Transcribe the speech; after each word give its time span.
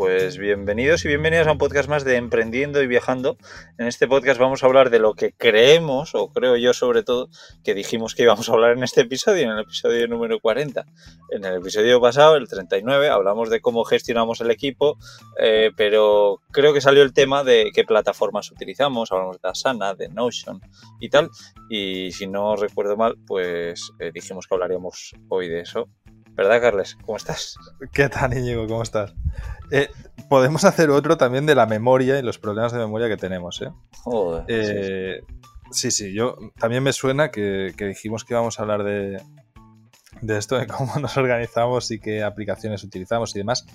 Pues 0.00 0.38
bienvenidos 0.38 1.04
y 1.04 1.08
bienvenidas 1.08 1.46
a 1.46 1.52
un 1.52 1.58
podcast 1.58 1.86
más 1.86 2.04
de 2.04 2.16
Emprendiendo 2.16 2.82
y 2.82 2.86
Viajando. 2.86 3.36
En 3.76 3.86
este 3.86 4.08
podcast 4.08 4.40
vamos 4.40 4.62
a 4.62 4.66
hablar 4.66 4.88
de 4.88 4.98
lo 4.98 5.12
que 5.12 5.32
creemos, 5.32 6.14
o 6.14 6.32
creo 6.32 6.56
yo 6.56 6.72
sobre 6.72 7.02
todo, 7.02 7.28
que 7.62 7.74
dijimos 7.74 8.14
que 8.14 8.22
íbamos 8.22 8.48
a 8.48 8.52
hablar 8.54 8.78
en 8.78 8.82
este 8.82 9.02
episodio, 9.02 9.42
en 9.42 9.50
el 9.50 9.58
episodio 9.58 10.08
número 10.08 10.40
40. 10.40 10.86
En 11.32 11.44
el 11.44 11.56
episodio 11.56 12.00
pasado, 12.00 12.36
el 12.36 12.48
39, 12.48 13.10
hablamos 13.10 13.50
de 13.50 13.60
cómo 13.60 13.84
gestionamos 13.84 14.40
el 14.40 14.50
equipo, 14.50 14.96
eh, 15.38 15.70
pero 15.76 16.40
creo 16.50 16.72
que 16.72 16.80
salió 16.80 17.02
el 17.02 17.12
tema 17.12 17.44
de 17.44 17.70
qué 17.74 17.84
plataformas 17.84 18.50
utilizamos, 18.50 19.12
hablamos 19.12 19.38
de 19.42 19.50
Asana, 19.50 19.94
de 19.94 20.08
Notion 20.08 20.62
y 20.98 21.10
tal. 21.10 21.28
Y 21.68 22.10
si 22.12 22.26
no 22.26 22.56
recuerdo 22.56 22.96
mal, 22.96 23.16
pues 23.26 23.92
eh, 23.98 24.12
dijimos 24.14 24.46
que 24.46 24.54
hablaríamos 24.54 25.14
hoy 25.28 25.48
de 25.48 25.60
eso. 25.60 25.90
¿Verdad, 26.40 26.58
Carles? 26.62 26.96
¿Cómo 27.04 27.18
estás? 27.18 27.56
¿Qué 27.92 28.08
tal, 28.08 28.32
Íñigo? 28.36 28.66
¿Cómo 28.66 28.82
estás? 28.82 29.12
Eh, 29.70 29.90
podemos 30.30 30.64
hacer 30.64 30.88
otro 30.88 31.18
también 31.18 31.44
de 31.44 31.54
la 31.54 31.66
memoria 31.66 32.18
y 32.18 32.22
los 32.22 32.38
problemas 32.38 32.72
de 32.72 32.78
memoria 32.78 33.08
que 33.08 33.18
tenemos, 33.18 33.60
¿eh? 33.60 33.68
Joder, 34.04 34.44
Eh, 34.48 35.20
sí, 35.70 35.90
sí, 35.90 36.14
yo 36.14 36.38
también 36.58 36.82
me 36.82 36.94
suena 36.94 37.30
que, 37.30 37.74
que 37.76 37.84
dijimos 37.84 38.24
que 38.24 38.32
íbamos 38.32 38.58
a 38.58 38.62
hablar 38.62 38.84
de, 38.84 39.22
de 40.22 40.38
esto, 40.38 40.56
de 40.58 40.66
cómo 40.66 40.94
nos 40.98 41.14
organizamos 41.18 41.90
y 41.90 42.00
qué 42.00 42.22
aplicaciones 42.22 42.82
utilizamos 42.84 43.36
y 43.36 43.40
demás. 43.40 43.66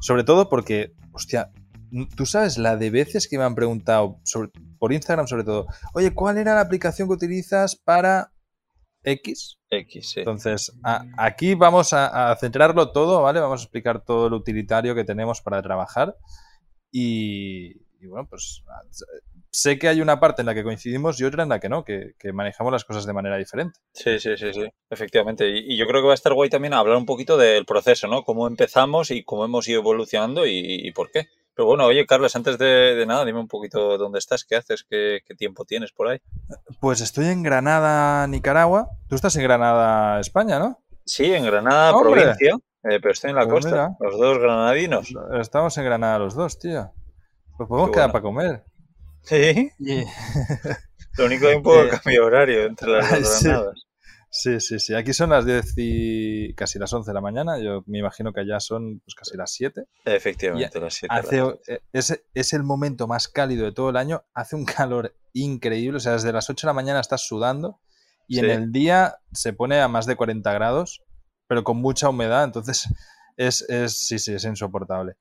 Sobre 0.00 0.24
todo 0.24 0.48
porque, 0.48 0.94
hostia, 1.12 1.50
tú 2.16 2.24
sabes 2.24 2.56
la 2.56 2.78
de 2.78 2.88
veces 2.88 3.28
que 3.28 3.36
me 3.36 3.44
han 3.44 3.54
preguntado, 3.54 4.16
sobre- 4.24 4.50
por 4.78 4.94
Instagram 4.94 5.26
sobre 5.26 5.44
todo, 5.44 5.66
oye, 5.92 6.14
¿cuál 6.14 6.38
era 6.38 6.54
la 6.54 6.62
aplicación 6.62 7.06
que 7.06 7.14
utilizas 7.16 7.76
para 7.76 8.30
X? 9.04 9.58
X, 9.70 10.10
sí. 10.10 10.20
Entonces, 10.20 10.72
a- 10.82 11.04
aquí 11.16 11.54
vamos 11.54 11.92
a, 11.92 12.30
a 12.30 12.36
centrarlo 12.36 12.90
todo, 12.92 13.22
¿vale? 13.22 13.40
Vamos 13.40 13.60
a 13.60 13.64
explicar 13.64 14.04
todo 14.04 14.28
lo 14.30 14.36
utilitario 14.36 14.94
que 14.94 15.04
tenemos 15.04 15.40
para 15.40 15.62
trabajar. 15.62 16.16
Y, 16.90 17.72
y 18.00 18.06
bueno, 18.06 18.26
pues 18.28 18.62
sé 19.50 19.78
que 19.78 19.88
hay 19.88 20.00
una 20.00 20.18
parte 20.20 20.42
en 20.42 20.46
la 20.46 20.54
que 20.54 20.64
coincidimos 20.64 21.20
y 21.20 21.24
otra 21.24 21.42
en 21.44 21.48
la 21.48 21.60
que 21.60 21.68
no, 21.68 21.84
que, 21.84 22.14
que 22.18 22.32
manejamos 22.32 22.72
las 22.72 22.84
cosas 22.84 23.06
de 23.06 23.12
manera 23.12 23.36
diferente. 23.36 23.78
Sí, 23.92 24.18
sí, 24.18 24.36
sí, 24.36 24.52
sí, 24.52 24.66
efectivamente. 24.90 25.48
Y, 25.48 25.74
y 25.74 25.76
yo 25.76 25.86
creo 25.86 26.02
que 26.02 26.06
va 26.06 26.12
a 26.12 26.16
estar 26.16 26.34
guay 26.34 26.50
también 26.50 26.74
hablar 26.74 26.96
un 26.96 27.06
poquito 27.06 27.36
del 27.36 27.64
proceso, 27.64 28.08
¿no? 28.08 28.22
Cómo 28.24 28.46
empezamos 28.46 29.10
y 29.10 29.22
cómo 29.24 29.44
hemos 29.44 29.68
ido 29.68 29.80
evolucionando 29.80 30.46
y, 30.46 30.58
y 30.58 30.92
por 30.92 31.10
qué. 31.10 31.28
Pero 31.54 31.66
bueno, 31.66 31.84
oye, 31.84 32.04
Carlos, 32.06 32.34
antes 32.34 32.58
de, 32.58 32.66
de 32.96 33.06
nada, 33.06 33.24
dime 33.24 33.38
un 33.38 33.48
poquito 33.48 33.96
dónde 33.96 34.18
estás, 34.18 34.44
qué 34.44 34.56
haces, 34.56 34.84
qué, 34.88 35.20
qué 35.26 35.34
tiempo 35.34 35.64
tienes 35.64 35.92
por 35.92 36.08
ahí. 36.08 36.18
Pues 36.80 37.00
estoy 37.00 37.26
en 37.26 37.42
Granada, 37.42 38.26
Nicaragua. 38.26 38.88
Tú 39.08 39.14
estás 39.14 39.36
en 39.36 39.44
Granada, 39.44 40.18
España, 40.20 40.58
¿no? 40.58 40.80
Sí, 41.04 41.32
en 41.32 41.44
Granada, 41.44 41.94
¡Hombre! 41.94 42.22
provincia, 42.22 42.54
eh, 42.82 42.98
pero 43.00 43.12
estoy 43.12 43.30
en 43.30 43.36
la 43.36 43.46
Pues 43.46 43.64
costa, 43.64 43.70
mira. 43.70 43.96
los 44.00 44.18
dos 44.18 44.38
granadinos. 44.38 45.14
Estamos 45.40 45.76
en 45.78 45.84
Granada 45.84 46.18
los 46.18 46.34
dos, 46.34 46.58
tío. 46.58 46.90
Pues 47.56 47.68
podemos 47.68 47.90
quedar 47.92 48.10
para 48.10 48.22
comer. 48.22 48.64
Sí, 49.22 49.70
lo 51.16 51.24
único 51.26 51.46
hay 51.46 51.54
un 51.54 51.62
poco 51.62 51.76
de 51.84 51.88
cambio 51.90 52.20
de 52.20 52.26
horario 52.26 52.64
entre 52.64 52.88
las 52.88 53.10
dos 53.10 53.42
granadas. 53.44 53.74
Sí, 53.74 53.93
sí, 54.60 54.78
sí. 54.78 54.94
Aquí 54.94 55.12
son 55.12 55.30
las 55.30 55.44
10 55.46 55.74
y 55.76 56.54
casi 56.54 56.78
las 56.78 56.92
11 56.92 57.10
de 57.10 57.14
la 57.14 57.20
mañana. 57.20 57.58
Yo 57.58 57.82
me 57.86 57.98
imagino 57.98 58.32
que 58.32 58.40
allá 58.40 58.60
son 58.60 59.00
pues, 59.00 59.14
casi 59.14 59.36
las 59.36 59.52
7. 59.52 59.84
Efectivamente, 60.04 60.80
las 60.80 60.94
siete. 60.94 61.14
Hace, 61.14 61.36
las- 61.38 61.54
eh, 61.68 61.80
es, 61.92 62.22
es 62.34 62.52
el 62.52 62.62
momento 62.62 63.06
más 63.06 63.28
cálido 63.28 63.64
de 63.64 63.72
todo 63.72 63.90
el 63.90 63.96
año. 63.96 64.24
Hace 64.34 64.56
un 64.56 64.64
calor 64.64 65.14
increíble. 65.32 65.96
O 65.96 66.00
sea, 66.00 66.12
desde 66.12 66.32
las 66.32 66.48
8 66.50 66.66
de 66.66 66.70
la 66.70 66.74
mañana 66.74 67.00
estás 67.00 67.26
sudando 67.26 67.80
y 68.26 68.38
en 68.38 68.44
Sí. 68.46 68.50
el 68.50 68.72
día 68.72 69.16
se 69.32 69.52
pone 69.52 69.80
a 69.80 69.88
más 69.88 70.06
de 70.06 70.16
40 70.16 70.52
grados, 70.52 71.02
pero 71.46 71.62
con 71.64 71.76
mucha 71.78 72.08
humedad. 72.08 72.44
Entonces, 72.44 72.88
es, 73.36 73.62
es 73.68 74.06
sí, 74.06 74.18
sí, 74.18 74.32
es 74.34 74.44
insoportable. 74.44 75.14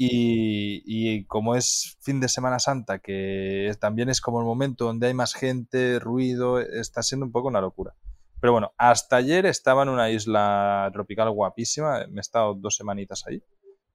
Y, 0.00 0.82
y 0.86 1.24
como 1.26 1.56
es 1.56 1.96
fin 2.00 2.20
de 2.20 2.28
Semana 2.28 2.58
Santa, 2.60 3.00
que 3.00 3.72
también 3.80 4.08
es 4.08 4.20
como 4.20 4.38
el 4.40 4.46
momento 4.46 4.84
donde 4.84 5.08
hay 5.08 5.14
más 5.14 5.34
gente, 5.34 5.98
ruido, 5.98 6.60
está 6.60 7.02
siendo 7.02 7.26
un 7.26 7.32
poco 7.32 7.48
una 7.48 7.60
locura. 7.60 7.94
Pero 8.40 8.52
bueno, 8.52 8.72
hasta 8.76 9.16
ayer 9.16 9.46
estaba 9.46 9.82
en 9.82 9.88
una 9.88 10.10
isla 10.10 10.88
tropical 10.92 11.30
guapísima. 11.30 12.06
Me 12.08 12.18
he 12.18 12.20
estado 12.20 12.54
dos 12.54 12.76
semanitas 12.76 13.26
ahí, 13.26 13.42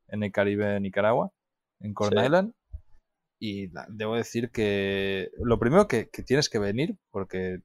en 0.09 0.23
el 0.23 0.31
Caribe 0.31 0.65
de 0.65 0.79
Nicaragua, 0.79 1.31
en 1.79 1.93
Corn 1.93 2.17
Sí. 2.17 2.23
Island. 2.25 2.53
Y 3.39 3.71
debo 3.89 4.15
decir 4.15 4.51
que 4.51 5.29
lo 5.37 5.59
primero 5.59 5.87
que, 5.87 6.09
que 6.09 6.23
tienes 6.23 6.49
que 6.49 6.59
venir, 6.59 6.95
porque 7.11 7.59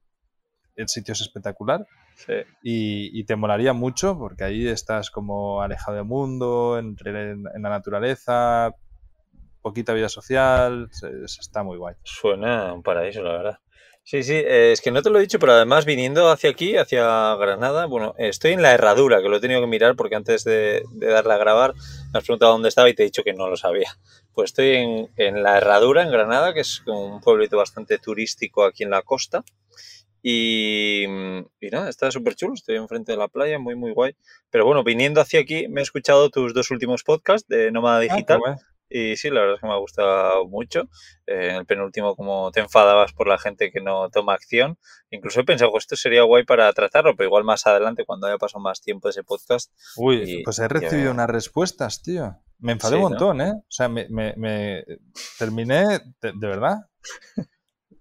el 0.75 0.87
sitio 0.89 1.13
es 1.13 1.21
espectacular 1.21 1.85
Sí. 2.15 2.33
y, 2.63 3.17
y 3.17 3.23
te 3.25 3.35
molaría 3.37 3.71
mucho, 3.71 4.17
porque 4.17 4.43
ahí 4.43 4.67
estás 4.67 5.09
como 5.09 5.61
alejado 5.61 5.95
del 5.97 6.05
mundo, 6.05 6.77
entre, 6.79 7.31
en, 7.31 7.43
en 7.55 7.61
la 7.61 7.69
naturaleza, 7.69 8.75
poquita 9.61 9.93
vida 9.93 10.09
social, 10.09 10.89
se- 10.91 11.27
se- 11.29 11.39
está 11.41 11.63
muy 11.63 11.77
guay. 11.77 11.95
Suena 12.03 12.73
un 12.73 12.83
paraíso, 12.83 13.21
la 13.21 13.31
verdad. 13.31 13.59
Sí, 14.09 14.23
sí, 14.23 14.33
eh, 14.33 14.71
es 14.71 14.81
que 14.81 14.89
no 14.89 15.03
te 15.03 15.11
lo 15.11 15.19
he 15.19 15.21
dicho, 15.21 15.37
pero 15.37 15.51
además 15.51 15.85
viniendo 15.85 16.31
hacia 16.31 16.49
aquí, 16.49 16.75
hacia 16.77 17.35
Granada, 17.35 17.85
bueno, 17.85 18.15
estoy 18.17 18.53
en 18.53 18.63
la 18.63 18.73
herradura, 18.73 19.21
que 19.21 19.29
lo 19.29 19.37
he 19.37 19.39
tenido 19.39 19.61
que 19.61 19.67
mirar 19.67 19.95
porque 19.95 20.15
antes 20.15 20.43
de, 20.43 20.81
de 20.93 21.05
darle 21.05 21.35
a 21.35 21.37
grabar 21.37 21.75
me 22.11 22.17
has 22.17 22.23
preguntado 22.23 22.53
dónde 22.53 22.69
estaba 22.69 22.89
y 22.89 22.95
te 22.95 23.03
he 23.03 23.05
dicho 23.05 23.21
que 23.21 23.33
no 23.33 23.47
lo 23.47 23.55
sabía. 23.55 23.99
Pues 24.33 24.49
estoy 24.49 24.71
en, 24.71 25.09
en 25.15 25.43
la 25.43 25.57
herradura, 25.57 26.01
en 26.01 26.09
Granada, 26.09 26.55
que 26.55 26.61
es 26.61 26.81
un 26.87 27.21
pueblito 27.21 27.57
bastante 27.57 27.99
turístico 27.99 28.63
aquí 28.63 28.81
en 28.81 28.89
la 28.89 29.03
costa. 29.03 29.43
Y, 30.23 31.03
y 31.03 31.69
nada, 31.71 31.87
está 31.87 32.09
súper 32.09 32.33
chulo, 32.33 32.55
estoy 32.55 32.77
enfrente 32.77 33.11
de 33.11 33.17
la 33.19 33.27
playa, 33.27 33.59
muy, 33.59 33.75
muy 33.75 33.91
guay. 33.91 34.15
Pero 34.49 34.65
bueno, 34.65 34.83
viniendo 34.83 35.21
hacia 35.21 35.39
aquí, 35.39 35.67
me 35.67 35.81
he 35.81 35.83
escuchado 35.83 36.31
tus 36.31 36.55
dos 36.55 36.71
últimos 36.71 37.03
podcasts 37.03 37.47
de 37.47 37.71
Nómada 37.71 37.97
Ah, 37.97 38.01
Digital. 38.01 38.41
Y 38.89 39.15
sí, 39.17 39.29
la 39.29 39.41
verdad 39.41 39.55
es 39.55 39.61
que 39.61 39.67
me 39.67 39.73
ha 39.73 39.77
gustado 39.77 40.47
mucho. 40.47 40.81
Eh, 41.27 41.49
en 41.51 41.55
el 41.57 41.65
penúltimo, 41.65 42.15
como 42.15 42.51
te 42.51 42.59
enfadabas 42.59 43.13
por 43.13 43.27
la 43.27 43.37
gente 43.37 43.71
que 43.71 43.81
no 43.81 44.09
toma 44.09 44.33
acción. 44.33 44.77
Incluso 45.11 45.41
he 45.41 45.43
pensado 45.43 45.71
que 45.71 45.77
esto 45.77 45.95
sería 45.95 46.23
guay 46.23 46.43
para 46.43 46.71
tratarlo, 46.73 47.15
pero 47.15 47.27
igual 47.27 47.43
más 47.43 47.67
adelante, 47.67 48.05
cuando 48.05 48.27
haya 48.27 48.37
pasado 48.37 48.61
más 48.61 48.81
tiempo 48.81 49.07
de 49.07 49.11
ese 49.11 49.23
podcast. 49.23 49.71
Uy, 49.95 50.23
Y- 50.25 50.43
pues 50.43 50.57
he 50.59 50.67
recibido 50.67 51.11
unas 51.11 51.29
respuestas, 51.29 52.01
tío. 52.01 52.35
Me 52.57 52.71
enfadé 52.73 52.97
Sí, 52.97 53.03
un 53.03 53.03
¿no? 53.03 53.09
montón, 53.11 53.41
¿eh? 53.41 53.51
O 53.57 53.65
sea, 53.71 53.87
me, 53.89 54.07
me- 54.09 54.33
me- 54.35 54.83
terminé, 55.37 55.99
de, 56.21 56.33
de 56.33 56.47
verdad, 56.47 56.77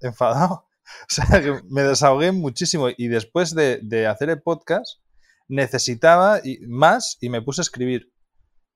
enfadado. 0.00 0.64
O 1.02 1.06
sea, 1.08 1.40
que 1.42 1.60
me 1.70 1.82
desahogué 1.82 2.32
muchísimo 2.32 2.88
y 2.96 3.08
después 3.08 3.54
de, 3.54 3.78
de 3.82 4.06
hacer 4.06 4.30
el 4.30 4.40
podcast 4.42 5.00
necesitaba 5.46 6.40
y- 6.42 6.58
más 6.66 7.18
y 7.20 7.28
me 7.28 7.42
puse 7.42 7.60
a 7.60 7.62
escribir. 7.62 8.10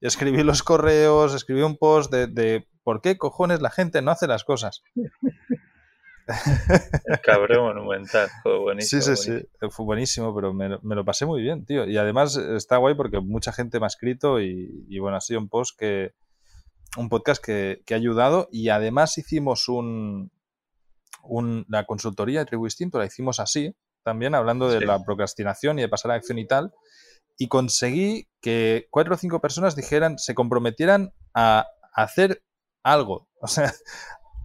Escribí 0.02 0.42
los 0.42 0.62
correos, 0.62 1.34
escribí 1.34 1.62
un 1.62 1.76
post 1.78 2.12
de, 2.12 2.26
de 2.26 2.66
por 2.82 3.00
qué 3.00 3.16
cojones 3.16 3.62
la 3.62 3.70
gente 3.70 4.02
no 4.02 4.10
hace 4.10 4.26
las 4.26 4.44
cosas. 4.44 4.82
El 7.06 7.20
cabrón 7.20 7.64
monumental. 7.74 8.28
Joder, 8.42 8.60
buenísimo. 8.60 9.02
Sí, 9.02 9.16
sí, 9.16 9.22
sí. 9.22 9.30
buenísimo. 9.30 9.70
Fue 9.70 9.84
buenísimo, 9.84 10.34
pero 10.34 10.52
me, 10.54 10.68
lo- 10.68 10.80
me 10.82 10.94
lo 10.94 11.04
pasé 11.04 11.26
muy 11.26 11.42
bien, 11.42 11.64
tío. 11.64 11.84
Y 11.84 11.96
además 11.98 12.36
está 12.36 12.76
guay 12.76 12.94
porque 12.94 13.20
mucha 13.20 13.52
gente 13.52 13.80
me 13.80 13.86
ha 13.86 13.88
escrito 13.88 14.40
y, 14.40 14.86
y 14.88 14.98
bueno, 14.98 15.16
ha 15.16 15.20
sido 15.20 15.40
un 15.40 15.48
post 15.48 15.78
que. 15.78 16.12
Un 16.96 17.08
podcast 17.08 17.42
que, 17.42 17.80
que 17.86 17.94
ha 17.94 17.96
ayudado. 17.96 18.48
Y 18.52 18.68
además 18.68 19.16
hicimos 19.18 19.68
un. 19.68 20.30
un- 21.24 21.64
la 21.68 21.84
consultoría 21.86 22.40
de 22.40 22.46
Tribu 22.46 22.66
Instinto 22.66 22.98
la 22.98 23.06
hicimos 23.06 23.40
así, 23.40 23.74
también 24.04 24.34
hablando 24.34 24.68
de 24.68 24.78
Sí. 24.78 24.84
la 24.84 25.02
procrastinación 25.04 25.78
y 25.78 25.82
de 25.82 25.88
pasar 25.88 26.12
a 26.12 26.14
acción 26.14 26.38
y 26.38 26.46
tal. 26.46 26.72
Y 27.42 27.48
conseguí 27.48 28.28
que 28.40 28.86
cuatro 28.88 29.16
o 29.16 29.18
cinco 29.18 29.40
personas 29.40 29.74
dijeran, 29.74 30.16
se 30.16 30.32
comprometieran 30.32 31.12
a 31.34 31.66
hacer 31.92 32.44
algo. 32.84 33.28
O 33.40 33.48
sea, 33.48 33.72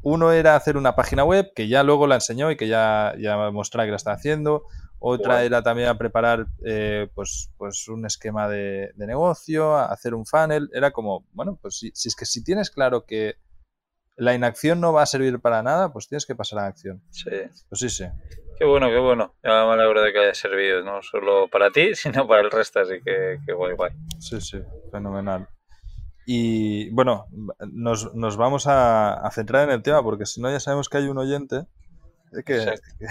uno 0.02 0.32
era 0.32 0.56
hacer 0.56 0.78
una 0.78 0.96
página 0.96 1.24
web 1.24 1.52
que 1.56 1.68
ya 1.68 1.84
luego 1.84 2.08
la 2.08 2.16
enseñó 2.16 2.50
y 2.50 2.58
que 2.58 2.68
ya, 2.68 3.14
ya 3.20 3.52
mostraba 3.52 3.86
que 3.86 3.92
la 3.92 3.98
está 3.98 4.14
haciendo. 4.14 4.64
Otra 4.98 5.44
era 5.44 5.62
también 5.62 5.90
a 5.90 5.98
preparar 6.00 6.48
eh, 6.66 7.08
pues, 7.14 7.52
pues 7.60 7.88
un 7.88 8.08
esquema 8.08 8.50
de, 8.50 8.94
de 8.96 9.06
negocio, 9.06 9.76
a 9.76 9.86
hacer 9.86 10.16
un 10.16 10.26
funnel. 10.26 10.72
Era 10.74 10.90
como, 10.90 11.28
bueno, 11.34 11.60
pues 11.62 11.78
si, 11.78 11.92
si 11.94 12.08
es 12.10 12.16
que 12.16 12.26
si 12.26 12.44
tienes 12.44 12.72
claro 12.72 13.06
que 13.06 13.36
la 14.16 14.34
inacción 14.34 14.82
no 14.82 14.92
va 14.92 15.04
a 15.04 15.06
servir 15.06 15.40
para 15.40 15.62
nada, 15.62 15.94
pues 15.94 16.08
tienes 16.08 16.26
que 16.26 16.34
pasar 16.34 16.58
a 16.58 16.62
la 16.64 16.70
acción. 16.70 17.04
Sí. 17.12 17.30
Pues 17.70 17.80
sí, 17.80 17.90
sí. 17.92 18.06
Qué 18.58 18.66
bueno, 18.66 18.90
qué 18.90 18.98
bueno. 18.98 19.36
Ya 19.44 19.66
me 19.66 19.74
alegro 19.74 20.02
de 20.02 20.12
que 20.12 20.20
haya 20.20 20.34
servido, 20.34 20.84
no 20.84 21.02
solo 21.04 21.48
para 21.48 21.70
ti, 21.72 21.92
sino 21.96 22.28
para 22.28 22.42
el 22.42 22.52
resto, 22.52 22.80
así 22.80 23.02
que, 23.04 23.40
que 23.46 23.54
guay, 23.54 23.76
guay. 23.76 23.92
Sí, 24.20 24.42
sí, 24.42 24.60
fenomenal. 24.92 25.48
Y 26.26 26.90
bueno, 26.90 27.28
nos, 27.72 28.14
nos 28.14 28.36
vamos 28.36 28.68
a, 28.68 29.14
a 29.14 29.32
centrar 29.32 29.64
en 29.64 29.74
el 29.74 29.82
tema 29.82 30.04
porque 30.04 30.26
si 30.26 30.42
no 30.42 30.52
ya 30.52 30.60
sabemos 30.60 30.90
que 30.90 30.98
hay 30.98 31.08
un 31.08 31.18
oyente 31.18 31.66
que, 32.46 32.56
Exacto. 32.58 32.88
que, 33.00 33.06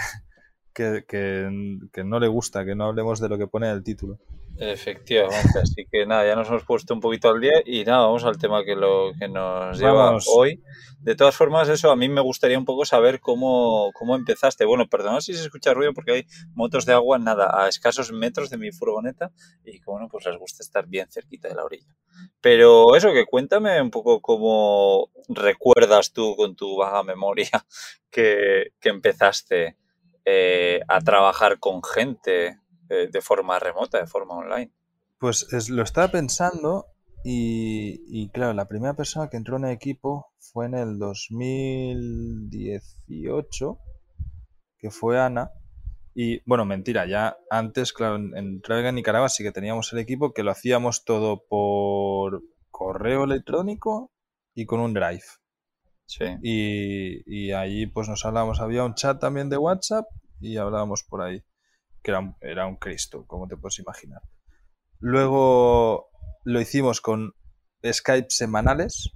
que, 0.77 2.03
no 2.03 2.19
le 2.19 2.27
gusta 2.27 2.63
que 2.63 2.75
no 2.75 2.85
hablemos 2.85 3.19
de 3.19 3.29
lo 3.29 3.37
que 3.37 3.47
pone 3.47 3.67
en 3.67 3.73
el 3.73 3.83
título. 3.83 4.19
Efectivamente, 4.59 5.59
así 5.61 5.85
que 5.91 6.05
nada, 6.05 6.25
ya 6.25 6.35
nos 6.35 6.47
hemos 6.47 6.63
puesto 6.63 6.93
un 6.93 6.99
poquito 6.99 7.29
al 7.29 7.39
día 7.39 7.61
y 7.65 7.83
nada, 7.83 8.05
vamos 8.05 8.23
al 8.23 8.37
tema 8.37 8.63
que, 8.63 8.75
lo, 8.75 9.11
que 9.19 9.27
nos 9.27 9.79
lleva 9.79 10.17
hoy. 10.35 10.61
De 10.99 11.15
todas 11.15 11.35
formas, 11.35 11.69
eso 11.69 11.91
a 11.91 11.95
mí 11.95 12.09
me 12.09 12.21
gustaría 12.21 12.57
un 12.57 12.65
poco 12.65 12.83
saber 12.83 13.19
cómo, 13.19 13.91
cómo 13.93 14.15
empezaste. 14.15 14.65
Bueno, 14.65 14.87
perdonad 14.87 15.19
si 15.19 15.33
se 15.33 15.43
escucha 15.43 15.73
ruido 15.73 15.93
porque 15.93 16.11
hay 16.11 16.25
motos 16.53 16.85
de 16.85 16.93
agua, 16.93 17.19
nada, 17.19 17.51
a 17.53 17.67
escasos 17.67 18.11
metros 18.11 18.49
de 18.49 18.57
mi 18.57 18.71
furgoneta 18.71 19.31
y 19.63 19.79
que 19.79 19.85
bueno, 19.85 20.07
pues 20.09 20.25
les 20.25 20.37
gusta 20.37 20.63
estar 20.63 20.87
bien 20.87 21.07
cerquita 21.09 21.47
de 21.47 21.55
la 21.55 21.63
orilla. 21.63 21.95
Pero 22.41 22.95
eso, 22.95 23.13
que 23.13 23.25
cuéntame 23.25 23.79
un 23.81 23.91
poco 23.91 24.21
cómo 24.21 25.11
recuerdas 25.29 26.13
tú 26.13 26.35
con 26.35 26.55
tu 26.55 26.77
vaga 26.77 27.03
memoria 27.03 27.49
que, 28.09 28.71
que 28.79 28.89
empezaste 28.89 29.77
eh, 30.29 30.81
a 30.89 30.99
trabajar 30.99 31.57
con 31.57 31.81
gente 31.81 32.59
eh, 32.89 33.07
de 33.09 33.21
forma 33.21 33.59
remota, 33.59 33.97
de 33.97 34.07
forma 34.07 34.35
online. 34.35 34.73
Pues 35.19 35.47
lo 35.69 35.83
estaba 35.83 36.09
pensando 36.09 36.87
y, 37.23 38.27
claro, 38.29 38.53
la 38.53 38.67
primera 38.67 38.93
persona 38.93 39.29
que 39.29 39.37
entró 39.37 39.55
en 39.55 39.63
el 39.63 39.71
equipo 39.71 40.33
fue 40.37 40.65
en 40.65 40.73
el 40.73 40.99
2018, 40.99 43.79
que 44.77 44.91
fue 44.91 45.17
Ana. 45.17 45.51
Y 46.13 46.41
bueno, 46.45 46.65
mentira, 46.65 47.05
ya 47.05 47.37
antes, 47.49 47.93
claro, 47.93 48.17
en, 48.17 48.35
en 48.35 48.61
Nicaragua 48.95 49.29
sí 49.29 49.43
que 49.43 49.53
teníamos 49.53 49.93
el 49.93 49.99
equipo 49.99 50.33
que 50.33 50.43
lo 50.43 50.51
hacíamos 50.51 51.05
todo 51.05 51.45
por 51.47 52.43
correo 52.69 53.23
electrónico 53.23 54.11
y 54.53 54.65
con 54.65 54.81
un 54.81 54.93
drive. 54.93 55.23
Y, 56.41 57.21
y 57.25 57.51
ahí 57.51 57.85
pues 57.85 58.07
nos 58.07 58.25
hablábamos, 58.25 58.61
había 58.61 58.83
un 58.83 58.95
chat 58.95 59.19
también 59.19 59.49
de 59.49 59.57
WhatsApp 59.57 60.07
y 60.39 60.57
hablábamos 60.57 61.03
por 61.03 61.21
ahí, 61.21 61.43
que 62.01 62.11
era 62.11 62.19
un, 62.19 62.35
era 62.41 62.65
un 62.65 62.77
Cristo, 62.77 63.25
como 63.27 63.47
te 63.47 63.57
puedes 63.57 63.79
imaginar. 63.79 64.21
Luego 64.99 66.09
lo 66.43 66.61
hicimos 66.61 67.01
con 67.01 67.33
Skype 67.85 68.27
semanales. 68.29 69.11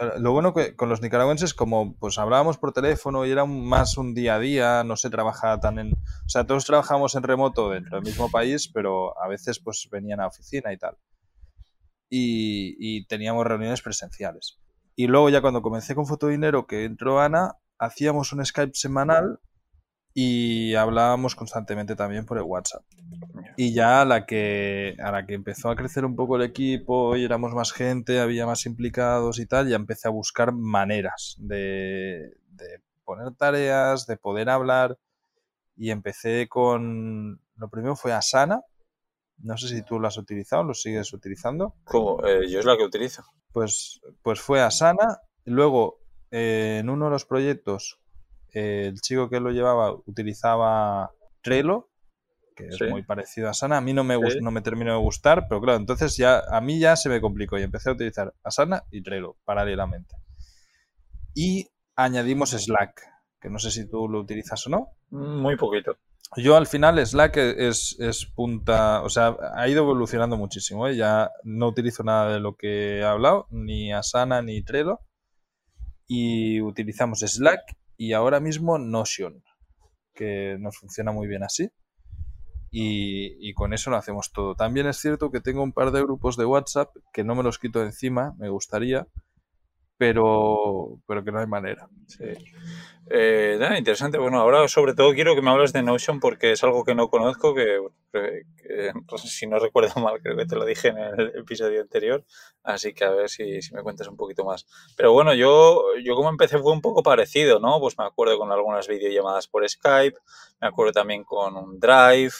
Eh, 0.00 0.10
lo 0.18 0.32
bueno 0.32 0.52
que 0.52 0.76
con 0.76 0.88
los 0.88 1.00
nicaragüenses, 1.00 1.54
como 1.54 1.96
pues 1.96 2.18
hablábamos 2.18 2.58
por 2.58 2.72
teléfono 2.72 3.24
y 3.24 3.30
era 3.30 3.44
más 3.46 3.96
un 3.96 4.12
día 4.14 4.34
a 4.34 4.40
día, 4.40 4.84
no 4.84 4.96
se 4.96 5.10
trabajaba 5.10 5.60
tan 5.60 5.78
en... 5.78 5.92
O 5.92 6.28
sea, 6.28 6.44
todos 6.44 6.66
trabajamos 6.66 7.14
en 7.14 7.22
remoto 7.22 7.70
dentro 7.70 7.96
del 7.96 8.04
mismo 8.04 8.30
país, 8.30 8.68
pero 8.68 9.18
a 9.22 9.28
veces 9.28 9.60
pues 9.60 9.88
venían 9.90 10.20
a 10.20 10.26
oficina 10.26 10.72
y 10.72 10.76
tal. 10.76 10.98
Y, 12.10 12.76
y 12.78 13.06
teníamos 13.06 13.46
reuniones 13.46 13.80
presenciales. 13.82 14.58
Y 14.96 15.06
luego 15.06 15.28
ya 15.28 15.42
cuando 15.42 15.62
comencé 15.62 15.94
con 15.94 16.06
Fotodinero, 16.06 16.66
que 16.66 16.84
entró 16.84 17.20
Ana, 17.20 17.56
hacíamos 17.78 18.32
un 18.32 18.44
Skype 18.44 18.72
semanal 18.74 19.40
y 20.14 20.74
hablábamos 20.74 21.34
constantemente 21.34 21.94
también 21.94 22.24
por 22.24 22.38
el 22.38 22.44
WhatsApp. 22.44 22.82
Y 23.58 23.74
ya 23.74 24.00
a 24.00 24.04
la 24.06 24.24
que 24.24 24.96
a 24.98 25.12
la 25.12 25.26
que 25.26 25.34
empezó 25.34 25.68
a 25.68 25.76
crecer 25.76 26.06
un 26.06 26.16
poco 26.16 26.36
el 26.36 26.42
equipo 26.42 27.14
y 27.16 27.24
éramos 27.24 27.52
más 27.52 27.72
gente, 27.72 28.20
había 28.20 28.46
más 28.46 28.64
implicados 28.64 29.38
y 29.38 29.46
tal, 29.46 29.68
ya 29.68 29.76
empecé 29.76 30.08
a 30.08 30.12
buscar 30.12 30.52
maneras 30.52 31.36
de, 31.38 32.32
de 32.48 32.82
poner 33.04 33.34
tareas, 33.34 34.06
de 34.06 34.16
poder 34.16 34.48
hablar 34.48 34.98
y 35.76 35.90
empecé 35.90 36.48
con 36.48 37.38
lo 37.56 37.68
primero 37.68 37.96
fue 37.96 38.12
Asana. 38.12 38.62
No 39.38 39.58
sé 39.58 39.68
si 39.68 39.82
tú 39.82 40.00
lo 40.00 40.08
has 40.08 40.16
utilizado, 40.16 40.62
lo 40.62 40.72
sigues 40.72 41.12
utilizando. 41.12 41.74
¿Cómo? 41.84 42.24
Eh, 42.24 42.48
yo 42.48 42.60
es 42.60 42.64
la 42.64 42.78
que 42.78 42.84
utilizo. 42.84 43.22
Pues, 43.56 44.02
pues 44.20 44.38
fue 44.38 44.60
Asana. 44.60 45.22
Luego, 45.46 46.00
eh, 46.30 46.76
en 46.80 46.90
uno 46.90 47.06
de 47.06 47.12
los 47.12 47.24
proyectos 47.24 47.98
el 48.52 49.00
chico 49.00 49.30
que 49.30 49.40
lo 49.40 49.50
llevaba 49.50 49.94
utilizaba 50.04 51.10
Trello, 51.40 51.88
que 52.54 52.66
es 52.66 52.78
muy 52.82 53.02
parecido 53.02 53.48
a 53.48 53.52
Asana. 53.52 53.78
A 53.78 53.80
mí 53.80 53.94
no 53.94 54.04
me, 54.04 54.18
no 54.42 54.50
me 54.50 54.60
terminó 54.60 54.92
de 54.92 54.98
gustar, 54.98 55.46
pero 55.48 55.62
claro, 55.62 55.78
entonces 55.78 56.18
ya 56.18 56.40
a 56.50 56.60
mí 56.60 56.78
ya 56.78 56.96
se 56.96 57.08
me 57.08 57.18
complicó 57.18 57.58
y 57.58 57.62
empecé 57.62 57.88
a 57.88 57.94
utilizar 57.94 58.34
Asana 58.42 58.84
y 58.90 59.02
Trello 59.02 59.38
paralelamente. 59.46 60.16
Y 61.34 61.66
añadimos 61.94 62.50
Slack, 62.50 63.00
que 63.40 63.48
no 63.48 63.58
sé 63.58 63.70
si 63.70 63.88
tú 63.88 64.06
lo 64.06 64.20
utilizas 64.20 64.66
o 64.66 64.70
no. 64.70 64.88
Muy 65.08 65.56
poquito. 65.56 65.96
Yo 66.34 66.56
al 66.56 66.66
final 66.66 67.04
Slack 67.04 67.36
es, 67.36 67.96
es 67.98 68.26
punta, 68.26 69.02
o 69.02 69.08
sea, 69.08 69.36
ha 69.54 69.68
ido 69.68 69.82
evolucionando 69.82 70.36
muchísimo. 70.36 70.88
¿eh? 70.88 70.96
Ya 70.96 71.30
no 71.44 71.68
utilizo 71.68 72.02
nada 72.02 72.34
de 72.34 72.40
lo 72.40 72.56
que 72.56 72.98
he 72.98 73.04
hablado, 73.04 73.46
ni 73.50 73.92
Asana 73.92 74.42
ni 74.42 74.62
Trello. 74.62 75.00
Y 76.08 76.60
utilizamos 76.60 77.20
Slack 77.20 77.76
y 77.96 78.12
ahora 78.12 78.40
mismo 78.40 78.78
Notion, 78.78 79.42
que 80.14 80.56
nos 80.58 80.76
funciona 80.76 81.12
muy 81.12 81.26
bien 81.26 81.42
así. 81.42 81.70
Y, 82.70 83.54
con 83.54 83.72
eso 83.72 83.90
lo 83.90 83.96
hacemos 83.96 84.32
todo. 84.32 84.54
También 84.54 84.86
es 84.86 84.98
cierto 84.98 85.30
que 85.30 85.40
tengo 85.40 85.62
un 85.62 85.72
par 85.72 85.92
de 85.92 86.02
grupos 86.02 86.36
de 86.36 86.44
WhatsApp 86.44 86.94
que 87.12 87.24
no 87.24 87.34
me 87.34 87.42
los 87.42 87.58
quito 87.58 87.82
encima, 87.82 88.34
me 88.36 88.50
gustaría, 88.50 89.06
pero, 89.98 90.98
pero 91.06 91.24
que 91.24 91.32
no 91.32 91.40
hay 91.40 91.46
manera. 91.46 91.88
Sí. 92.06 92.24
Eh, 93.08 93.58
interesante. 93.78 94.18
Bueno, 94.18 94.40
ahora 94.40 94.66
sobre 94.66 94.94
todo 94.94 95.14
quiero 95.14 95.36
que 95.36 95.42
me 95.42 95.50
hables 95.50 95.72
de 95.72 95.82
Notion 95.82 96.18
porque 96.18 96.52
es 96.52 96.64
algo 96.64 96.84
que 96.84 96.94
no 96.94 97.08
conozco, 97.08 97.54
que, 97.54 97.78
si 99.16 99.46
no 99.46 99.58
recuerdo 99.60 100.00
mal, 100.00 100.20
creo 100.20 100.36
que 100.36 100.46
te 100.46 100.56
lo 100.56 100.64
dije 100.64 100.88
en 100.88 100.98
el 100.98 101.32
episodio 101.36 101.80
anterior, 101.80 102.24
así 102.64 102.94
que 102.94 103.04
a 103.04 103.10
ver 103.10 103.28
si, 103.28 103.62
si, 103.62 103.74
me 103.74 103.82
cuentas 103.82 104.08
un 104.08 104.16
poquito 104.16 104.44
más. 104.44 104.66
Pero 104.96 105.12
bueno, 105.12 105.34
yo, 105.34 105.84
yo 106.02 106.16
como 106.16 106.30
empecé 106.30 106.58
fue 106.58 106.72
un 106.72 106.80
poco 106.80 107.02
parecido, 107.02 107.60
¿no? 107.60 107.78
Pues 107.78 107.96
me 107.96 108.04
acuerdo 108.04 108.38
con 108.38 108.50
algunas 108.50 108.88
videollamadas 108.88 109.46
por 109.46 109.68
Skype, 109.68 110.18
me 110.60 110.66
acuerdo 110.66 110.92
también 110.92 111.22
con 111.22 111.56
un 111.56 111.78
Drive, 111.78 112.32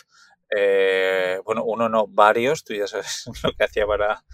eh, 0.54 1.40
bueno, 1.44 1.64
uno 1.64 1.88
no, 1.88 2.06
varios, 2.06 2.64
tú 2.64 2.74
ya 2.74 2.86
sabes 2.86 3.24
lo 3.42 3.52
que 3.52 3.64
hacía 3.64 3.86
para 3.86 4.24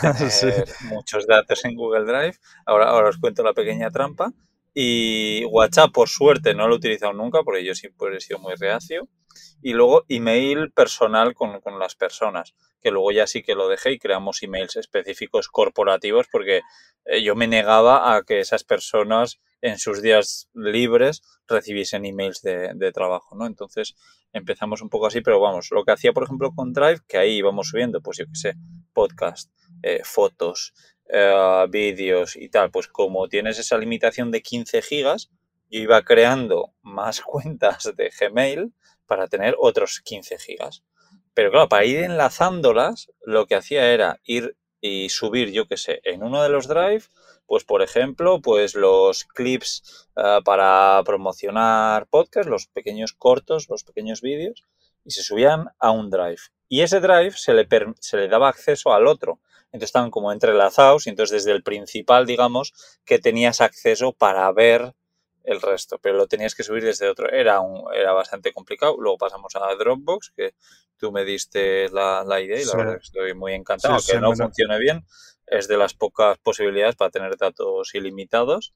tener 0.40 0.68
muchos 0.82 1.26
datos 1.26 1.64
en 1.64 1.74
Google 1.74 2.04
Drive. 2.04 2.38
Ahora, 2.66 2.90
ahora 2.90 3.08
os 3.08 3.18
cuento 3.18 3.42
la 3.42 3.54
pequeña 3.54 3.90
trampa. 3.90 4.32
Y 4.74 5.44
WhatsApp, 5.46 5.92
por 5.92 6.08
suerte, 6.08 6.54
no 6.54 6.66
lo 6.66 6.74
he 6.74 6.78
utilizado 6.78 7.12
nunca, 7.12 7.42
porque 7.42 7.64
yo 7.64 7.74
siempre 7.74 8.16
he 8.16 8.20
sido 8.20 8.38
muy 8.38 8.54
reacio. 8.54 9.06
Y 9.60 9.74
luego 9.74 10.04
email 10.08 10.72
personal 10.72 11.34
con, 11.34 11.60
con, 11.60 11.78
las 11.78 11.94
personas, 11.94 12.54
que 12.80 12.90
luego 12.90 13.12
ya 13.12 13.26
sí 13.26 13.42
que 13.42 13.54
lo 13.54 13.68
dejé 13.68 13.92
y 13.92 13.98
creamos 13.98 14.42
emails 14.42 14.76
específicos 14.76 15.48
corporativos, 15.48 16.26
porque 16.32 16.62
eh, 17.04 17.22
yo 17.22 17.34
me 17.34 17.48
negaba 17.48 18.14
a 18.14 18.22
que 18.22 18.40
esas 18.40 18.64
personas 18.64 19.40
en 19.62 19.78
sus 19.78 20.02
días 20.02 20.50
libres 20.54 21.22
recibiesen 21.46 22.04
emails 22.04 22.42
de, 22.42 22.92
trabajo, 22.92 23.36
¿no? 23.36 23.46
Entonces 23.46 23.94
empezamos 24.32 24.82
un 24.82 24.90
poco 24.90 25.06
así, 25.06 25.20
pero 25.20 25.40
vamos, 25.40 25.68
lo 25.70 25.84
que 25.84 25.92
hacía, 25.92 26.12
por 26.12 26.24
ejemplo, 26.24 26.52
con 26.54 26.72
Drive, 26.72 27.00
que 27.08 27.16
ahí 27.16 27.36
íbamos 27.36 27.68
subiendo, 27.68 28.02
pues 28.02 28.18
yo 28.18 28.26
qué 28.26 28.34
sé, 28.34 28.54
podcast, 28.92 29.50
eh, 29.82 30.00
fotos, 30.04 30.74
eh, 31.08 31.66
vídeos 31.70 32.36
y 32.36 32.48
tal, 32.48 32.70
pues 32.70 32.88
como 32.88 33.28
tienes 33.28 33.58
esa 33.58 33.78
limitación 33.78 34.30
de 34.30 34.42
15 34.42 34.82
gigas, 34.82 35.30
yo 35.70 35.80
iba 35.80 36.02
creando 36.02 36.74
más 36.82 37.20
cuentas 37.22 37.92
de 37.96 38.10
Gmail 38.10 38.74
para 39.06 39.28
tener 39.28 39.54
otros 39.58 40.00
15 40.00 40.38
gigas. 40.38 40.82
Pero 41.34 41.50
claro, 41.50 41.68
para 41.68 41.84
ir 41.84 41.98
enlazándolas, 41.98 43.10
lo 43.24 43.46
que 43.46 43.54
hacía 43.54 43.92
era 43.92 44.20
ir 44.24 44.56
y 44.82 45.08
subir, 45.08 45.52
yo 45.52 45.66
qué 45.66 45.78
sé, 45.78 46.00
en 46.04 46.22
uno 46.22 46.42
de 46.42 46.50
los 46.50 46.68
Drive, 46.68 47.04
pues 47.46 47.64
por 47.64 47.82
ejemplo, 47.82 48.42
pues 48.42 48.74
los 48.74 49.24
clips 49.24 50.08
eh, 50.16 50.40
para 50.44 51.00
promocionar 51.06 52.08
podcast, 52.08 52.48
los 52.48 52.66
pequeños 52.66 53.12
cortos, 53.12 53.68
los 53.70 53.84
pequeños 53.84 54.20
vídeos, 54.20 54.64
y 55.04 55.12
se 55.12 55.22
subían 55.22 55.68
a 55.78 55.92
un 55.92 56.10
Drive. 56.10 56.40
Y 56.68 56.80
ese 56.80 57.00
Drive 57.00 57.32
se 57.32 57.54
le, 57.54 57.66
se 58.00 58.16
le 58.16 58.28
daba 58.28 58.48
acceso 58.48 58.92
al 58.92 59.06
otro. 59.06 59.40
Entonces 59.66 59.88
estaban 59.88 60.10
como 60.10 60.32
entrelazados 60.32 61.06
y 61.06 61.10
entonces 61.10 61.44
desde 61.44 61.56
el 61.56 61.62
principal, 61.62 62.26
digamos, 62.26 62.74
que 63.04 63.18
tenías 63.18 63.60
acceso 63.60 64.12
para 64.12 64.50
ver 64.52 64.94
el 65.44 65.60
resto, 65.60 65.98
pero 65.98 66.16
lo 66.16 66.26
tenías 66.26 66.54
que 66.54 66.62
subir 66.62 66.84
desde 66.84 67.08
otro. 67.08 67.30
Era, 67.30 67.60
un, 67.60 67.84
era 67.94 68.12
bastante 68.12 68.52
complicado. 68.52 68.96
Luego 68.98 69.18
pasamos 69.18 69.54
a 69.56 69.74
Dropbox, 69.74 70.32
que 70.36 70.54
tú 70.96 71.12
me 71.12 71.24
diste 71.24 71.88
la, 71.90 72.24
idea 72.40 72.60
y 72.60 72.64
la 72.64 72.76
verdad 72.76 72.94
que 72.94 73.04
estoy 73.04 73.34
muy 73.34 73.54
encantado. 73.54 73.98
que 74.06 74.20
no 74.20 74.34
funcione 74.34 74.78
bien, 74.78 75.04
es 75.46 75.68
de 75.68 75.76
las 75.76 75.94
pocas 75.94 76.38
posibilidades 76.38 76.96
para 76.96 77.10
tener 77.10 77.36
datos 77.36 77.94
ilimitados 77.94 78.74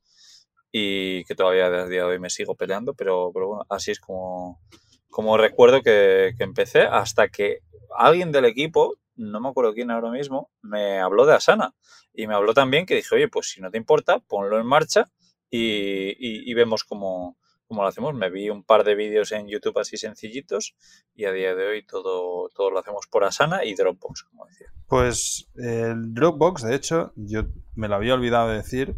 y 0.73 1.25
que 1.25 1.35
todavía 1.35 1.71
desde 1.71 1.89
día 1.89 2.01
de 2.03 2.09
hoy 2.09 2.19
me 2.19 2.31
sigo 2.31 2.55
peleando, 2.55 2.95
pero, 2.95 3.31
pero 3.33 3.49
bueno, 3.49 3.67
así 3.71 3.93
es 3.93 4.01
como, 4.01 4.61
como 5.09 5.37
recuerdo 5.37 5.83
que, 5.83 6.35
que 6.37 6.45
empecé 6.45 6.83
hasta 6.83 7.29
que 7.29 7.61
alguien 7.97 8.33
del 8.33 8.45
equipo 8.45 8.97
no 9.17 9.41
me 9.41 9.49
acuerdo 9.49 9.73
quién 9.73 9.91
ahora 9.91 10.11
mismo, 10.11 10.51
me 10.63 11.01
habló 11.01 11.27
de 11.27 11.35
Asana. 11.35 11.75
Y 12.13 12.27
me 12.27 12.35
habló 12.35 12.55
también 12.55 12.87
que 12.87 12.95
dije, 12.95 13.15
oye, 13.15 13.29
pues 13.29 13.51
si 13.51 13.61
no 13.61 13.71
te 13.71 13.79
importa, 13.79 14.21
ponlo 14.21 14.59
en 14.59 14.67
marcha 14.67 15.11
y, 15.51 16.55
vemos 16.55 16.85
cómo, 16.85 17.37
lo 17.69 17.87
hacemos. 17.87 18.15
Me 18.15 18.31
vi 18.31 18.51
un 18.51 18.63
par 18.63 18.85
de 18.85 18.95
vídeos 18.95 19.33
en 19.33 19.49
YouTube 19.49 19.79
así 19.79 19.97
sencillitos 19.97 20.75
y 21.15 21.25
a 21.25 21.33
día 21.33 21.55
de 21.55 21.67
hoy 21.67 21.87
todo, 21.87 22.49
todo 22.51 22.71
lo 22.71 22.79
hacemos 22.79 23.07
por 23.07 23.25
Asana 23.25 23.65
y 23.65 23.75
Dropbox, 23.75 24.25
como 24.25 24.47
decía. 24.47 24.73
Pues 24.89 25.49
el 25.57 26.15
Dropbox, 26.15 26.63
de 26.63 26.75
hecho, 26.75 27.13
yo 27.17 27.45
me 27.75 27.89
lo 27.89 27.97
había 27.97 28.15
olvidado 28.15 28.51
de 28.51 28.57
decir 28.57 28.97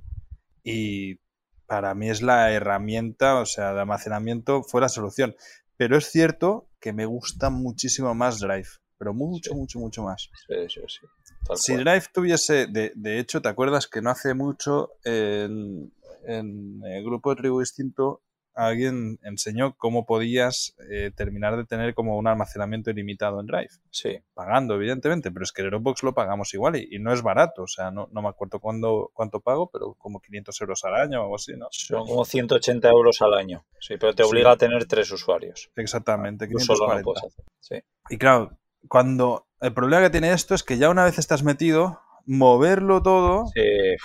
y 0.63 1.19
para 1.67 1.95
mí 1.95 2.09
es 2.09 2.23
la 2.23 2.51
herramienta, 2.51 3.41
o 3.41 3.47
sea, 3.47 3.75
de 3.75 3.81
almacenamiento 3.81 4.63
fue 4.63 4.81
la 4.81 4.89
solución. 4.89 5.37
pero 5.77 5.97
es 5.97 6.11
cierto 6.11 6.67
que 6.81 6.93
me 6.93 7.07
gusta 7.07 7.51
muchísimo 7.51 8.15
más 8.15 8.41
Drive, 8.41 8.69
pero 8.97 9.15
mucho, 9.15 9.55
mucho, 9.55 9.79
mucho 9.79 10.03
más. 10.03 10.31
Sí, 10.47 10.55
sí, 10.69 10.81
sí. 10.89 11.07
si 11.55 11.77
Drive 11.77 12.05
tuviese, 12.13 12.67
de, 12.67 12.93
de, 12.95 13.19
hecho, 13.19 13.43
¿te 13.43 13.49
acuerdas 13.49 13.87
que 13.87 14.01
no 14.01 14.11
hace 14.11 14.35
mucho 14.35 14.93
en, 15.05 15.93
en 16.25 16.81
el 16.85 17.05
grupo 17.05 17.31
de 17.31 17.37
Tribu 17.37 17.61
Distinto 17.61 18.23
alguien 18.59 19.21
enseñó 19.23 19.77
cómo 19.77 20.05
podías 20.05 20.75
eh, 20.91 21.13
terminar 21.15 21.57
de 21.57 21.65
tener 21.65 21.95
como 21.95 22.19
un 22.19 22.27
almacenamiento 22.27 22.91
ilimitado 22.91 23.41
en 23.41 23.47
Drive. 23.47 23.71
Sí. 23.91 24.19
Pagando, 24.35 24.75
evidentemente, 24.75 25.31
pero 25.31 25.45
es 25.45 25.53
que 25.53 25.63
Dropbox 25.63 26.03
lo 26.03 26.13
pagamos 26.13 26.53
igual 26.55 26.75
y, 26.75 26.99
no 26.99 27.13
es 27.13 27.23
barato. 27.23 27.63
O 27.63 27.67
sea, 27.69 27.93
no, 27.93 28.09
no 28.11 28.21
me 28.21 28.29
acuerdo 28.29 28.59
cuándo, 28.59 29.11
cuánto 29.15 29.41
pago, 29.41 29.71
pero 29.71 29.95
como 29.95 30.21
500 30.21 30.61
euros 30.61 30.85
al 30.85 30.97
año 30.97 31.21
o 31.21 31.23
algo 31.23 31.37
así, 31.37 31.53
¿no? 31.57 31.69
Son 31.71 32.05
como 32.05 32.25
180 32.25 32.89
euros 32.89 33.23
al 33.23 33.35
año. 33.35 33.65
Sí, 33.79 33.95
pero 33.99 34.13
te 34.13 34.25
obliga 34.25 34.51
a 34.51 34.57
tener 34.57 34.87
tres 34.87 35.13
usuarios. 35.13 35.71
Exactamente, 35.77 36.49
540. 36.49 37.05
Solo 37.05 37.27
hacer. 37.27 37.45
Sí. 37.61 37.77
Y 38.11 38.19
claro, 38.19 38.59
cuando 38.89 39.47
el 39.61 39.73
problema 39.73 40.03
que 40.03 40.11
tiene 40.11 40.33
esto 40.33 40.57
es 40.57 40.65
que 40.65 40.79
ya 40.79 40.91
una 40.91 41.05
vez 41.05 41.19
estás 41.19 41.45
metido, 41.45 42.01
moverlo 42.27 43.03
todo 43.03 43.47
eh, 43.55 43.97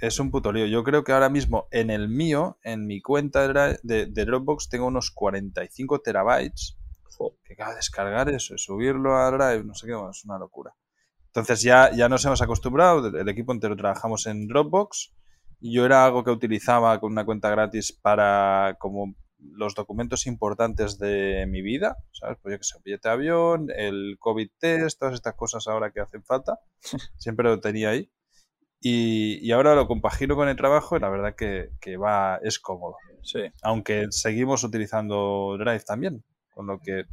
es 0.00 0.18
un 0.18 0.30
puto 0.30 0.52
lío. 0.52 0.66
Yo 0.66 0.82
creo 0.82 1.04
que 1.04 1.12
ahora 1.12 1.28
mismo 1.28 1.68
en 1.70 1.90
el 1.90 2.08
mío, 2.08 2.58
en 2.62 2.86
mi 2.86 3.00
cuenta 3.00 3.76
de, 3.82 4.06
Dropbox, 4.06 4.68
tengo 4.68 4.86
unos 4.86 5.10
45 5.10 6.00
terabytes. 6.00 6.76
Que 7.44 7.54
cada 7.54 7.74
descargar 7.74 8.30
eso, 8.30 8.56
subirlo 8.56 9.18
a 9.18 9.30
Drive, 9.30 9.64
no 9.64 9.74
sé 9.74 9.86
qué, 9.86 9.92
es 9.92 10.24
una 10.24 10.38
locura. 10.38 10.74
Entonces 11.26 11.60
ya, 11.60 11.90
ya 11.94 12.08
nos 12.08 12.24
hemos 12.24 12.40
acostumbrado, 12.40 13.08
el 13.08 13.28
equipo 13.28 13.52
entero 13.52 13.76
trabajamos 13.76 14.26
en 14.26 14.48
Dropbox. 14.48 15.12
Yo 15.60 15.84
era 15.84 16.06
algo 16.06 16.24
que 16.24 16.30
utilizaba 16.30 16.98
con 16.98 17.12
una 17.12 17.26
cuenta 17.26 17.50
gratis 17.50 17.92
para 17.92 18.76
como 18.80 19.14
los 19.38 19.74
documentos 19.74 20.26
importantes 20.26 20.98
de 20.98 21.46
mi 21.46 21.60
vida, 21.60 21.98
¿sabes? 22.12 22.38
Pues 22.40 22.54
yo 22.54 22.58
que 22.58 22.64
sé, 22.64 22.78
billete 22.82 23.08
de 23.08 23.12
avión, 23.12 23.68
el 23.74 24.16
COVID 24.18 24.48
test, 24.58 24.98
todas 24.98 25.14
estas 25.14 25.34
cosas 25.34 25.66
ahora 25.68 25.90
que 25.92 26.00
hacen 26.00 26.24
falta, 26.24 26.60
siempre 27.18 27.44
lo 27.44 27.60
tenía 27.60 27.90
ahí. 27.90 28.10
Y, 28.80 29.50
ahora 29.52 29.74
lo 29.74 29.86
compagino 29.86 30.36
con 30.36 30.48
el 30.48 30.56
trabajo 30.56 30.96
y 30.96 31.00
la 31.00 31.10
verdad 31.10 31.34
que, 31.34 31.96
va, 31.96 32.38
es 32.42 32.58
cómodo. 32.58 32.96
Sí. 33.22 33.40
Aunque 33.62 34.06
seguimos 34.10 34.64
utilizando 34.64 35.56
Drive 35.58 35.80
también, 35.80 36.24
con 36.54 36.66
lo 36.66 36.78
que 36.78 37.04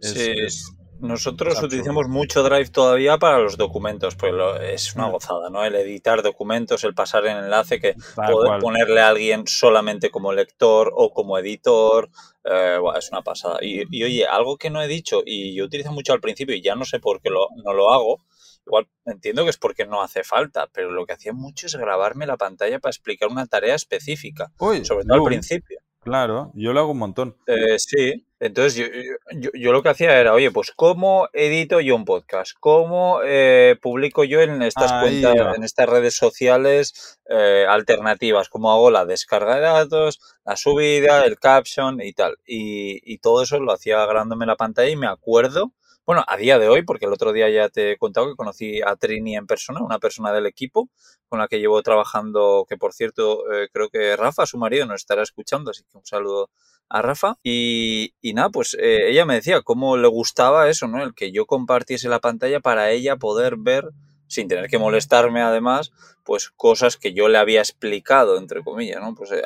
es 0.00 0.76
nosotros 1.00 1.62
utilizamos 1.62 2.08
mucho 2.08 2.42
Drive 2.42 2.70
todavía 2.70 3.18
para 3.18 3.38
los 3.38 3.56
documentos, 3.56 4.16
pues 4.16 4.32
es 4.62 4.94
una 4.94 5.08
mm. 5.08 5.12
gozada, 5.12 5.50
¿no? 5.50 5.64
El 5.64 5.74
editar 5.74 6.22
documentos, 6.22 6.84
el 6.84 6.94
pasar 6.94 7.26
en 7.26 7.36
enlace, 7.36 7.80
que 7.80 7.94
poder 8.14 8.60
ponerle 8.60 9.00
a 9.00 9.08
alguien 9.08 9.46
solamente 9.46 10.10
como 10.10 10.32
lector 10.32 10.92
o 10.94 11.12
como 11.12 11.38
editor, 11.38 12.08
eh, 12.44 12.78
es 12.98 13.10
una 13.10 13.22
pasada. 13.22 13.58
Y, 13.60 14.02
oye, 14.02 14.26
algo 14.26 14.56
que 14.56 14.70
no 14.70 14.82
he 14.82 14.88
dicho 14.88 15.22
y 15.24 15.54
yo 15.54 15.64
utilizo 15.64 15.92
mucho 15.92 16.12
al 16.12 16.20
principio 16.20 16.54
y 16.54 16.62
ya 16.62 16.74
no 16.74 16.84
sé 16.84 16.98
por 16.98 17.20
qué 17.20 17.30
lo, 17.30 17.48
no 17.62 17.72
lo 17.72 17.92
hago, 17.92 18.20
igual 18.66 18.88
entiendo 19.04 19.44
que 19.44 19.50
es 19.50 19.58
porque 19.58 19.86
no 19.86 20.02
hace 20.02 20.24
falta, 20.24 20.68
pero 20.72 20.90
lo 20.90 21.06
que 21.06 21.12
hacía 21.12 21.32
mucho 21.32 21.66
es 21.66 21.76
grabarme 21.76 22.26
la 22.26 22.36
pantalla 22.36 22.78
para 22.78 22.90
explicar 22.90 23.28
una 23.28 23.46
tarea 23.46 23.74
específica, 23.74 24.52
sobre 24.58 25.04
todo 25.04 25.14
al 25.14 25.24
principio. 25.24 25.80
Claro, 26.06 26.52
yo 26.54 26.72
lo 26.72 26.78
hago 26.78 26.92
un 26.92 26.98
montón. 26.98 27.36
Eh, 27.48 27.80
sí, 27.80 28.24
entonces 28.38 28.90
yo, 29.32 29.72
lo 29.72 29.82
que 29.82 29.88
hacía 29.88 30.20
era, 30.20 30.34
oye, 30.34 30.52
pues 30.52 30.70
¿cómo 30.70 31.28
edito 31.32 31.80
yo 31.80 31.96
un 31.96 32.04
podcast? 32.04 32.52
¿Cómo 32.60 33.22
eh, 33.24 33.76
publico 33.82 34.22
yo 34.22 34.40
en 34.40 34.62
estas 34.62 35.02
cuentas, 35.02 35.56
en 35.56 35.64
estas 35.64 35.88
redes 35.88 36.16
sociales 36.16 37.18
eh, 37.28 37.66
alternativas? 37.68 38.48
¿Cómo 38.48 38.70
hago 38.70 38.92
la 38.92 39.04
descarga 39.04 39.56
de 39.56 39.62
datos, 39.62 40.20
la 40.44 40.56
subida, 40.56 41.24
el 41.24 41.40
caption 41.40 42.00
y 42.00 42.12
tal? 42.12 42.36
Y, 42.46 43.00
y 43.02 43.18
todo 43.18 43.42
eso 43.42 43.58
lo 43.58 43.72
hacía 43.72 44.06
grabándome 44.06 44.46
la 44.46 44.54
pantalla 44.54 44.90
y 44.90 44.96
me 44.96 45.08
acuerdo 45.08 45.72
bueno, 46.06 46.24
a 46.26 46.36
día 46.36 46.58
de 46.60 46.68
hoy, 46.68 46.82
porque 46.82 47.06
el 47.06 47.12
otro 47.12 47.32
día 47.32 47.50
ya 47.50 47.68
te 47.68 47.92
he 47.92 47.98
contado 47.98 48.28
que 48.28 48.36
conocí 48.36 48.80
a 48.80 48.94
Trini 48.94 49.36
en 49.36 49.46
persona, 49.46 49.82
una 49.82 49.98
persona 49.98 50.32
del 50.32 50.46
equipo 50.46 50.88
con 51.28 51.40
la 51.40 51.48
que 51.48 51.58
llevo 51.58 51.82
trabajando, 51.82 52.64
que 52.68 52.76
por 52.76 52.92
cierto 52.92 53.52
eh, 53.52 53.68
creo 53.72 53.88
que 53.88 54.14
Rafa, 54.16 54.46
su 54.46 54.56
marido, 54.56 54.86
nos 54.86 55.00
estará 55.02 55.22
escuchando, 55.22 55.72
así 55.72 55.82
que 55.82 55.98
un 55.98 56.06
saludo 56.06 56.48
a 56.88 57.02
Rafa. 57.02 57.38
Y, 57.42 58.12
nada, 58.34 58.50
pues 58.50 58.74
eh, 58.80 59.10
ella 59.10 59.24
me 59.24 59.34
decía 59.34 59.62
cómo 59.62 59.96
le 59.96 60.06
gustaba 60.06 60.68
eso, 60.68 60.86
¿no? 60.86 61.02
El 61.02 61.12
que 61.12 61.32
yo 61.32 61.46
compartiese 61.46 62.08
la 62.08 62.20
pantalla 62.20 62.60
para 62.60 62.90
ella 62.92 63.16
poder 63.16 63.56
ver, 63.56 63.90
sin 64.28 64.46
tener 64.46 64.68
que 64.68 64.78
molestarme 64.78 65.42
además, 65.42 65.92
pues 66.24 66.50
cosas 66.50 66.96
que 66.96 67.14
yo 67.14 67.28
le 67.28 67.38
había 67.38 67.60
explicado, 67.60 68.38
entre 68.38 68.62
comillas, 68.62 69.00
¿no? 69.00 69.14
Pues 69.16 69.32
eh, 69.32 69.42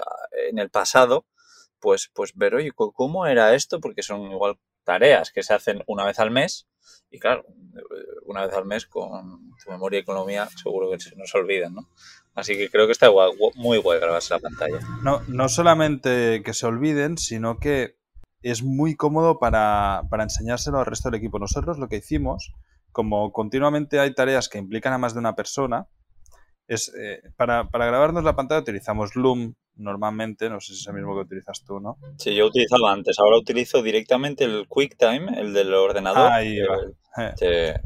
en 0.51 0.59
el 0.59 0.69
pasado, 0.69 1.25
pues, 1.81 2.11
pues 2.13 2.33
ver, 2.35 2.55
oye, 2.55 2.73
¿cómo 2.75 3.27
era 3.27 3.55
esto? 3.55 3.81
Porque 3.81 4.03
son 4.03 4.31
igual 4.31 4.59
tareas 4.91 5.31
que 5.31 5.45
se 5.45 5.55
hacen 5.55 5.85
una 5.87 6.05
vez 6.05 6.19
al 6.19 6.33
mes 6.33 6.69
y 7.13 7.21
claro, 7.21 7.45
una 8.25 8.45
vez 8.45 8.55
al 8.57 8.65
mes 8.65 8.87
con 8.87 9.53
tu 9.63 9.71
memoria 9.71 10.01
y 10.01 10.03
economía 10.03 10.49
seguro 10.49 10.91
que 10.91 10.99
se 10.99 11.15
nos 11.15 11.33
olvidan, 11.37 11.75
¿no? 11.75 11.89
Así 12.35 12.57
que 12.57 12.69
creo 12.69 12.87
que 12.87 12.93
está 12.93 13.09
muy 13.55 13.79
guay 13.79 14.01
grabarse 14.01 14.35
la 14.35 14.41
pantalla. 14.41 14.81
No, 15.05 15.21
no 15.29 15.49
solamente 15.49 16.43
que 16.45 16.55
se 16.55 16.67
olviden, 16.67 17.19
sino 17.19 17.59
que 17.61 17.99
es 18.43 18.65
muy 18.65 18.97
cómodo 18.97 19.39
para, 19.39 20.03
para 20.11 20.25
enseñárselo 20.25 20.81
al 20.81 20.87
resto 20.87 21.09
del 21.09 21.21
equipo. 21.21 21.39
Nosotros 21.39 21.79
lo 21.79 21.89
que 21.89 21.99
hicimos, 21.99 22.53
como 22.91 23.31
continuamente 23.33 24.01
hay 24.01 24.13
tareas 24.13 24.49
que 24.49 24.59
implican 24.59 24.93
a 24.93 24.99
más 24.99 25.15
de 25.15 25.21
una 25.21 25.37
persona, 25.37 25.87
es 26.67 26.93
eh, 27.01 27.23
para, 27.37 27.69
para 27.69 27.87
grabarnos 27.87 28.25
la 28.25 28.35
pantalla 28.35 28.63
utilizamos 28.63 29.15
Loom, 29.15 29.55
normalmente, 29.77 30.49
no 30.51 30.61
sé 30.61 30.75
si 30.75 30.81
es 30.81 30.87
el 30.87 30.95
mismo 30.95 31.15
que 31.15 31.23
utilizas 31.23 31.65
tú, 31.65 31.81
¿no? 31.81 31.97
Sí, 32.19 32.35
yo 32.35 32.47
utilizaba 32.47 32.93
antes, 32.93 33.19
ahora 33.19 33.39
utilizo 33.39 33.83
directamente 33.83 34.45
el 34.45 34.67
QuickTime, 34.69 35.41
el 35.41 35.53
del 35.53 35.73
ordenador. 35.75 36.31
Ahí 36.33 36.59
va. 36.61 37.35
Te, 37.37 37.81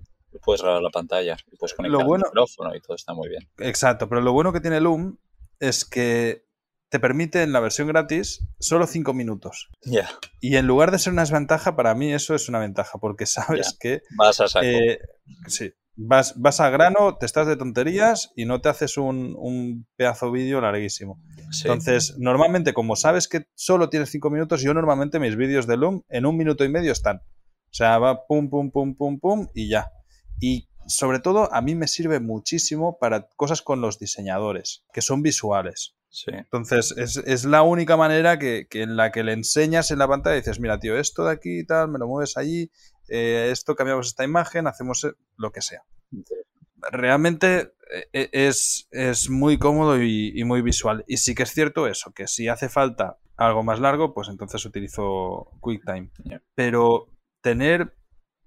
puedes 0.44 0.62
grabar 0.62 0.82
la 0.82 0.90
pantalla 0.90 1.36
y 1.50 1.56
puedes 1.56 1.74
conectar 1.74 2.00
el 2.00 2.06
micrófono 2.06 2.74
y 2.74 2.80
todo 2.80 2.96
está 2.96 3.14
muy 3.14 3.28
bien. 3.28 3.48
Exacto, 3.58 4.08
pero 4.08 4.20
lo 4.20 4.32
bueno 4.32 4.52
que 4.52 4.60
tiene 4.60 4.80
Loom 4.80 5.18
es 5.60 5.84
que 5.84 6.44
te 6.90 7.00
permite 7.00 7.42
en 7.42 7.52
la 7.52 7.60
versión 7.60 7.88
gratis 7.88 8.46
solo 8.60 8.86
5 8.86 9.14
minutos. 9.14 9.68
Ya. 9.82 10.08
Y 10.40 10.56
en 10.56 10.66
lugar 10.66 10.90
de 10.90 10.98
ser 10.98 11.12
una 11.12 11.22
desventaja, 11.22 11.74
para 11.74 11.94
mí 11.94 12.12
eso 12.12 12.34
es 12.34 12.48
una 12.48 12.60
ventaja, 12.60 12.98
porque 12.98 13.26
sabes 13.26 13.76
que... 13.80 14.02
Vas 14.16 14.40
a 14.40 14.48
saco. 14.48 14.64
Eh, 14.64 15.00
sí, 15.46 15.72
Vas, 15.96 16.34
vas 16.40 16.60
a 16.60 16.70
grano, 16.70 17.16
te 17.18 17.26
estás 17.26 17.46
de 17.46 17.56
tonterías 17.56 18.32
y 18.34 18.46
no 18.46 18.60
te 18.60 18.68
haces 18.68 18.96
un, 18.96 19.36
un 19.38 19.86
pedazo 19.96 20.32
vídeo 20.32 20.60
larguísimo. 20.60 21.20
Entonces, 21.62 22.16
normalmente, 22.18 22.74
como 22.74 22.96
sabes 22.96 23.28
que 23.28 23.46
solo 23.54 23.88
tienes 23.90 24.10
cinco 24.10 24.30
minutos, 24.30 24.62
yo 24.62 24.74
normalmente 24.74 25.20
mis 25.20 25.36
vídeos 25.36 25.66
de 25.66 25.76
Loom 25.76 26.02
en 26.08 26.26
un 26.26 26.36
minuto 26.36 26.64
y 26.64 26.68
medio 26.68 26.90
están. 26.90 27.18
O 27.18 27.76
sea, 27.76 27.98
va 27.98 28.26
pum, 28.26 28.50
pum, 28.50 28.70
pum, 28.70 28.94
pum, 28.96 29.20
pum 29.20 29.48
y 29.54 29.68
ya. 29.68 29.92
Y 30.40 30.68
sobre 30.86 31.20
todo, 31.20 31.52
a 31.52 31.60
mí 31.60 31.74
me 31.74 31.88
sirve 31.88 32.20
muchísimo 32.20 32.98
para 32.98 33.28
cosas 33.36 33.62
con 33.62 33.80
los 33.80 33.98
diseñadores, 33.98 34.84
que 34.92 35.00
son 35.00 35.22
visuales. 35.22 35.94
Sí. 36.14 36.30
Entonces, 36.32 36.94
es, 36.96 37.16
es, 37.16 37.44
la 37.44 37.62
única 37.62 37.96
manera 37.96 38.38
que, 38.38 38.68
que, 38.70 38.82
en 38.82 38.96
la 38.96 39.10
que 39.10 39.24
le 39.24 39.32
enseñas 39.32 39.90
en 39.90 39.98
la 39.98 40.06
pantalla 40.06 40.36
y 40.36 40.40
dices, 40.40 40.60
mira, 40.60 40.78
tío, 40.78 40.96
esto 40.96 41.24
de 41.24 41.32
aquí 41.32 41.58
y 41.58 41.66
tal, 41.66 41.88
me 41.88 41.98
lo 41.98 42.06
mueves 42.06 42.36
allí, 42.36 42.70
eh, 43.08 43.48
esto 43.50 43.74
cambiamos 43.74 44.06
esta 44.06 44.24
imagen, 44.24 44.66
hacemos 44.66 45.04
eh, 45.04 45.12
lo 45.36 45.50
que 45.50 45.60
sea. 45.60 45.82
Realmente 46.92 47.74
eh, 48.12 48.28
es, 48.32 48.88
es 48.90 49.28
muy 49.28 49.58
cómodo 49.58 50.00
y, 50.00 50.42
muy 50.44 50.62
visual. 50.62 51.04
Y 51.06 51.18
sí 51.18 51.34
que 51.34 51.42
es 51.42 51.52
cierto 51.52 51.86
eso, 51.86 52.12
que 52.12 52.26
si 52.26 52.48
hace 52.48 52.68
falta 52.68 53.18
algo 53.36 53.62
más 53.62 53.80
largo, 53.80 54.14
pues 54.14 54.28
entonces 54.28 54.64
utilizo 54.64 55.50
QuickTime. 55.60 56.10
Pero 56.54 57.08
tener, 57.40 57.96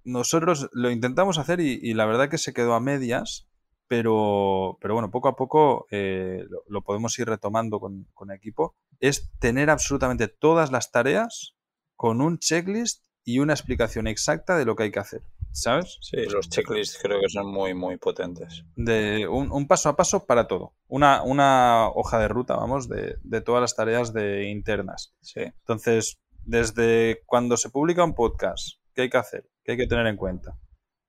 nosotros 0.04 0.70
lo 0.72 0.90
intentamos 0.90 1.38
hacer 1.38 1.60
y, 1.60 1.94
la 1.94 2.06
verdad 2.06 2.30
que 2.30 2.38
se 2.38 2.54
quedó 2.54 2.74
a 2.74 2.80
medias, 2.80 3.48
pero, 3.88 4.78
pero 4.82 4.94
bueno, 4.94 5.12
poco 5.12 5.30
a 5.30 5.36
poco 5.36 5.88
lo, 5.90 6.82
podemos 6.84 7.18
ir 7.20 7.28
retomando 7.28 7.80
con, 7.80 8.08
con 8.14 8.32
equipo, 8.32 8.76
es 9.00 9.32
tener 9.40 9.70
absolutamente 9.70 10.28
todas 10.28 10.72
las 10.72 10.92
tareas 10.92 11.56
con 11.96 12.22
un 12.22 12.40
checklist 12.40 13.06
y 13.24 13.40
una 13.40 13.54
explicación 13.54 14.08
exacta 14.08 14.58
de 14.58 14.64
lo 14.64 14.76
que 14.76 14.84
hay 14.84 14.92
que 14.92 15.00
hacer. 15.00 15.22
¿Sabes? 15.52 15.98
Sí, 16.02 16.18
los 16.30 16.50
checklists 16.50 17.00
creo 17.02 17.20
que 17.20 17.30
son 17.30 17.52
muy, 17.52 17.74
muy 17.74 17.98
potentes. 17.98 18.64
De 18.76 19.28
un, 19.28 19.68
paso 19.68 19.90
a 19.90 19.96
paso 19.96 20.26
para 20.26 20.48
todo. 20.48 20.76
Una, 20.88 21.24
una 21.24 21.90
hoja 21.90 22.20
de 22.20 22.28
ruta, 22.28 22.56
vamos, 22.56 22.88
de, 22.88 23.42
todas 23.42 23.62
las 23.62 23.76
tareas 23.76 24.14
de 24.14 24.50
internas. 24.50 25.16
Sí. 25.22 25.42
Entonces, 25.42 26.20
desde 26.46 27.24
cuando 27.26 27.58
se 27.58 27.70
publica 27.70 28.04
un 28.04 28.14
podcast, 28.14 28.78
¿qué 28.94 29.04
hay 29.04 29.10
que 29.10 29.18
hacer? 29.18 29.50
¿Qué 29.64 29.72
hay 29.72 29.78
que 29.78 29.88
tener 29.88 30.06
en 30.06 30.16
cuenta? 30.16 30.60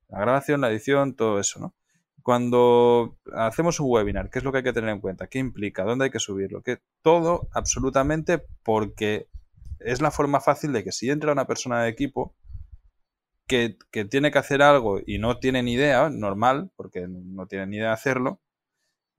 La 0.09 0.21
grabación, 0.21 0.63
la 0.63 0.71
edición, 0.71 1.15
todo 1.15 1.39
eso, 1.39 1.61
¿no? 1.61 1.75
Cuando 2.29 3.17
hacemos 3.33 3.81
un 3.81 3.87
webinar, 3.91 4.29
¿qué 4.29 4.41
es 4.41 4.45
lo 4.45 4.53
que 4.53 4.59
hay 4.59 4.63
que 4.63 4.75
tener 4.75 4.91
en 4.91 5.01
cuenta? 5.01 5.29
¿Qué 5.29 5.39
implica? 5.39 5.85
¿Dónde 5.85 6.05
hay 6.05 6.11
que 6.11 6.19
subirlo? 6.19 6.63
Todo, 7.01 7.49
absolutamente, 7.55 8.45
porque 8.63 9.31
es 9.79 10.03
la 10.03 10.11
forma 10.11 10.39
fácil 10.39 10.75
de 10.75 10.85
que 10.85 10.93
si 10.93 11.09
entra 11.09 11.33
una 11.33 11.47
persona 11.47 11.83
de 11.83 11.89
equipo 11.89 12.37
que, 13.47 13.79
tiene 14.11 14.31
que 14.31 14.39
hacer 14.39 14.61
algo 14.61 15.01
y 15.07 15.17
no 15.17 15.39
tiene 15.39 15.63
ni 15.63 15.73
idea, 15.73 16.11
normal, 16.11 16.71
porque 16.77 17.07
no 17.09 17.47
tiene 17.47 17.67
ni 17.67 17.77
idea 17.77 17.87
de 17.87 17.95
hacerlo, 17.95 18.43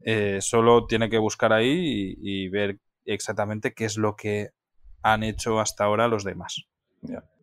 eh, 0.01 0.37
solo 0.41 0.85
tiene 0.85 1.09
que 1.09 1.17
buscar 1.17 1.51
ahí 1.51 2.13
y, 2.15 2.47
ver 2.49 2.77
exactamente 3.05 3.73
qué 3.73 3.85
es 3.85 3.97
lo 3.97 4.15
que 4.15 4.51
han 5.01 5.23
hecho 5.23 5.59
hasta 5.59 5.83
ahora 5.83 6.07
los 6.07 6.23
demás. 6.23 6.67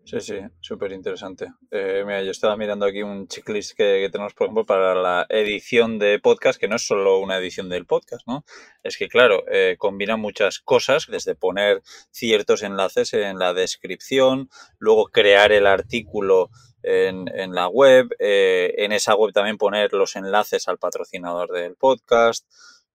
Sí, 0.06 0.20
sí, 0.20 0.38
súper 0.60 0.92
interesante. 0.92 1.52
Eh, 1.68 2.04
mira, 2.06 2.22
yo 2.22 2.30
estaba 2.30 2.56
mirando 2.56 2.86
aquí 2.86 3.02
un 3.02 3.26
checklist 3.26 3.76
que, 3.76 4.08
tenemos, 4.12 4.34
por 4.34 4.46
ejemplo, 4.46 4.64
para 4.64 4.94
la 4.94 5.26
edición 5.28 5.98
de 5.98 6.20
podcast, 6.20 6.60
que 6.60 6.68
no 6.68 6.76
es 6.76 6.86
solo 6.86 7.18
una 7.18 7.38
edición 7.38 7.68
del 7.68 7.86
podcast, 7.86 8.24
¿no? 8.24 8.44
Es 8.84 8.96
que, 8.96 9.08
claro, 9.08 9.42
eh, 9.50 9.74
combina 9.76 10.16
muchas 10.16 10.60
cosas, 10.60 11.08
desde 11.08 11.34
poner 11.34 11.82
ciertos 12.12 12.62
enlaces 12.62 13.14
en 13.14 13.40
la 13.40 13.52
descripción, 13.52 14.48
luego 14.78 15.06
crear 15.06 15.50
el 15.50 15.66
artículo 15.66 16.50
en, 16.84 17.52
la 17.52 17.66
web, 17.66 18.08
eh, 18.20 18.74
en 18.78 18.92
esa 18.92 19.16
web 19.16 19.32
también 19.32 19.58
poner 19.58 19.92
los 19.92 20.14
enlaces 20.14 20.68
al 20.68 20.78
patrocinador 20.78 21.50
del 21.50 21.74
podcast, 21.74 22.46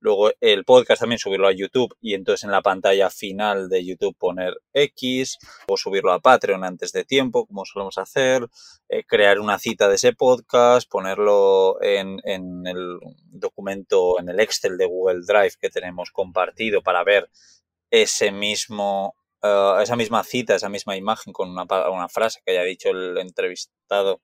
Luego 0.01 0.31
el 0.41 0.65
podcast 0.65 1.01
también 1.01 1.19
subirlo 1.19 1.47
a 1.47 1.51
YouTube 1.51 1.95
y 2.01 2.15
entonces 2.15 2.43
en 2.43 2.51
la 2.51 2.63
pantalla 2.63 3.11
final 3.11 3.69
de 3.69 3.85
YouTube 3.85 4.17
poner 4.17 4.55
X 4.73 5.37
o 5.67 5.77
subirlo 5.77 6.11
a 6.11 6.19
Patreon 6.19 6.63
antes 6.63 6.91
de 6.91 7.05
tiempo, 7.05 7.45
como 7.45 7.65
solemos 7.65 7.99
hacer, 7.99 8.49
eh, 8.89 9.03
crear 9.05 9.39
una 9.39 9.59
cita 9.59 9.87
de 9.87 9.95
ese 9.95 10.13
podcast, 10.13 10.89
ponerlo 10.89 11.79
en, 11.83 12.19
en, 12.23 12.65
el 12.65 12.97
documento, 13.27 14.19
en 14.19 14.29
el 14.29 14.39
Excel 14.39 14.75
de 14.75 14.87
Google 14.87 15.21
Drive 15.23 15.53
que 15.61 15.69
tenemos 15.69 16.09
compartido 16.09 16.81
para 16.81 17.03
ver 17.03 17.29
ese 17.91 18.31
mismo, 18.31 19.13
uh, 19.43 19.81
esa 19.81 19.95
misma 19.95 20.23
cita, 20.23 20.55
esa 20.55 20.69
misma 20.69 20.97
imagen 20.97 21.31
con 21.31 21.51
una, 21.51 21.67
una 21.91 22.09
frase 22.09 22.41
que 22.43 22.53
haya 22.53 22.63
dicho 22.63 22.89
el 22.89 23.19
entrevistado 23.19 24.19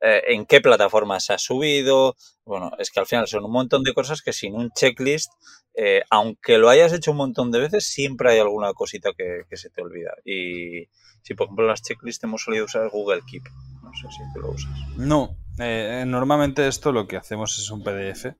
eh, 0.00 0.22
en 0.28 0.46
qué 0.46 0.60
plataforma 0.60 1.20
se 1.20 1.32
ha 1.32 1.38
subido. 1.38 2.16
Bueno, 2.44 2.72
es 2.78 2.90
que 2.90 3.00
al 3.00 3.06
final 3.06 3.26
son 3.26 3.44
un 3.44 3.52
montón 3.52 3.82
de 3.82 3.94
cosas 3.94 4.22
que 4.22 4.32
sin 4.32 4.54
un 4.54 4.70
checklist, 4.70 5.32
eh, 5.74 6.02
aunque 6.10 6.58
lo 6.58 6.68
hayas 6.68 6.92
hecho 6.92 7.12
un 7.12 7.16
montón 7.18 7.50
de 7.50 7.60
veces, 7.60 7.86
siempre 7.86 8.30
hay 8.30 8.38
alguna 8.38 8.72
cosita 8.74 9.10
que, 9.16 9.44
se 9.56 9.70
te 9.70 9.82
olvida. 9.82 10.12
Y 10.24 10.88
si 11.22 11.34
por 11.34 11.46
ejemplo 11.46 11.66
las 11.66 11.82
checklists 11.82 12.24
hemos 12.24 12.42
solido 12.42 12.66
usar 12.66 12.88
Google 12.90 13.22
Keep, 13.26 13.44
no 13.82 13.90
sé 13.94 14.08
si 14.10 14.22
tú 14.34 14.40
lo 14.40 14.50
usas. 14.50 14.70
No, 14.96 15.36
eh, 15.58 16.04
normalmente 16.06 16.66
esto 16.66 16.92
lo 16.92 17.06
que 17.06 17.16
hacemos 17.16 17.58
es 17.58 17.70
un 17.70 17.82
PDF 17.82 18.34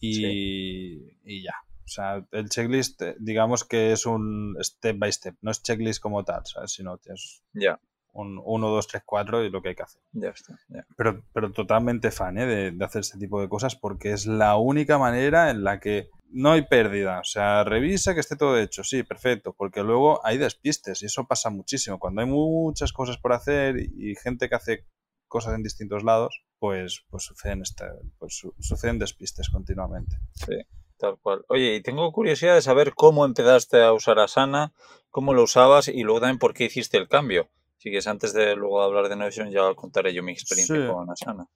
y, 0.00 0.96
y 1.24 1.42
ya. 1.42 1.54
O 1.84 1.90
sea, 1.90 2.26
el 2.32 2.50
checklist, 2.50 3.02
digamos 3.18 3.64
que 3.64 3.92
es 3.92 4.04
un 4.04 4.56
step 4.60 4.98
by 4.98 5.10
step, 5.10 5.36
no 5.40 5.50
es 5.50 5.62
checklist 5.62 6.02
como 6.02 6.22
tal, 6.22 6.42
¿sabes? 6.44 6.72
Sino 6.72 6.98
es 7.06 7.42
ya 7.54 7.80
un 8.12 8.40
1, 8.44 8.68
2, 8.68 8.86
3, 8.86 9.02
4 9.04 9.44
y 9.44 9.50
lo 9.50 9.62
que 9.62 9.70
hay 9.70 9.74
que 9.74 9.82
hacer. 9.82 10.02
Ya 10.12 10.30
está. 10.30 10.58
Pero, 10.96 11.22
pero 11.32 11.52
totalmente 11.52 12.10
fan 12.10 12.38
¿eh? 12.38 12.72
de, 12.72 12.84
hacer 12.84 13.00
este 13.00 13.18
tipo 13.18 13.40
de 13.40 13.48
cosas 13.48 13.76
porque 13.76 14.12
es 14.12 14.26
la 14.26 14.56
única 14.56 14.98
manera 14.98 15.50
en 15.50 15.64
la 15.64 15.78
que 15.80 16.10
no 16.30 16.52
hay 16.52 16.62
pérdida. 16.62 17.20
O 17.20 17.24
sea, 17.24 17.64
revisa 17.64 18.14
que 18.14 18.20
esté 18.20 18.36
todo 18.36 18.58
hecho. 18.58 18.84
Sí, 18.84 19.02
perfecto. 19.02 19.54
Porque 19.56 19.82
luego 19.82 20.24
hay 20.26 20.38
despistes 20.38 21.02
y 21.02 21.06
eso 21.06 21.26
pasa 21.26 21.50
muchísimo. 21.50 21.98
Cuando 21.98 22.22
hay 22.22 22.26
muchas 22.26 22.92
cosas 22.92 23.18
por 23.18 23.32
hacer 23.32 23.76
y 23.78 24.14
gente 24.16 24.48
que 24.48 24.54
hace 24.54 24.86
cosas 25.28 25.54
en 25.54 25.62
distintos 25.62 26.02
lados, 26.02 26.42
pues, 26.58 27.04
pues, 27.10 27.24
suceden, 27.24 27.62
este, 27.62 27.84
pues 28.18 28.42
suceden 28.58 28.98
despistes 28.98 29.50
continuamente. 29.50 30.16
Sí. 30.32 30.56
Tal 30.98 31.16
cual. 31.18 31.44
Oye, 31.48 31.76
y 31.76 31.82
tengo 31.82 32.10
curiosidad 32.10 32.56
de 32.56 32.62
saber 32.62 32.92
cómo 32.94 33.24
empezaste 33.24 33.82
a 33.84 33.92
usar 33.92 34.18
Asana, 34.18 34.72
cómo 35.10 35.32
lo 35.32 35.44
usabas 35.44 35.86
y 35.86 36.02
luego 36.02 36.20
también 36.20 36.40
por 36.40 36.54
qué 36.54 36.64
hiciste 36.64 36.98
el 36.98 37.08
cambio. 37.08 37.48
Si 37.78 37.90
quieres, 37.90 38.08
antes 38.08 38.32
de 38.32 38.56
luego 38.56 38.82
hablar 38.82 39.08
de 39.08 39.16
Notion, 39.16 39.50
ya 39.50 39.72
contaré 39.74 40.12
yo 40.12 40.22
mi 40.22 40.32
experiencia 40.32 40.92
con 40.92 41.08
Asana. 41.10 41.46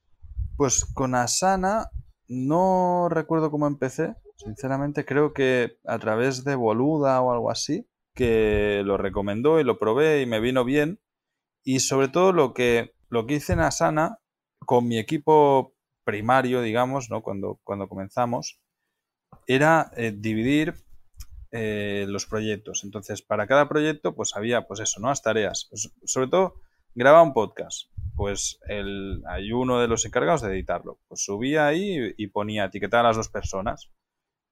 Pues 0.56 0.84
con 0.84 1.16
Asana 1.16 1.90
no 2.28 3.08
recuerdo 3.10 3.50
cómo 3.50 3.66
empecé. 3.66 4.14
Sinceramente, 4.36 5.04
creo 5.04 5.32
que 5.32 5.78
a 5.84 5.98
través 5.98 6.44
de 6.44 6.54
Boluda 6.54 7.20
o 7.20 7.32
algo 7.32 7.50
así, 7.50 7.88
que 8.14 8.82
lo 8.84 8.98
recomendó 8.98 9.58
y 9.58 9.64
lo 9.64 9.78
probé 9.78 10.22
y 10.22 10.26
me 10.26 10.38
vino 10.38 10.64
bien. 10.64 11.00
Y 11.64 11.80
sobre 11.80 12.08
todo 12.08 12.32
lo 12.32 12.54
que, 12.54 12.94
lo 13.08 13.26
que 13.26 13.34
hice 13.34 13.54
en 13.54 13.60
Asana 13.60 14.18
con 14.60 14.86
mi 14.86 14.98
equipo 14.98 15.74
primario, 16.04 16.62
digamos, 16.62 17.10
¿no? 17.10 17.22
cuando, 17.22 17.58
cuando 17.64 17.88
comenzamos, 17.88 18.60
era 19.46 19.90
eh, 19.96 20.12
dividir 20.16 20.74
eh, 21.54 22.06
los 22.08 22.24
proyectos. 22.24 22.82
Entonces, 22.82 23.20
para 23.20 23.46
cada 23.46 23.68
proyecto, 23.68 24.14
pues 24.14 24.34
había, 24.34 24.66
pues 24.66 24.80
eso, 24.80 25.00
¿no? 25.00 25.08
Las 25.08 25.22
tareas. 25.22 25.66
Pues, 25.68 25.92
sobre 26.04 26.28
todo, 26.28 26.54
graba 26.94 27.22
un 27.22 27.34
podcast. 27.34 27.90
Pues 28.16 28.58
el, 28.68 29.22
hay 29.28 29.52
uno 29.52 29.78
de 29.78 29.86
los 29.86 30.06
encargados 30.06 30.40
de 30.40 30.50
editarlo. 30.50 30.98
Pues 31.08 31.24
subía 31.24 31.66
ahí 31.66 32.14
y, 32.16 32.26
ponía, 32.28 32.64
etiquetar 32.64 33.00
a 33.00 33.08
las 33.08 33.16
dos 33.16 33.28
personas. 33.28 33.90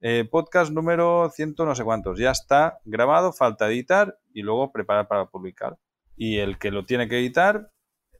Eh, 0.02 0.26
podcast 0.30 0.73
número 0.73 1.31
ciento 1.31 1.64
no 1.64 1.75
sé 1.75 1.85
cuántos. 1.85 2.18
Ya 2.18 2.33
está 2.33 2.81
grabado, 2.85 3.33
falta 3.33 3.68
editar 3.68 4.18
y 4.35 4.42
luego 4.42 4.70
preparar 4.70 5.09
para 5.09 5.27
publicar. 5.27 5.79
Y 6.16 6.37
el 6.37 6.59
que 6.59 6.70
lo 6.70 6.85
tiene 6.85 7.09
que 7.09 7.18
editar 7.18 7.70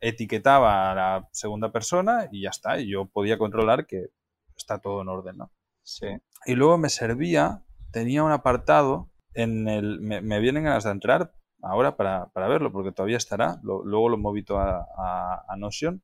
etiquetaba 0.01 0.91
a 0.91 0.95
la 0.95 1.29
segunda 1.33 1.71
persona 1.71 2.29
y 2.33 2.43
ya 2.43 2.51
está. 2.51 2.81
Y 2.81 2.91
yo 2.91 3.07
podía 3.07 3.37
controlar 3.37 3.87
que 3.87 4.09
está 4.57 4.79
todo 4.79 5.03
en 5.03 5.09
orden, 5.09 5.37
¿no? 5.37 5.53
Sí. 5.83 6.07
Y 6.47 6.55
luego 6.55 6.79
me 6.79 6.89
servía 6.89 7.63
tenía 7.93 8.23
un 8.23 8.33
apartado 8.33 9.11
en 9.35 9.69
el... 9.69 10.01
Me, 10.01 10.41
vienen 10.41 10.65
ganas 10.65 10.85
de 10.85 10.91
entrar 10.91 11.33
ahora 11.63 11.97
para, 11.97 12.31
verlo, 12.35 12.73
porque 12.73 12.93
todavía 12.93 13.17
estará, 13.17 13.61
luego 13.63 14.09
lo 14.09 14.17
movito 14.17 14.59
a, 14.59 14.87
a, 14.97 15.57
Notion, 15.57 16.03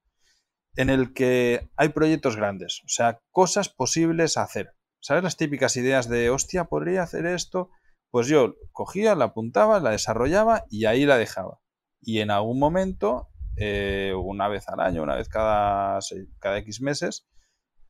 en 0.76 0.90
el 0.90 1.14
que 1.14 1.70
hay 1.76 1.88
proyectos 1.88 2.36
grandes, 2.36 2.82
o 2.84 2.88
sea, 2.88 3.20
cosas 3.30 3.70
posibles 3.70 4.36
a 4.36 4.42
hacer. 4.42 4.74
¿Sabes 5.00 5.22
las 5.22 5.36
típicas 5.36 5.76
ideas 5.76 6.08
de, 6.08 6.30
hostia, 6.30 6.64
podría 6.64 7.02
hacer 7.02 7.26
esto? 7.26 7.70
Pues 8.10 8.26
yo 8.28 8.56
cogía, 8.72 9.14
la 9.14 9.26
apuntaba, 9.26 9.80
la 9.80 9.90
desarrollaba 9.90 10.64
y 10.68 10.84
ahí 10.86 11.06
la 11.06 11.16
dejaba. 11.16 11.60
Y 12.00 12.20
en 12.20 12.30
algún 12.30 12.58
momento, 12.58 13.28
eh, 13.56 14.12
una 14.16 14.48
vez 14.48 14.68
al 14.68 14.80
año, 14.80 15.02
una 15.02 15.16
vez 15.16 15.28
cada, 15.28 15.98
cada 16.38 16.58
X 16.58 16.80
meses, 16.80 17.26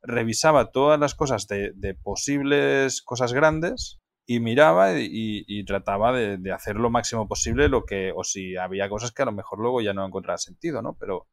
revisaba 0.07 0.71
todas 0.71 0.99
las 0.99 1.13
cosas 1.13 1.47
de, 1.47 1.97
posibles 2.01 3.01
cosas 3.01 3.33
grandes 3.33 3.99
y 4.25 4.39
miraba 4.39 4.93
y, 4.97 5.65
trataba 5.65 6.13
de, 6.13 6.51
hacer 6.51 6.77
lo 6.77 6.89
máximo 6.89 7.27
posible 7.27 7.69
lo 7.69 7.85
que, 7.85 8.11
o 8.15 8.23
si 8.23 8.55
había 8.55 8.89
cosas 8.89 9.11
que 9.11 9.21
a 9.21 9.25
lo 9.25 9.31
mejor 9.33 9.59
luego 9.59 9.81
ya 9.81 9.93
no 9.93 10.05
encontraba 10.05 10.37
sentido, 10.37 10.81
¿no? 10.81 10.95
Pero 10.99 11.27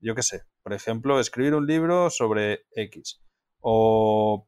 yo 0.00 0.14
qué 0.14 0.22
sé, 0.22 0.42
por 0.62 0.72
ejemplo, 0.74 1.18
escribir 1.20 1.54
un 1.54 1.66
libro 1.66 2.10
sobre 2.10 2.66
X 2.76 3.22
o 3.60 4.46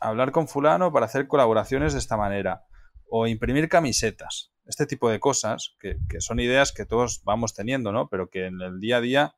hablar 0.00 0.32
con 0.32 0.48
fulano 0.48 0.92
para 0.92 1.06
hacer 1.06 1.28
colaboraciones 1.28 1.94
de 1.94 1.98
esta 1.98 2.16
manera 2.16 2.64
o 3.08 3.26
imprimir 3.26 3.68
camisetas, 3.68 4.52
este 4.66 4.86
tipo 4.86 5.08
de 5.08 5.18
cosas 5.18 5.76
que, 5.80 5.96
que 6.10 6.20
son 6.20 6.40
ideas 6.40 6.72
que 6.72 6.84
todos 6.84 7.22
vamos 7.24 7.54
teniendo, 7.54 7.90
¿no? 7.90 8.08
Pero 8.08 8.28
que 8.28 8.46
en 8.46 8.60
el 8.60 8.80
día 8.80 8.98
a 8.98 9.00
día 9.00 9.34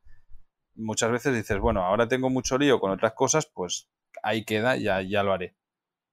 muchas 0.80 1.10
veces 1.10 1.34
dices, 1.34 1.58
bueno, 1.58 1.84
ahora 1.84 2.08
tengo 2.08 2.30
mucho 2.30 2.58
lío 2.58 2.80
con 2.80 2.90
otras 2.90 3.12
cosas, 3.12 3.46
pues 3.46 3.88
ahí 4.22 4.44
queda, 4.44 4.76
ya, 4.76 5.02
ya 5.02 5.22
lo 5.22 5.32
haré. 5.32 5.56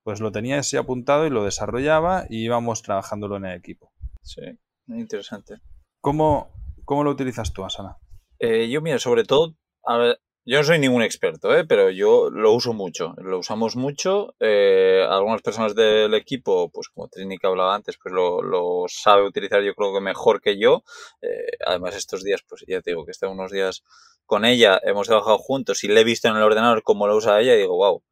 Pues 0.03 0.21
lo 0.21 0.31
tenía 0.31 0.59
así 0.59 0.77
apuntado 0.77 1.25
y 1.25 1.29
lo 1.29 1.43
desarrollaba 1.43 2.25
y 2.29 2.45
íbamos 2.45 2.81
trabajándolo 2.81 3.37
en 3.37 3.45
el 3.45 3.57
equipo. 3.57 3.91
Sí, 4.21 4.41
interesante. 4.87 5.55
¿Cómo, 6.01 6.53
cómo 6.85 7.03
lo 7.03 7.11
utilizas 7.11 7.51
tú, 7.53 7.65
Asana? 7.65 7.97
Eh, 8.39 8.69
yo, 8.69 8.81
mira, 8.81 8.99
sobre 8.99 9.23
todo, 9.23 9.55
a 9.83 9.97
ver, 9.97 10.19
yo 10.49 10.59
no 10.59 10.63
soy 10.63 10.79
ningún 10.79 11.01
experto, 11.01 11.53
¿eh? 11.53 11.65
pero 11.65 11.89
yo 11.89 12.29
lo 12.29 12.53
uso 12.53 12.71
mucho, 12.71 13.13
lo 13.17 13.39
usamos 13.39 13.75
mucho. 13.75 14.33
Eh, 14.39 15.05
algunas 15.09 15.41
personas 15.41 15.75
del 15.75 16.13
equipo, 16.13 16.71
pues 16.71 16.87
como 16.87 17.09
Trini 17.09 17.37
que 17.37 17.47
hablaba 17.47 17.75
antes, 17.75 17.97
pues 18.01 18.13
lo, 18.15 18.41
lo, 18.41 18.85
sabe 18.87 19.27
utilizar 19.27 19.61
yo 19.61 19.75
creo 19.75 19.93
que 19.93 19.99
mejor 19.99 20.39
que 20.39 20.57
yo. 20.57 20.83
Eh, 21.21 21.57
además 21.65 21.97
estos 21.97 22.23
días, 22.23 22.45
pues 22.47 22.63
ya 22.65 22.79
te 22.79 22.91
digo 22.91 23.03
que 23.03 23.11
están 23.11 23.31
unos 23.31 23.51
días 23.51 23.83
con 24.27 24.45
ella, 24.45 24.79
hemos 24.83 25.07
trabajado 25.07 25.39
juntos 25.39 25.83
y 25.83 25.87
le 25.87 26.01
he 26.01 26.03
visto 26.03 26.27
en 26.27 26.35
el 26.35 26.43
ordenador 26.43 26.83
cómo 26.83 27.07
lo 27.07 27.15
usa 27.15 27.39
ella 27.41 27.55
y 27.55 27.59
digo, 27.59 27.77
wow, 27.77 28.03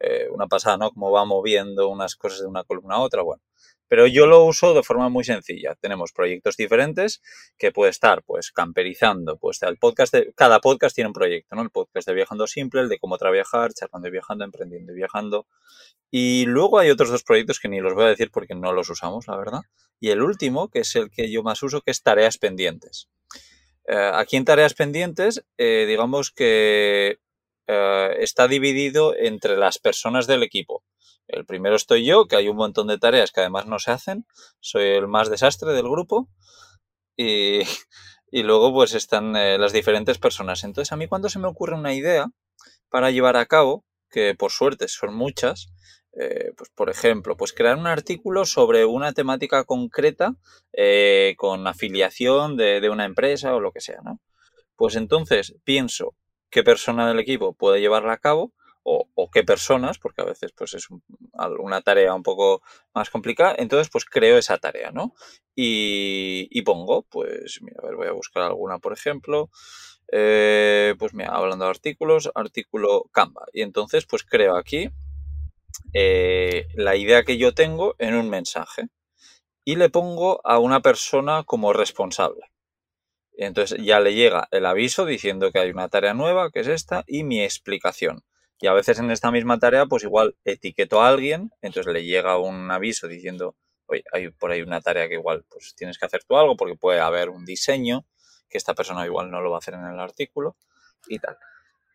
eh, 0.00 0.28
una 0.30 0.46
pasada, 0.46 0.76
¿no? 0.76 0.90
Cómo 0.90 1.10
va 1.10 1.24
moviendo 1.24 1.88
unas 1.88 2.16
cosas 2.16 2.40
de 2.40 2.46
una 2.46 2.64
columna 2.64 2.96
a 2.96 3.00
otra, 3.00 3.22
bueno. 3.22 3.42
Pero 3.86 4.06
yo 4.06 4.26
lo 4.26 4.44
uso 4.44 4.72
de 4.72 4.82
forma 4.82 5.08
muy 5.08 5.24
sencilla. 5.24 5.74
Tenemos 5.74 6.12
proyectos 6.12 6.56
diferentes 6.56 7.20
que 7.58 7.72
puede 7.72 7.90
estar, 7.90 8.22
pues, 8.24 8.52
camperizando. 8.52 9.36
Pues 9.36 9.60
el 9.62 9.78
podcast 9.78 10.14
cada 10.36 10.60
podcast 10.60 10.94
tiene 10.94 11.08
un 11.08 11.12
proyecto, 11.12 11.56
¿no? 11.56 11.62
El 11.62 11.70
podcast 11.70 12.06
de 12.06 12.14
Viajando 12.14 12.46
Simple, 12.46 12.82
el 12.82 12.88
de 12.88 12.98
cómo 12.98 13.18
trabajar, 13.18 13.72
charlando 13.72 14.08
y 14.08 14.12
viajando, 14.12 14.44
emprendiendo 14.44 14.92
y 14.92 14.96
viajando. 14.96 15.46
Y 16.10 16.46
luego 16.46 16.78
hay 16.78 16.90
otros 16.90 17.10
dos 17.10 17.24
proyectos 17.24 17.58
que 17.58 17.68
ni 17.68 17.80
los 17.80 17.94
voy 17.94 18.04
a 18.04 18.08
decir 18.08 18.30
porque 18.32 18.54
no 18.54 18.72
los 18.72 18.90
usamos, 18.90 19.26
la 19.28 19.36
verdad. 19.36 19.60
Y 19.98 20.10
el 20.10 20.22
último, 20.22 20.68
que 20.68 20.80
es 20.80 20.94
el 20.96 21.10
que 21.10 21.30
yo 21.30 21.42
más 21.42 21.62
uso, 21.62 21.80
que 21.80 21.90
es 21.90 22.02
tareas 22.02 22.38
pendientes. 22.38 23.08
Eh, 23.90 24.10
aquí 24.14 24.36
en 24.36 24.44
tareas 24.44 24.74
pendientes, 24.74 25.44
eh, 25.58 25.84
digamos 25.88 26.30
que 26.30 27.18
eh, 27.66 28.16
está 28.20 28.46
dividido 28.46 29.16
entre 29.16 29.56
las 29.56 29.78
personas 29.78 30.28
del 30.28 30.44
equipo. 30.44 30.84
El 31.26 31.44
primero 31.44 31.74
estoy 31.74 32.04
yo, 32.04 32.26
que 32.26 32.36
hay 32.36 32.48
un 32.48 32.56
montón 32.56 32.86
de 32.86 32.98
tareas 32.98 33.32
que 33.32 33.40
además 33.40 33.66
no 33.66 33.80
se 33.80 33.90
hacen. 33.90 34.26
Soy 34.60 34.84
el 34.90 35.08
más 35.08 35.28
desastre 35.28 35.72
del 35.72 35.88
grupo. 35.88 36.28
Y, 37.16 37.62
y 38.30 38.44
luego 38.44 38.72
pues 38.72 38.94
están 38.94 39.32
las 39.32 39.72
diferentes 39.72 40.18
personas. 40.18 40.62
Entonces 40.62 40.92
a 40.92 40.96
mí 40.96 41.08
cuando 41.08 41.28
se 41.28 41.40
me 41.40 41.48
ocurre 41.48 41.74
una 41.74 41.92
idea 41.92 42.28
para 42.90 43.10
llevar 43.10 43.36
a 43.36 43.46
cabo, 43.46 43.84
que 44.08 44.36
por 44.36 44.52
suerte 44.52 44.86
son 44.86 45.16
muchas, 45.16 45.72
eh, 46.12 46.52
pues 46.56 46.70
por 46.70 46.90
ejemplo, 46.90 47.36
pues 47.36 47.52
crear 47.52 47.76
un 47.76 47.86
artículo 47.86 48.44
sobre 48.44 48.84
una 48.84 49.12
temática 49.12 49.64
concreta 49.64 50.34
eh, 50.72 51.34
con 51.36 51.66
afiliación 51.66 52.56
de, 52.56 52.88
una 52.90 53.04
empresa 53.04 53.54
o 53.54 53.60
lo 53.60 53.72
que 53.72 53.80
sea, 53.80 54.00
¿no? 54.04 54.20
Pues 54.76 54.96
entonces 54.96 55.54
pienso 55.64 56.14
qué 56.50 56.64
persona 56.64 57.06
del 57.06 57.20
equipo 57.20 57.52
puede 57.52 57.80
llevarla 57.80 58.14
a 58.14 58.18
cabo 58.18 58.52
o, 58.82 59.30
qué 59.32 59.44
personas, 59.44 59.98
porque 59.98 60.22
a 60.22 60.24
veces 60.24 60.52
pues 60.52 60.74
es 60.74 60.88
una 61.60 61.80
tarea 61.82 62.14
un 62.14 62.24
poco 62.24 62.62
más 62.94 63.10
complicada, 63.10 63.54
entonces 63.58 63.88
pues 63.90 64.04
creo 64.04 64.38
esa 64.38 64.58
tarea, 64.58 64.90
¿no? 64.90 65.14
Y, 65.54 66.62
pongo, 66.62 67.02
pues, 67.02 67.60
mira, 67.62 67.76
a 67.82 67.86
ver, 67.86 67.96
voy 67.96 68.08
a 68.08 68.12
buscar 68.12 68.42
alguna, 68.42 68.78
por 68.78 68.92
ejemplo, 68.92 69.50
eh, 70.10 70.94
pues 70.98 71.14
mira, 71.14 71.30
hablando 71.30 71.66
de 71.66 71.70
artículos, 71.70 72.30
artículo 72.34 73.04
Canva, 73.12 73.44
y 73.52 73.62
entonces 73.62 74.06
pues 74.06 74.24
creo 74.24 74.56
aquí 74.56 74.90
eh, 75.92 76.68
la 76.74 76.96
idea 76.96 77.24
que 77.24 77.38
yo 77.38 77.54
tengo 77.54 77.96
en 77.98 78.14
un 78.14 78.28
mensaje 78.30 78.88
y 79.64 79.76
le 79.76 79.90
pongo 79.90 80.40
a 80.44 80.58
una 80.58 80.80
persona 80.80 81.44
como 81.44 81.72
responsable. 81.72 82.42
Entonces 83.32 83.82
ya 83.82 84.00
le 84.00 84.14
llega 84.14 84.48
el 84.50 84.66
aviso 84.66 85.06
diciendo 85.06 85.50
que 85.52 85.60
hay 85.60 85.70
una 85.70 85.88
tarea 85.88 86.14
nueva, 86.14 86.50
que 86.50 86.60
es 86.60 86.68
esta, 86.68 87.04
y 87.06 87.24
mi 87.24 87.42
explicación. 87.42 88.22
Y 88.60 88.66
a 88.66 88.74
veces 88.74 88.98
en 88.98 89.10
esta 89.10 89.30
misma 89.30 89.58
tarea, 89.58 89.86
pues 89.86 90.02
igual 90.02 90.36
etiqueto 90.44 91.00
a 91.00 91.08
alguien, 91.08 91.50
entonces 91.62 91.92
le 91.92 92.04
llega 92.04 92.36
un 92.38 92.70
aviso 92.70 93.08
diciendo, 93.08 93.56
oye, 93.86 94.04
hay 94.12 94.30
por 94.30 94.50
ahí 94.50 94.60
una 94.60 94.82
tarea 94.82 95.08
que 95.08 95.14
igual 95.14 95.44
pues 95.48 95.74
tienes 95.74 95.98
que 95.98 96.04
hacer 96.04 96.22
tú 96.24 96.36
algo 96.36 96.56
porque 96.56 96.76
puede 96.76 97.00
haber 97.00 97.30
un 97.30 97.46
diseño 97.46 98.04
que 98.50 98.58
esta 98.58 98.74
persona 98.74 99.06
igual 99.06 99.30
no 99.30 99.40
lo 99.40 99.50
va 99.50 99.56
a 99.56 99.60
hacer 99.60 99.74
en 99.74 99.86
el 99.86 99.98
artículo 99.98 100.56
y 101.08 101.18
tal. 101.18 101.38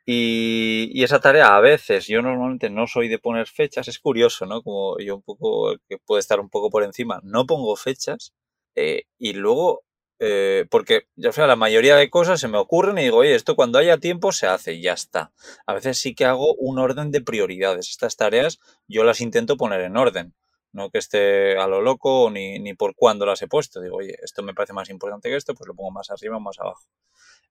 Y, 0.06 1.04
esa 1.04 1.20
tarea 1.20 1.56
a 1.56 1.62
veces, 1.62 2.08
yo 2.08 2.22
normalmente 2.22 2.70
no 2.70 2.88
soy 2.88 3.08
de 3.08 3.20
poner 3.20 3.48
fechas, 3.48 3.88
es 3.88 4.00
curioso, 4.00 4.46
¿no? 4.46 4.62
Como 4.62 5.00
yo 5.00 5.16
un 5.16 5.24
poco, 5.24 5.76
que 5.90 5.98
puede 5.98 6.20
estar 6.20 6.40
un 6.40 6.50
poco 6.50 6.70
por 6.70 6.84
encima, 6.84 7.20
no 7.24 7.46
pongo 7.46 7.76
fechas 7.76 8.34
eh, 8.76 9.04
y 9.18 9.34
luego 9.34 9.84
eh, 10.20 10.66
porque 10.70 11.08
ya 11.16 11.32
sea, 11.34 11.46
la 11.48 11.58
mayoría 11.58 11.98
de 11.98 12.10
cosas 12.10 12.40
se 12.40 12.48
me 12.48 12.58
ocurren 12.58 12.98
y 12.98 13.04
digo, 13.04 13.18
oye, 13.18 13.36
esto 13.36 13.56
cuando 13.56 13.80
haya 13.80 13.98
tiempo 13.98 14.32
se 14.32 14.48
hace 14.48 14.74
y 14.74 14.82
ya 14.82 14.94
está. 14.94 15.34
A 15.66 15.74
veces 15.74 15.98
sí 15.98 16.16
que 16.16 16.26
hago 16.26 16.54
un 16.56 16.80
orden 16.80 17.12
de 17.12 17.22
prioridades. 17.22 17.90
Estas 17.90 18.16
tareas 18.16 18.60
yo 18.88 19.04
las 19.04 19.22
intento 19.22 19.58
poner 19.58 19.82
en 19.82 19.98
orden, 19.98 20.34
no 20.72 20.90
que 20.90 21.00
esté 21.00 21.58
a 21.58 21.68
lo 21.68 21.82
loco 21.82 22.30
ni, 22.32 22.60
ni 22.60 22.74
por 22.74 22.96
cuándo 22.96 23.26
las 23.26 23.42
he 23.42 23.48
puesto. 23.48 23.82
Digo, 23.82 23.98
oye, 23.98 24.18
esto 24.24 24.42
me 24.44 24.54
parece 24.54 24.74
más 24.74 24.90
importante 24.90 25.30
que 25.30 25.36
esto, 25.36 25.54
pues 25.54 25.68
lo 25.68 25.76
pongo 25.76 25.92
más 25.92 26.10
arriba 26.12 26.38
o 26.38 26.40
más 26.40 26.60
abajo. 26.60 26.84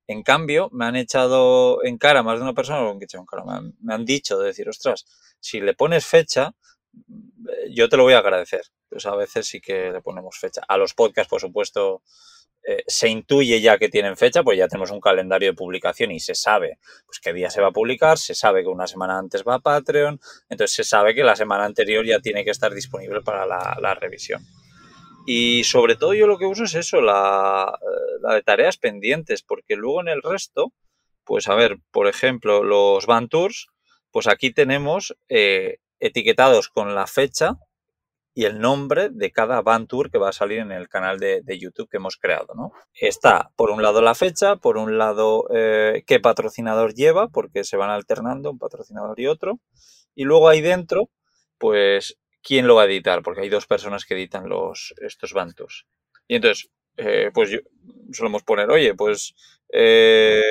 En 0.06 0.22
cambio, 0.22 0.68
me 0.72 0.84
han 0.84 0.96
echado 0.96 1.82
en 1.84 1.98
cara 1.98 2.22
más 2.22 2.38
de 2.38 2.42
una 2.42 2.54
persona, 2.54 2.80
me 2.82 3.52
han, 3.52 3.74
han 3.88 4.04
dicho 4.04 4.38
de 4.38 4.46
decir, 4.46 4.68
ostras, 4.68 5.06
si 5.40 5.60
le 5.60 5.74
pones 5.74 6.04
fecha, 6.04 6.54
yo 7.70 7.88
te 7.88 7.96
lo 7.96 8.04
voy 8.04 8.14
a 8.14 8.18
agradecer. 8.18 8.62
Pues 8.88 9.06
a 9.06 9.16
veces 9.16 9.46
sí 9.46 9.60
que 9.60 9.90
le 9.90 10.00
ponemos 10.02 10.38
fecha. 10.38 10.62
A 10.68 10.76
los 10.76 10.94
podcasts, 10.94 11.30
por 11.30 11.40
supuesto, 11.40 12.02
eh, 12.66 12.82
se 12.86 13.08
intuye 13.08 13.60
ya 13.60 13.76
que 13.76 13.90
tienen 13.90 14.16
fecha, 14.16 14.42
pues 14.42 14.56
ya 14.56 14.68
tenemos 14.68 14.90
un 14.90 15.00
calendario 15.00 15.50
de 15.50 15.54
publicación 15.54 16.12
y 16.12 16.20
se 16.20 16.34
sabe 16.34 16.78
pues, 17.04 17.20
qué 17.20 17.34
día 17.34 17.50
se 17.50 17.60
va 17.60 17.68
a 17.68 17.72
publicar, 17.72 18.16
se 18.16 18.34
sabe 18.34 18.62
que 18.62 18.68
una 18.68 18.86
semana 18.86 19.18
antes 19.18 19.44
va 19.46 19.56
a 19.56 19.58
Patreon, 19.58 20.18
entonces 20.48 20.74
se 20.74 20.84
sabe 20.84 21.14
que 21.14 21.24
la 21.24 21.36
semana 21.36 21.66
anterior 21.66 22.06
ya 22.06 22.20
tiene 22.20 22.42
que 22.42 22.50
estar 22.50 22.72
disponible 22.72 23.20
para 23.20 23.44
la, 23.44 23.94
revisión. 23.94 24.42
Y 25.26 25.64
sobre 25.64 25.96
todo 25.96 26.14
yo 26.14 26.26
lo 26.26 26.38
que 26.38 26.46
uso 26.46 26.64
es 26.64 26.74
eso, 26.74 27.00
la, 27.00 27.78
de 28.32 28.42
tareas 28.42 28.76
pendientes, 28.76 29.42
porque 29.42 29.76
luego 29.76 30.00
en 30.00 30.08
el 30.08 30.22
resto, 30.22 30.72
pues 31.24 31.48
a 31.48 31.54
ver, 31.54 31.78
por 31.90 32.08
ejemplo, 32.08 32.62
los 32.62 33.06
van 33.06 33.28
tours, 33.28 33.68
pues 34.10 34.26
aquí 34.26 34.52
tenemos 34.52 35.16
eh, 35.28 35.78
etiquetados 35.98 36.68
con 36.68 36.94
la 36.94 37.06
fecha 37.06 37.56
y 38.34 38.44
el 38.44 38.58
nombre 38.58 39.10
de 39.10 39.30
cada 39.30 39.62
van 39.62 39.87
tour 39.87 40.10
que 40.10 40.18
va 40.18 40.30
a 40.30 40.32
salir 40.32 40.58
en 40.58 40.72
el 40.72 40.88
canal 40.88 41.18
de, 41.18 41.42
YouTube 41.58 41.88
que 41.88 41.98
hemos 41.98 42.16
creado. 42.16 42.54
¿no? 42.54 42.72
Está 42.92 43.52
por 43.56 43.70
un 43.70 43.82
lado 43.82 44.02
la 44.02 44.14
fecha, 44.14 44.56
por 44.56 44.76
un 44.76 44.98
lado 44.98 45.46
eh, 45.54 46.02
qué 46.06 46.20
patrocinador 46.20 46.94
lleva, 46.94 47.28
porque 47.28 47.64
se 47.64 47.76
van 47.76 47.90
alternando 47.90 48.50
un 48.50 48.58
patrocinador 48.58 49.18
y 49.20 49.28
otro, 49.28 49.60
y 50.14 50.24
luego 50.24 50.48
ahí 50.48 50.60
dentro, 50.60 51.10
pues 51.58 52.18
quién 52.44 52.66
lo 52.68 52.76
va 52.76 52.83
a 52.83 52.87
editar, 52.87 53.22
porque 53.22 53.40
hay 53.40 53.48
dos 53.48 53.66
personas 53.66 54.04
que 54.04 54.14
editan 54.14 54.48
los, 54.48 54.94
estos 54.98 55.33
van 55.33 55.54
tours. 55.54 55.87
Y 56.28 56.37
entonces, 56.37 56.70
eh, 56.96 57.30
pues 57.35 57.50
yo, 57.50 57.59
solemos 58.12 58.42
poner, 58.44 58.70
oye, 58.70 58.94
pues 58.94 59.35
eh, 59.72 60.42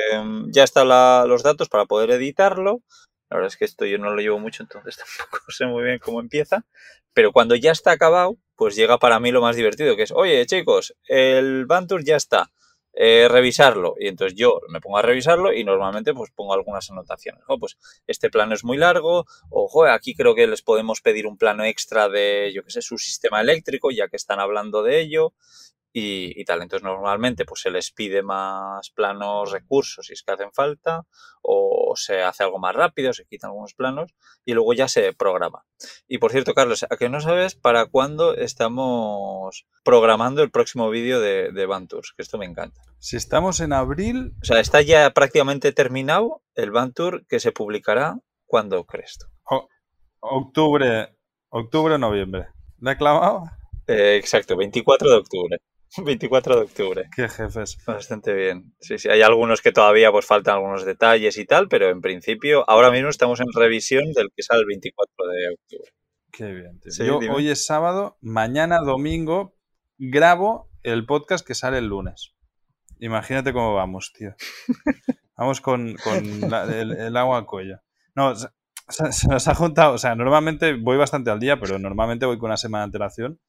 ya 0.50 0.64
están 0.64 0.90
los 1.30 1.44
datos 1.44 1.70
para 1.70 1.86
poder 1.86 2.12
editarlo. 2.12 2.82
La 3.30 3.38
verdad 3.38 3.48
es 3.48 3.58
que 3.58 3.66
esto 3.66 3.86
yo 3.86 3.98
no 3.98 4.14
lo 4.14 4.22
llevo 4.22 4.40
mucho, 4.40 4.64
entonces 4.64 4.98
tampoco 5.18 5.52
sé 5.52 5.66
muy 5.66 5.84
bien 5.84 6.00
cómo 6.00 6.20
empieza. 6.20 6.66
Pero 7.14 7.32
cuando 7.32 7.56
ya 7.56 7.72
está 7.72 7.92
acabado, 7.92 8.38
pues 8.56 8.76
llega 8.76 8.98
para 8.98 9.20
mí 9.20 9.32
lo 9.32 9.42
más 9.42 9.56
divertido, 9.56 9.96
que 9.96 10.04
es, 10.04 10.12
oye 10.12 10.46
chicos, 10.46 10.96
el 11.08 11.66
Bantur 11.66 12.04
ya 12.04 12.16
está, 12.16 12.52
eh, 12.94 13.28
revisarlo. 13.30 13.96
Y 14.00 14.08
entonces 14.08 14.38
yo 14.38 14.62
me 14.70 14.80
pongo 14.80 14.98
a 14.98 15.02
revisarlo 15.02 15.54
y 15.54 15.64
normalmente 15.64 16.14
pues 16.14 16.32
pongo 16.32 16.54
algunas 16.54 16.90
anotaciones. 16.92 17.44
Oh, 17.48 17.60
pues 17.60 17.78
este 18.08 18.30
plano 18.30 18.54
es 18.54 18.64
muy 18.64 18.78
largo, 18.78 19.26
o 19.50 19.86
aquí 19.86 20.16
creo 20.16 20.36
que 20.36 20.48
les 20.48 20.62
podemos 20.62 21.02
pedir 21.02 21.28
un 21.28 21.38
plano 21.38 21.64
extra 21.64 22.10
de, 22.10 22.52
yo 22.54 22.64
qué 22.64 22.72
sé, 22.72 22.82
su 22.82 22.98
sistema 22.98 23.42
eléctrico, 23.42 23.92
ya 23.92 24.08
que 24.08 24.18
están 24.18 24.40
hablando 24.40 24.84
de 24.84 25.02
ello 25.02 25.34
y, 25.94 26.44
tal. 26.46 26.62
Entonces 26.62 26.84
normalmente 26.84 27.46
pues 27.46 27.62
se 27.62 27.72
les 27.72 27.92
pide 27.92 28.24
más 28.24 28.90
planos 28.90 29.52
recursos 29.52 30.08
si 30.08 30.14
es 30.14 30.24
que 30.24 30.32
hacen 30.32 30.52
falta 30.52 31.06
o 31.42 31.94
se 31.96 32.24
hace 32.24 32.44
algo 32.44 32.60
más 32.60 32.76
rápido, 32.76 33.14
se 33.14 33.26
quitan 33.26 33.50
algunos 33.50 33.74
planos 33.74 34.14
y 34.44 34.54
luego 34.54 34.74
ya 34.74 34.88
se 34.88 35.14
programa. 35.14 35.66
Y 36.08 36.18
por 36.18 36.32
cierto, 36.32 36.54
Carlos, 36.54 36.86
¿a 36.90 36.98
que 36.98 37.10
no 37.10 37.22
sabes 37.22 37.56
para 37.56 37.86
cuándo 37.86 38.36
estamos 38.36 39.66
programando 39.84 40.42
el 40.42 40.52
próximo 40.52 40.90
vídeo 40.90 41.20
de, 41.20 41.52
de 41.52 41.66
Bantours? 41.66 42.14
Que 42.16 42.24
esto 42.24 42.38
me 42.38 42.46
encanta. 42.46 42.82
Si 43.00 43.18
estamos 43.18 43.60
en 43.60 43.74
abril... 43.74 44.34
O 44.42 44.46
sea, 44.46 44.60
está 44.60 44.82
ya 44.82 45.12
prácticamente 45.12 45.72
terminado 45.72 46.42
el 46.56 46.72
Bantour 46.72 47.26
que 47.28 47.40
se 47.40 47.52
publicará 47.52 48.18
cuando 48.46 48.86
crees 48.86 49.20
octubre, 50.24 51.16
octubre 51.50 51.96
o 51.96 51.98
noviembre. 51.98 52.48
¿Le 52.80 52.92
he 52.92 52.98
clavado? 52.98 53.44
Eh, 53.88 54.16
exacto, 54.16 54.56
24 54.56 55.10
de 55.10 55.18
octubre. 55.18 55.58
24 56.04 56.56
de 56.56 56.62
octubre. 56.62 57.10
Qué 57.16 57.30
jefes. 57.30 57.78
Bastante 57.86 58.34
bien. 58.34 58.74
Sí, 58.80 58.98
sí, 58.98 59.10
hay 59.10 59.22
algunos 59.22 59.62
que 59.62 59.72
todavía 59.72 60.12
pues 60.12 60.26
faltan 60.26 60.56
algunos 60.56 60.86
detalles 60.86 61.38
y 61.38 61.46
tal, 61.46 61.68
pero 61.68 61.90
en 61.90 62.02
principio 62.02 62.70
ahora 62.70 62.92
mismo 62.92 63.10
estamos 63.10 63.40
en 63.40 63.48
revisión 63.54 64.12
del 64.14 64.30
que 64.36 64.44
sale 64.44 64.62
el 64.62 64.68
24 64.68 65.28
de 65.28 65.50
octubre. 65.54 65.92
Qué 66.32 66.52
bien. 66.52 66.82
Yo, 66.98 67.20
hoy 67.32 67.50
es 67.50 67.66
sábado, 67.66 68.18
mañana 68.22 68.80
domingo 68.80 69.56
grabo 69.98 70.70
el 70.82 71.06
podcast 71.06 71.46
que 71.46 71.54
sale 71.54 71.78
el 71.78 71.88
lunes. 71.88 72.34
Imagínate 73.00 73.54
cómo 73.54 73.76
vamos, 73.76 74.14
tío. 74.14 74.36
Vamos 75.36 75.62
con, 75.62 75.96
el, 76.06 77.18
agua 77.18 77.40
al 77.40 77.46
cuello. 77.48 77.80
No, 78.16 78.36
se, 78.36 78.48
se, 79.12 79.28
nos 79.28 79.48
ha 79.48 79.56
juntado, 79.56 79.96
o 79.96 79.98
sea, 79.98 80.14
normalmente 80.14 80.76
voy 80.76 80.96
bastante 80.96 81.32
al 81.32 81.40
día, 81.40 81.60
pero 81.60 81.80
normalmente 81.80 82.28
voy 82.28 82.38
con 82.38 82.52
una 82.52 82.58
semana 82.58 82.84
de 82.84 82.86
antelación 82.86 83.40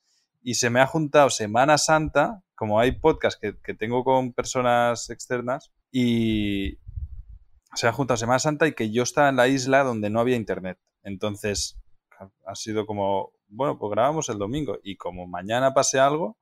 y 0.44 0.54
se 0.54 0.68
me 0.68 0.80
ha 0.80 0.86
juntado 0.86 1.30
Semana 1.30 1.78
Santa, 1.78 2.42
como 2.54 2.78
hay 2.78 2.92
podcast 2.92 3.40
que, 3.40 3.74
tengo 3.74 4.04
con 4.04 4.34
personas 4.34 5.08
externas, 5.08 5.72
y 5.90 6.78
se 7.74 7.88
ha 7.88 7.92
juntado 7.92 8.18
Semana 8.18 8.38
Santa 8.38 8.66
y 8.66 8.74
que 8.74 8.90
yo 8.90 9.02
estaba 9.02 9.30
en 9.30 9.36
la 9.36 9.48
isla 9.48 9.82
donde 9.82 10.10
no 10.10 10.20
había 10.20 10.36
internet. 10.36 10.78
Entonces, 11.02 11.80
ha 12.46 12.54
sido 12.54 12.84
como, 12.84 13.32
bueno, 13.48 13.78
pues 13.78 13.90
grabamos 13.90 14.28
el 14.28 14.38
domingo 14.38 14.78
y 14.84 14.96
como 14.96 15.26
mañana 15.26 15.72
pase 15.72 15.98
algo, 15.98 16.36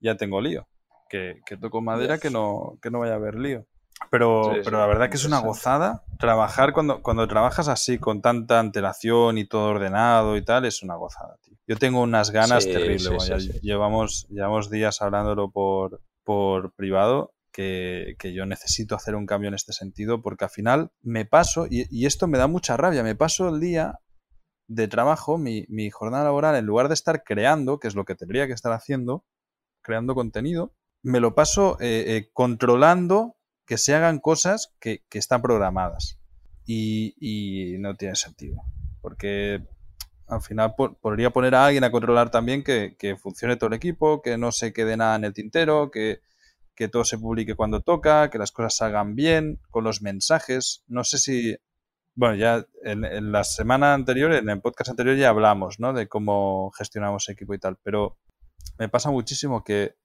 ya 0.00 0.18
tengo 0.18 0.42
lío. 0.42 0.68
Que, 1.08 1.40
que 1.46 1.56
toco 1.56 1.80
madera 1.80 2.18
que 2.18 2.30
no, 2.30 2.78
que 2.82 2.90
no 2.90 3.00
vaya 3.00 3.14
a 3.14 3.16
haber 3.16 3.36
lío. 3.36 3.66
Pero, 4.10 4.52
pero 4.64 4.78
la 4.78 4.86
verdad 4.86 5.10
que 5.10 5.16
es 5.16 5.24
una 5.24 5.38
gozada 5.38 6.04
trabajar 6.18 6.72
cuando, 6.72 7.02
cuando 7.02 7.26
trabajas 7.26 7.68
así, 7.68 7.98
con 7.98 8.20
tanta 8.20 8.60
antelación 8.60 9.38
y 9.38 9.46
todo 9.46 9.70
ordenado 9.70 10.36
y 10.36 10.44
tal, 10.44 10.64
es 10.64 10.82
una 10.82 10.96
gozada, 10.96 11.36
tío. 11.42 11.56
Yo 11.66 11.76
tengo 11.76 12.02
unas 12.02 12.30
ganas 12.30 12.64
terribles. 12.64 13.60
llevamos, 13.62 14.26
llevamos 14.28 14.70
días 14.70 15.02
hablándolo 15.02 15.50
por, 15.50 16.00
por 16.24 16.72
privado 16.74 17.34
que, 17.52 18.14
que, 18.18 18.32
yo 18.32 18.46
necesito 18.46 18.94
hacer 18.94 19.14
un 19.14 19.26
cambio 19.26 19.48
en 19.48 19.54
este 19.54 19.72
sentido 19.72 20.22
porque 20.22 20.44
al 20.44 20.50
final 20.50 20.92
me 21.02 21.24
paso, 21.24 21.66
y, 21.68 21.86
y 21.90 22.06
esto 22.06 22.28
me 22.28 22.38
da 22.38 22.46
mucha 22.46 22.76
rabia, 22.76 23.02
me 23.02 23.14
paso 23.16 23.48
el 23.48 23.60
día 23.60 23.98
de 24.68 24.88
trabajo, 24.88 25.38
mi, 25.38 25.64
mi, 25.68 25.90
jornada 25.90 26.24
laboral, 26.24 26.56
en 26.56 26.66
lugar 26.66 26.88
de 26.88 26.94
estar 26.94 27.22
creando, 27.24 27.78
que 27.78 27.88
es 27.88 27.94
lo 27.94 28.04
que 28.04 28.14
tendría 28.14 28.46
que 28.46 28.52
estar 28.52 28.72
haciendo, 28.72 29.24
creando 29.82 30.14
contenido, 30.14 30.74
me 31.02 31.20
lo 31.20 31.34
paso 31.34 31.78
eh, 31.80 32.16
eh, 32.16 32.30
controlando 32.32 33.36
que 33.66 33.78
se 33.78 33.94
hagan 33.94 34.20
cosas 34.20 34.72
que, 34.80 35.02
están 35.12 35.42
programadas. 35.42 36.18
Y, 36.64 37.76
no 37.78 37.94
tiene 37.96 38.14
sentido. 38.14 38.62
Porque 39.02 39.62
al 40.28 40.40
final 40.40 40.74
podría 40.76 41.30
poner 41.30 41.54
a 41.54 41.66
alguien 41.66 41.84
a 41.84 41.90
controlar 41.90 42.30
también 42.30 42.62
que, 42.62 43.16
funcione 43.20 43.56
todo 43.56 43.68
el 43.68 43.74
equipo, 43.74 44.22
que 44.22 44.38
no 44.38 44.52
se 44.52 44.72
quede 44.72 44.96
nada 44.96 45.16
en 45.16 45.24
el 45.24 45.34
tintero, 45.34 45.90
que, 45.90 46.20
todo 46.90 47.04
se 47.04 47.18
publique 47.18 47.54
cuando 47.54 47.80
toca, 47.80 48.30
que 48.30 48.38
las 48.38 48.52
cosas 48.52 48.76
salgan 48.76 49.14
bien, 49.16 49.60
con 49.70 49.84
los 49.84 50.00
mensajes. 50.02 50.84
No 50.86 51.04
sé 51.04 51.18
si, 51.18 51.56
bueno, 52.14 52.36
ya 52.36 52.66
en, 52.84 53.32
la 53.32 53.44
semana 53.44 53.94
anterior, 53.94 54.32
en 54.32 54.48
el 54.48 54.60
podcast 54.60 54.90
anterior 54.90 55.16
ya 55.16 55.30
hablamos, 55.30 55.80
¿no? 55.80 55.92
De 55.92 56.08
cómo 56.08 56.70
gestionamos 56.72 57.28
equipo 57.28 57.54
y 57.54 57.58
tal, 57.58 57.76
pero 57.82 58.16
me 58.78 58.88
pasa 58.88 59.10
muchísimo 59.10 59.64
que 59.64 59.96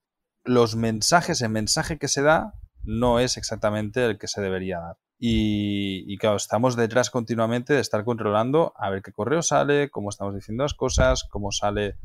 los 0.44 0.76
mensajes, 0.76 1.42
el 1.42 1.50
mensaje 1.50 2.00
que 2.00 2.08
se 2.08 2.22
da 2.22 2.54
no 2.84 3.20
es 3.20 3.38
exactamente 3.38 4.06
el 4.06 4.18
que 4.18 4.28
se 4.28 4.42
debería 4.42 4.80
dar. 4.80 4.98
Y, 5.24 6.18
claro, 6.18 6.38
estamos 6.38 6.76
detrás 6.76 7.12
continuamente 7.12 7.74
de 7.74 7.80
estar 7.80 8.04
controlando 8.04 8.74
a 8.76 8.90
ver 8.90 9.04
qué 9.04 9.12
correo 9.12 9.44
sale, 9.44 9.92
cómo 9.92 10.10
estamos 10.10 10.34
diciendo 10.34 10.64
las 10.64 10.74
cosas, 10.74 11.26
cómo 11.30 11.52
sale 11.52 11.96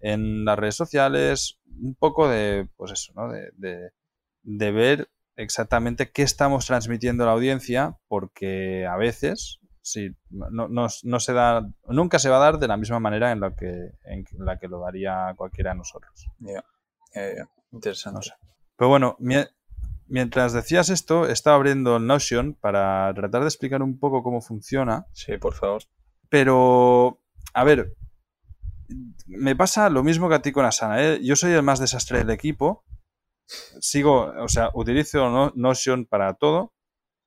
en 0.00 0.44
las 0.44 0.58
redes 0.58 0.74
sociales, 0.74 1.58
un 1.80 1.94
poco 1.94 2.28
de, 2.28 2.68
pues 2.76 2.92
eso, 2.92 3.12
¿no? 3.16 3.32
De, 3.32 3.90
de 4.42 4.70
ver 4.72 5.08
exactamente 5.36 6.10
qué 6.10 6.22
estamos 6.22 6.66
transmitiendo 6.66 7.24
a 7.24 7.28
la 7.28 7.32
audiencia, 7.32 7.96
porque 8.06 8.86
a 8.86 8.96
veces, 8.96 9.60
sí, 9.80 10.10
no, 10.28 10.68
no, 10.68 10.88
no, 11.04 11.20
se 11.20 11.32
da, 11.32 11.66
nunca 11.86 12.18
se 12.18 12.28
va 12.28 12.36
a 12.36 12.40
dar 12.40 12.58
de 12.58 12.68
la 12.68 12.76
misma 12.76 13.00
manera 13.00 13.32
en 13.32 13.40
la 13.40 13.54
que, 13.54 13.92
en 14.04 14.24
la 14.38 14.58
que 14.58 14.68
lo 14.68 14.80
daría 14.80 15.32
cualquiera 15.36 15.70
de 15.70 15.78
nosotros. 15.78 16.26
Interesante. 17.72 18.30
Pero 18.76 18.88
bueno, 18.88 19.16
mientras 20.08 20.52
decías 20.52 20.90
esto, 20.90 21.26
estaba 21.26 21.56
abriendo 21.56 21.98
Notion 21.98 22.54
para 22.54 23.12
tratar 23.14 23.42
de 23.42 23.48
explicar 23.48 23.82
un 23.82 23.98
poco 23.98 24.22
cómo 24.22 24.40
funciona. 24.40 25.06
Sí, 25.12 25.36
por 25.38 25.54
favor. 25.54 25.82
Pero, 26.28 27.20
a 27.54 27.64
ver, 27.64 27.94
me 29.26 29.56
pasa 29.56 29.90
lo 29.90 30.02
mismo 30.02 30.28
que 30.28 30.34
a 30.36 30.42
ti 30.42 30.52
con 30.52 30.64
Asana. 30.64 31.02
¿eh? 31.02 31.20
Yo 31.22 31.36
soy 31.36 31.52
el 31.52 31.62
más 31.62 31.80
desastre 31.80 32.18
del 32.18 32.30
equipo. 32.30 32.84
Sigo, 33.46 34.32
o 34.40 34.48
sea, 34.48 34.70
utilizo 34.74 35.52
Notion 35.54 36.04
para 36.04 36.34
todo, 36.34 36.74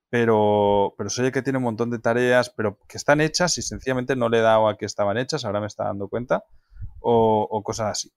pero, 0.08 0.94
pero 0.96 1.10
soy 1.10 1.26
el 1.26 1.32
que 1.32 1.42
tiene 1.42 1.56
un 1.56 1.64
montón 1.64 1.90
de 1.90 1.98
tareas, 1.98 2.50
pero 2.50 2.78
que 2.86 2.96
están 2.96 3.20
hechas 3.20 3.58
y 3.58 3.62
sencillamente 3.62 4.14
no 4.14 4.28
le 4.28 4.38
he 4.38 4.42
dado 4.42 4.68
a 4.68 4.76
que 4.76 4.84
estaban 4.84 5.16
hechas, 5.18 5.44
ahora 5.44 5.60
me 5.60 5.66
está 5.66 5.84
dando 5.84 6.08
cuenta, 6.08 6.44
o, 7.00 7.62
cosas 7.64 7.90
así. 7.90 8.12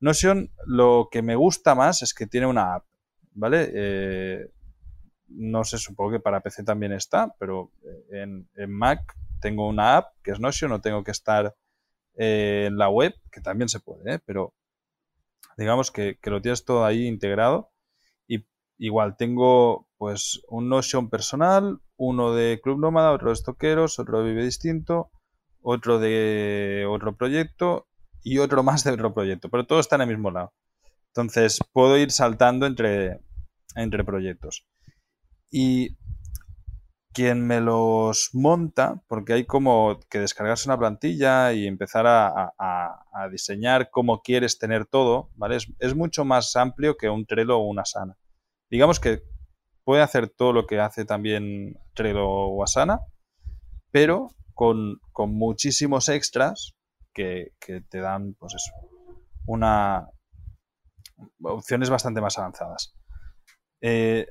Notion 0.00 0.50
lo 0.66 1.08
que 1.10 1.22
me 1.22 1.36
gusta 1.36 1.74
más 1.74 2.02
es 2.02 2.12
que 2.12 2.26
tiene 2.26 2.46
una 2.46 2.74
app, 2.74 2.84
¿vale? 3.38 3.70
Eh, 3.72 4.50
no 5.28 5.64
sé, 5.64 5.78
supongo 5.78 6.12
que 6.12 6.20
para 6.20 6.40
PC 6.40 6.64
también 6.64 6.92
está, 6.92 7.34
pero 7.38 7.70
en, 8.10 8.48
en 8.54 8.70
Mac 8.72 9.14
tengo 9.40 9.68
una 9.68 9.96
app 9.98 10.14
que 10.22 10.32
es 10.32 10.40
Notion, 10.40 10.70
no 10.70 10.80
tengo 10.80 11.04
que 11.04 11.10
estar 11.10 11.54
en 12.14 12.76
la 12.76 12.88
web, 12.88 13.14
que 13.30 13.40
también 13.40 13.68
se 13.68 13.80
puede, 13.80 14.14
¿eh? 14.14 14.18
pero 14.24 14.54
digamos 15.56 15.90
que, 15.90 16.18
lo 16.24 16.42
tienes 16.42 16.64
todo 16.64 16.84
ahí 16.84 17.06
integrado. 17.06 17.70
Y 18.26 18.46
igual 18.78 19.16
tengo 19.16 19.88
pues 19.98 20.40
un 20.48 20.68
Notion 20.68 21.10
personal, 21.10 21.80
uno 21.96 22.32
de 22.32 22.60
Club 22.62 22.80
Nómada, 22.80 23.12
otro 23.12 23.28
de 23.28 23.34
Estoqueros, 23.34 23.98
otro 23.98 24.22
de 24.22 24.30
Vive 24.30 24.44
Distinto, 24.44 25.10
otro 25.60 25.98
de 25.98 26.86
otro 26.88 27.16
proyecto 27.16 27.88
y 28.22 28.38
otro 28.38 28.62
más 28.64 28.84
de 28.84 28.92
otro 28.92 29.14
proyecto, 29.14 29.48
pero 29.48 29.66
todo 29.66 29.80
está 29.80 29.96
en 29.96 30.02
el 30.02 30.08
mismo 30.08 30.30
lado. 30.30 30.52
Entonces 31.08 31.58
puedo 31.72 31.96
ir 31.96 32.10
saltando 32.10 32.66
entre, 32.66 33.20
entre 33.74 34.04
proyectos. 34.04 34.66
Y 35.50 35.96
quien 37.18 37.44
me 37.44 37.60
los 37.60 38.30
monta, 38.32 39.02
porque 39.08 39.32
hay 39.32 39.44
como 39.44 39.98
que 40.08 40.20
descargarse 40.20 40.68
una 40.68 40.78
plantilla 40.78 41.52
y 41.52 41.66
empezar 41.66 42.06
a, 42.06 43.28
diseñar 43.32 43.90
cómo 43.90 44.22
quieres 44.22 44.58
tener 44.58 44.86
todo, 44.86 45.30
¿vale? 45.34 45.56
Es, 45.80 45.96
mucho 45.96 46.24
más 46.24 46.54
amplio 46.54 46.96
que 46.96 47.10
un 47.10 47.26
Trello 47.26 47.58
o 47.58 47.66
una 47.66 47.82
Asana. 47.82 48.16
Digamos 48.70 49.00
que 49.00 49.22
puede 49.82 50.02
hacer 50.02 50.28
todo 50.28 50.52
lo 50.52 50.66
que 50.66 50.78
hace 50.78 51.04
también 51.04 51.76
Trello 51.94 52.24
o 52.24 52.62
Asana, 52.62 53.00
pero 53.90 54.28
con, 54.54 55.00
muchísimos 55.16 56.08
extras 56.08 56.76
que, 57.12 57.52
te 57.88 57.98
dan, 57.98 58.34
pues 58.34 58.54
eso, 58.54 58.70
una 59.44 60.06
opciones 61.42 61.90
bastante 61.90 62.20
más 62.20 62.38
avanzadas. 62.38 62.94
Eh, 63.80 64.26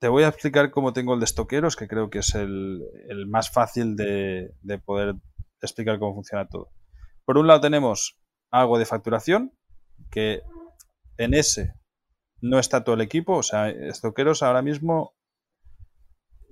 te 0.00 0.08
voy 0.08 0.22
a 0.22 0.28
explicar 0.28 0.70
cómo 0.70 0.92
tengo 0.92 1.14
el 1.14 1.20
de 1.20 1.24
estoqueros, 1.24 1.76
que 1.76 1.88
creo 1.88 2.10
que 2.10 2.20
es 2.20 2.34
el, 2.34 2.84
más 3.26 3.50
fácil 3.50 3.96
de, 3.96 4.52
poder 4.84 5.16
explicar 5.60 5.98
cómo 5.98 6.14
funciona 6.14 6.48
todo. 6.48 6.70
Por 7.24 7.36
un 7.36 7.46
lado 7.46 7.60
tenemos 7.60 8.18
algo 8.50 8.78
de 8.78 8.86
facturación, 8.86 9.52
que 10.10 10.42
en 11.16 11.34
ese 11.34 11.74
no 12.40 12.58
está 12.58 12.84
todo 12.84 12.94
el 12.94 13.00
equipo, 13.00 13.34
o 13.34 13.42
sea, 13.42 13.68
estoqueros 13.68 14.42
ahora 14.42 14.62
mismo 14.62 15.14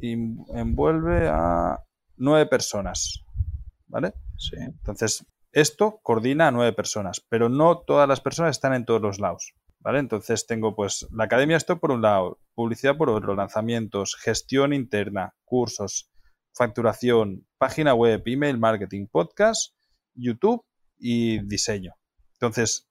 envuelve 0.01 1.29
a 1.29 1.79
nueve 2.17 2.47
personas, 2.47 3.25
¿vale? 3.87 4.13
Sí. 4.37 4.57
Entonces, 4.59 5.25
esto 5.53 6.01
coordina 6.03 6.49
a 6.49 6.51
nueve 6.51 6.73
personas, 6.73 7.25
pero 7.29 7.49
no 7.49 7.79
todas 7.79 8.09
las 8.09 8.21
personas 8.21 8.51
están 8.51 8.75
en 8.75 8.85
todos 8.85 9.01
los 9.01 9.21
lados. 9.21 9.55
Entonces 9.95 10.47
tengo 10.47 10.75
pues 10.75 11.07
la 11.13 11.25
academia 11.25 11.57
esto 11.57 11.79
por 11.79 11.93
un 11.93 12.03
lado, 12.03 12.41
publicidad 12.55 12.97
por 12.97 13.09
otro, 13.09 13.37
lanzamientos, 13.37 14.17
gestión 14.17 14.73
interna, 14.73 15.35
cursos, 15.45 16.11
facturación, 16.53 17.47
página 17.59 17.95
web, 17.95 18.23
email 18.27 18.59
marketing, 18.59 19.07
podcast, 19.07 19.75
YouTube 20.15 20.65
y 20.99 21.39
diseño. 21.47 21.95
Entonces, 22.33 22.89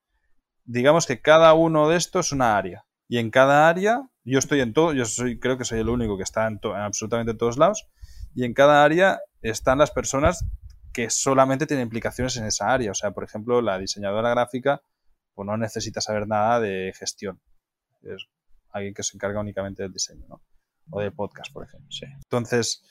digamos 0.64 1.06
que 1.06 1.22
cada 1.22 1.54
uno 1.54 1.90
de 1.90 1.98
estos 1.98 2.28
es 2.28 2.32
una 2.32 2.58
área. 2.58 2.86
Y 3.08 3.18
en 3.18 3.30
cada 3.30 3.68
área, 3.68 4.02
yo 4.24 4.40
estoy 4.40 4.62
en 4.62 4.74
todo, 4.74 4.94
yo 4.94 5.06
soy, 5.06 5.40
creo 5.40 5.58
que 5.58 5.66
soy 5.66 5.80
el 5.80 5.90
único 5.90 6.18
que 6.18 6.24
está 6.24 6.48
en, 6.48 6.60
en 6.64 6.76
absolutamente 6.76 7.34
todos 7.34 7.58
lados, 7.58 7.88
y 8.34 8.46
en 8.46 8.54
cada 8.54 8.84
área 8.84 9.20
están 9.42 9.78
las 9.78 9.92
personas 9.92 10.46
que 10.92 11.10
solamente 11.10 11.68
tienen 11.68 11.84
implicaciones 11.84 12.38
en 12.38 12.46
esa 12.46 12.72
área. 12.72 12.92
O 12.92 12.96
sea, 12.96 13.12
por 13.12 13.24
ejemplo, 13.24 13.62
la 13.62 13.78
diseñadora 13.78 14.30
gráfica 14.30 14.82
pues 15.36 15.46
no 15.46 15.58
necesita 15.58 16.02
saber 16.02 16.28
nada 16.28 16.60
de 16.60 16.94
gestión. 16.98 17.40
Es 18.02 18.26
alguien 18.72 18.94
que 18.94 19.04
se 19.04 19.16
encarga 19.16 19.40
únicamente 19.40 19.84
del 19.84 19.94
diseño, 19.94 20.26
¿no? 20.28 20.42
O 20.90 21.02
de 21.02 21.12
podcast, 21.12 21.52
por 21.52 21.66
ejemplo. 21.66 21.90
Entonces, 22.24 22.84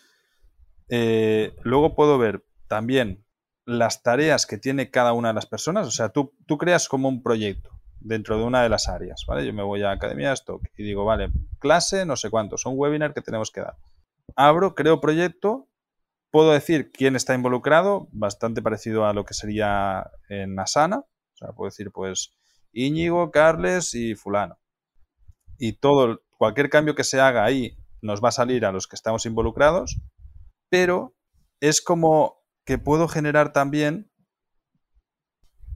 eh, 0.88 1.56
luego 1.62 1.94
puedo 1.94 2.18
ver 2.18 2.44
también 2.68 3.24
las 3.66 4.02
tareas 4.02 4.46
que 4.46 4.58
tiene 4.58 4.90
cada 4.90 5.12
una 5.12 5.28
de 5.28 5.34
las 5.34 5.46
personas. 5.46 5.86
O 5.86 5.90
sea, 5.90 6.10
tú, 6.10 6.34
tú 6.46 6.58
creas 6.58 6.88
como 6.88 7.08
un 7.08 7.22
proyecto 7.22 7.70
dentro 8.00 8.36
de 8.36 8.44
una 8.44 8.62
de 8.62 8.68
las 8.68 8.88
áreas, 8.88 9.24
¿vale? 9.26 9.46
Yo 9.46 9.52
me 9.52 9.62
voy 9.62 9.82
a 9.82 9.92
Academia 9.92 10.32
Stock 10.32 10.62
y 10.76 10.82
digo, 10.82 11.04
vale, 11.04 11.30
clase, 11.58 12.04
no 12.04 12.16
sé 12.16 12.30
cuánto, 12.30 12.58
son 12.58 12.74
webinar 12.76 13.14
que 13.14 13.22
tenemos 13.22 13.50
que 13.50 13.62
dar. 13.62 13.76
Abro, 14.36 14.74
creo 14.74 15.00
proyecto, 15.00 15.68
puedo 16.30 16.52
decir 16.52 16.90
quién 16.92 17.16
está 17.16 17.34
involucrado, 17.34 18.08
bastante 18.12 18.60
parecido 18.60 19.06
a 19.06 19.14
lo 19.14 19.24
que 19.24 19.34
sería 19.34 20.10
en 20.28 20.58
Asana, 20.58 21.04
o 21.34 21.36
sea, 21.36 21.52
puedo 21.52 21.68
decir, 21.68 21.90
pues, 21.90 22.32
Íñigo, 22.72 23.30
Carles 23.30 23.94
y 23.94 24.14
fulano. 24.14 24.58
Y 25.58 25.74
todo, 25.74 26.22
cualquier 26.38 26.70
cambio 26.70 26.94
que 26.94 27.04
se 27.04 27.20
haga 27.20 27.44
ahí 27.44 27.76
nos 28.02 28.22
va 28.22 28.28
a 28.28 28.32
salir 28.32 28.66
a 28.66 28.72
los 28.72 28.86
que 28.86 28.96
estamos 28.96 29.26
involucrados, 29.26 30.00
pero 30.68 31.14
es 31.60 31.80
como 31.80 32.42
que 32.64 32.78
puedo 32.78 33.08
generar 33.08 33.52
también... 33.52 34.10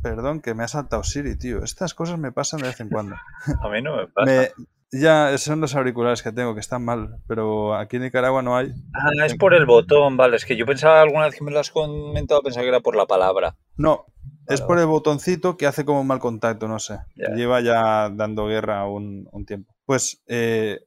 Perdón, 0.01 0.41
que 0.41 0.55
me 0.55 0.63
ha 0.63 0.69
saltado 0.69 1.03
Siri, 1.03 1.37
tío. 1.37 1.65
Estas 1.65 1.93
cosas 1.93 2.21
me 2.21 2.31
pasan 2.31 2.61
de 2.61 2.69
vez 2.69 2.79
en 2.79 2.89
cuando. 2.89 3.17
A 3.63 3.69
mí 3.69 3.83
no 3.83 3.97
me 3.97 4.07
pasa. 4.07 4.53
Ya, 4.91 5.37
son 5.37 5.61
los 5.61 5.75
auriculares 5.75 6.23
que 6.23 6.33
tengo 6.33 6.55
que 6.55 6.61
están 6.61 6.83
mal, 6.83 7.21
pero 7.27 7.75
aquí 7.75 7.97
en 7.97 8.05
Nicaragua 8.05 8.41
no 8.41 8.57
hay. 8.57 8.73
Ah, 8.95 9.27
es 9.27 9.37
por 9.37 9.55
el 9.55 9.67
botón, 9.67 10.17
vale. 10.17 10.37
Es 10.37 10.47
que 10.47 10.57
yo 10.57 10.65
pensaba 10.65 11.03
alguna 11.03 11.27
vez 11.27 11.35
que 11.35 11.45
me 11.45 11.51
lo 11.51 11.59
has 11.59 11.71
comentado, 11.71 12.43
pensaba 12.43 12.63
que 12.63 12.71
era 12.71 12.81
por 12.81 12.97
la 12.97 13.05
palabra. 13.05 13.57
No, 13.77 14.07
es 14.49 14.61
por 14.61 14.79
el 14.79 14.87
botoncito 14.87 15.57
que 15.57 15.67
hace 15.67 15.85
como 15.85 16.01
un 16.01 16.07
mal 16.07 16.21
contacto, 16.21 16.69
no 16.69 16.79
sé. 16.79 16.99
Lleva 17.35 17.61
ya 17.61 18.11
dando 18.11 18.47
guerra 18.47 18.87
un, 18.89 19.45
tiempo. 19.47 19.75
Pues, 19.85 20.23
eh, 20.27 20.81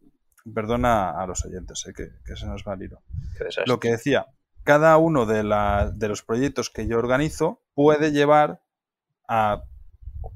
perdona 0.54 1.12
a 1.12 1.28
los 1.28 1.45
oyentes, 1.45 1.86
eh, 1.88 1.93
que, 1.93 2.36
se 2.36 2.45
nos 2.47 2.63
va 2.67 2.74
el 2.74 2.84
hilo. 2.84 3.02
Lo 3.65 3.80
que 3.80 3.91
decía, 3.91 4.28
cada 4.63 4.97
uno 4.97 5.26
de, 5.26 5.43
de 5.93 6.08
los 6.08 6.24
proyectos 6.24 6.69
que 6.69 6.88
yo 6.88 6.97
organizo 6.97 7.62
puede 7.74 8.12
llevar 8.12 8.62
a 9.28 9.63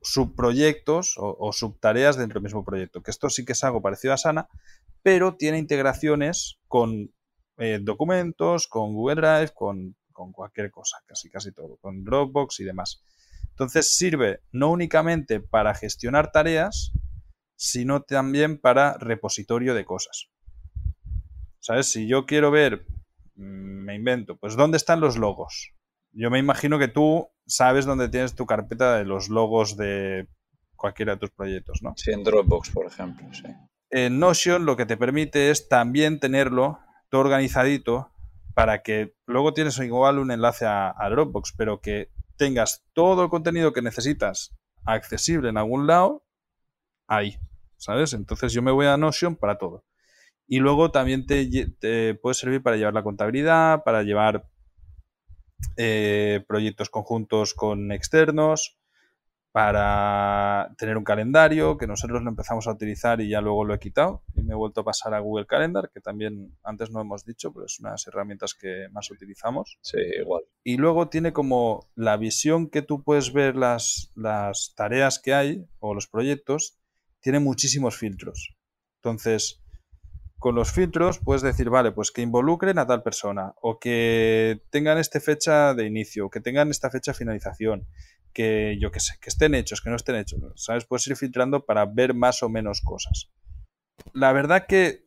subproyectos 0.01 1.15
o, 1.17 1.51
subtareas 1.51 2.17
dentro 2.17 2.35
del 2.35 2.43
mismo 2.43 2.63
proyecto. 2.63 3.01
Que 3.01 3.11
esto 3.11 3.29
sí 3.29 3.45
que 3.45 3.53
es 3.53 3.63
algo 3.63 3.81
parecido 3.81 4.13
a 4.13 4.17
Sana, 4.17 4.47
pero 5.03 5.35
tiene 5.35 5.57
integraciones 5.57 6.57
con 6.67 7.11
eh, 7.57 7.79
documentos, 7.81 8.67
con 8.67 8.93
Google 8.93 9.15
Drive, 9.15 9.53
con, 9.53 9.95
con, 10.11 10.31
cualquier 10.31 10.71
cosa, 10.71 10.97
casi 11.05 11.29
casi 11.29 11.51
todo, 11.51 11.77
con 11.77 12.03
Dropbox 12.03 12.59
y 12.59 12.63
demás. 12.63 13.03
Entonces 13.55 13.95
sirve 13.95 14.41
no 14.51 14.69
únicamente 14.69 15.39
para 15.39 15.73
gestionar 15.73 16.33
tareas, 16.33 16.91
sino 17.55 18.01
también 18.01 18.59
para 18.59 18.97
repositorio 18.97 19.73
de 19.73 19.85
cosas. 19.85 20.27
¿Sabes? 21.59 21.89
Si 21.89 22.05
yo 22.05 22.25
quiero 22.25 22.51
ver, 22.51 22.85
mm, 23.35 23.85
me 23.85 23.95
invento, 23.95 24.35
pues 24.35 24.57
dónde 24.57 24.75
están 24.75 24.99
los 24.99 25.15
logos. 25.17 25.71
Yo 26.11 26.29
me 26.29 26.39
imagino 26.39 26.77
que 26.77 26.89
tú 26.89 27.29
sabes 27.47 27.85
dónde 27.85 28.09
tienes 28.09 28.35
tu 28.35 28.45
carpeta 28.45 28.97
de 28.97 29.05
los 29.05 29.29
logos 29.29 29.77
de 29.77 30.27
cualquiera 30.75 31.13
de 31.13 31.19
tus 31.19 31.31
proyectos, 31.31 31.81
¿no? 31.81 31.93
Sí, 31.95 32.11
en 32.11 32.25
Dropbox, 32.25 32.71
por 32.71 32.87
ejemplo, 32.87 33.25
sí. 33.33 33.45
En 33.89 34.19
Notion 34.19 34.65
lo 34.65 34.75
que 34.75 34.85
te 34.85 34.97
permite 34.97 35.49
es 35.49 35.69
también 35.69 36.19
tenerlo 36.19 36.79
todo 37.09 37.21
organizadito 37.21 38.11
para 38.53 38.81
que 38.81 39.15
luego 39.25 39.53
tienes 39.53 39.79
igual 39.79 40.19
un 40.19 40.31
enlace 40.31 40.65
a, 40.65 40.93
a 40.97 41.09
Dropbox, 41.09 41.53
pero 41.55 41.79
que 41.79 42.09
tengas 42.37 42.83
todo 42.93 43.23
el 43.23 43.29
contenido 43.29 43.73
que 43.73 43.81
necesitas 43.81 44.55
accesible 44.85 45.49
en 45.49 45.57
algún 45.57 45.87
lado, 45.87 46.25
ahí, 47.07 47.37
¿sabes? 47.77 48.13
Entonces 48.13 48.53
yo 48.53 48.61
me 48.61 48.71
voy 48.71 48.85
a 48.85 48.97
Notion 48.97 49.35
para 49.35 49.57
todo. 49.57 49.85
Y 50.47 50.59
luego 50.59 50.91
también 50.91 51.25
te, 51.25 52.15
puede 52.15 52.33
servir 52.35 52.61
para 52.61 52.77
llevar 52.77 52.93
la 52.93 53.03
contabilidad, 53.03 53.83
para 53.83 54.03
llevar 54.03 54.47
eh, 55.77 56.43
proyectos 56.47 56.89
conjuntos 56.89 57.53
con 57.53 57.91
externos, 57.91 58.77
para 59.55 60.75
tener 60.77 60.97
un 60.97 61.05
calendario 61.05 61.77
que 61.77 61.87
nosotros 61.87 62.21
lo 62.21 62.29
empezamos 62.29 62.67
a 62.67 62.71
utilizar 62.71 63.21
y 63.21 63.29
ya 63.29 63.39
luego 63.39 63.63
lo 63.63 63.73
he 63.73 63.79
quitado 63.79 64.21
y 64.35 64.41
me 64.41 64.51
he 64.51 64.57
vuelto 64.57 64.81
a 64.81 64.83
pasar 64.83 65.13
a 65.13 65.19
Google 65.19 65.47
Calendar, 65.47 65.89
que 65.93 66.01
también 66.01 66.57
antes 66.61 66.91
no 66.91 66.99
hemos 66.99 67.23
dicho, 67.23 67.53
pero 67.53 67.65
es 67.65 67.79
una 67.79 67.91
de 67.91 67.93
las 67.93 68.05
herramientas 68.05 68.53
que 68.53 68.89
más 68.91 69.09
utilizamos. 69.11 69.77
Sí, 69.79 69.97
igual. 70.19 70.43
Y 70.65 70.75
luego 70.75 71.07
tiene 71.07 71.31
como 71.31 71.89
la 71.95 72.17
visión 72.17 72.69
que 72.69 72.81
tú 72.81 73.01
puedes 73.01 73.31
ver 73.31 73.55
las, 73.55 74.11
las 74.13 74.73
tareas 74.75 75.19
que 75.19 75.33
hay 75.33 75.65
o 75.79 75.93
los 75.93 76.07
proyectos, 76.07 76.77
tiene 77.21 77.39
muchísimos 77.39 77.95
filtros. 77.95 78.57
Entonces, 78.97 79.63
con 80.37 80.53
los 80.53 80.73
filtros 80.73 81.19
puedes 81.19 81.41
decir, 81.41 81.69
vale, 81.69 81.93
pues 81.93 82.11
que 82.11 82.21
involucren 82.21 82.77
a 82.77 82.85
tal 82.85 83.03
persona, 83.03 83.53
o 83.61 83.79
que 83.79 84.61
tengan 84.69 84.97
esta 84.97 85.21
fecha 85.21 85.73
de 85.73 85.85
inicio, 85.85 86.29
que 86.29 86.41
tengan 86.41 86.71
esta 86.71 86.91
fecha 86.91 87.13
de 87.13 87.17
finalización, 87.17 87.87
que 88.35 88.77
yo 88.79 88.91
qué 88.91 88.99
sé, 88.99 89.13
que 89.19 89.29
estén 89.29 89.55
hechos, 89.55 89.81
que 89.81 89.89
no 89.89 89.95
estén 89.95 90.17
hechos, 90.17 90.41
¿sabes? 90.57 90.85
Puedes 90.85 91.07
ir 91.07 91.15
filtrando 91.15 91.65
para 91.65 91.85
ver 91.85 92.13
más 92.13 92.43
o 92.43 92.49
menos 92.49 92.81
cosas. 92.81 93.31
La 94.13 94.33
verdad 94.33 94.67
que 94.67 95.05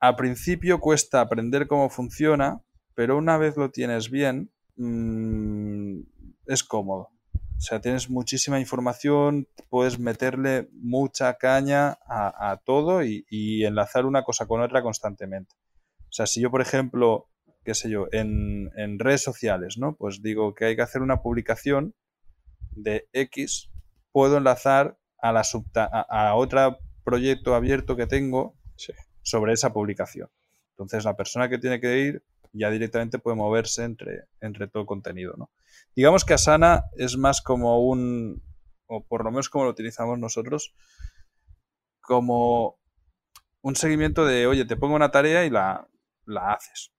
a 0.00 0.16
principio 0.16 0.80
cuesta 0.80 1.20
aprender 1.20 1.68
cómo 1.68 1.90
funciona, 1.90 2.62
pero 2.94 3.18
una 3.18 3.36
vez 3.36 3.56
lo 3.56 3.70
tienes 3.70 4.10
bien, 4.10 4.50
mmm, 4.76 6.00
es 6.46 6.64
cómodo. 6.64 7.10
O 7.58 7.60
sea, 7.60 7.80
tienes 7.80 8.08
muchísima 8.08 8.60
información, 8.60 9.46
puedes 9.68 9.98
meterle 9.98 10.68
mucha 10.72 11.34
caña 11.34 11.98
a, 12.06 12.60
todo 12.64 13.02
y, 13.02 13.64
enlazar 13.64 14.06
una 14.06 14.22
cosa 14.22 14.46
con 14.46 14.60
otra 14.62 14.80
constantemente. 14.80 15.56
O 16.04 16.12
sea, 16.12 16.26
si 16.26 16.40
yo, 16.40 16.50
por 16.52 16.62
ejemplo, 16.62 17.28
qué 17.64 17.74
sé 17.74 17.90
yo, 17.90 18.06
en, 18.12 18.98
redes 18.98 19.22
sociales, 19.22 19.76
¿no? 19.76 19.96
Pues 19.96 20.22
digo 20.22 20.54
que 20.54 20.66
hay 20.66 20.76
que 20.76 20.82
hacer 20.82 21.02
una 21.02 21.20
publicación 21.20 21.94
de 22.82 23.08
X, 23.12 23.70
puedo 24.12 24.38
enlazar 24.38 24.98
a, 25.20 25.32
la 25.32 25.42
a, 26.08 26.34
otro 26.34 26.78
proyecto 27.04 27.54
abierto 27.54 27.96
que 27.96 28.06
tengo 28.06 28.56
sobre 29.22 29.52
esa 29.52 29.72
publicación. 29.72 30.28
Entonces, 30.70 31.04
la 31.04 31.16
persona 31.16 31.48
que 31.48 31.58
tiene 31.58 31.80
que 31.80 31.98
ir 31.98 32.22
ya 32.52 32.70
directamente 32.70 33.18
puede 33.18 33.36
moverse 33.36 33.84
entre, 33.84 34.24
entre 34.40 34.68
todo 34.68 34.82
el 34.82 34.86
contenido, 34.86 35.34
¿no? 35.36 35.50
Digamos 35.94 36.24
que 36.24 36.34
Asana 36.34 36.84
es 36.96 37.16
más 37.16 37.42
como 37.42 37.86
un, 37.86 38.42
o 38.86 39.04
por 39.04 39.24
lo 39.24 39.30
menos 39.30 39.48
como 39.48 39.64
lo 39.64 39.70
utilizamos 39.70 40.18
nosotros, 40.18 40.74
como 42.00 42.78
un 43.60 43.76
seguimiento 43.76 44.24
de, 44.24 44.46
oye, 44.46 44.64
te 44.64 44.76
pongo 44.76 44.94
una 44.94 45.10
tarea 45.10 45.44
y 45.44 45.50
la, 45.50 45.88
la 46.24 46.52
haces. 46.52 46.92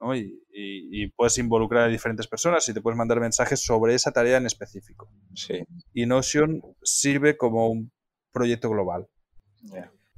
¿No? 0.00 0.14
Y, 0.14 0.42
y, 0.50 1.08
puedes 1.10 1.38
involucrar 1.38 1.84
a 1.84 1.88
diferentes 1.88 2.26
personas 2.26 2.68
y 2.68 2.74
te 2.74 2.80
puedes 2.80 2.96
mandar 2.96 3.20
mensajes 3.20 3.64
sobre 3.64 3.94
esa 3.94 4.12
tarea 4.12 4.36
en 4.36 4.46
específico. 4.46 5.10
Sí. 5.34 5.60
Y 5.92 6.06
Notion 6.06 6.62
sirve 6.82 7.36
como 7.36 7.68
un 7.68 7.92
proyecto 8.32 8.68
global. 8.68 9.08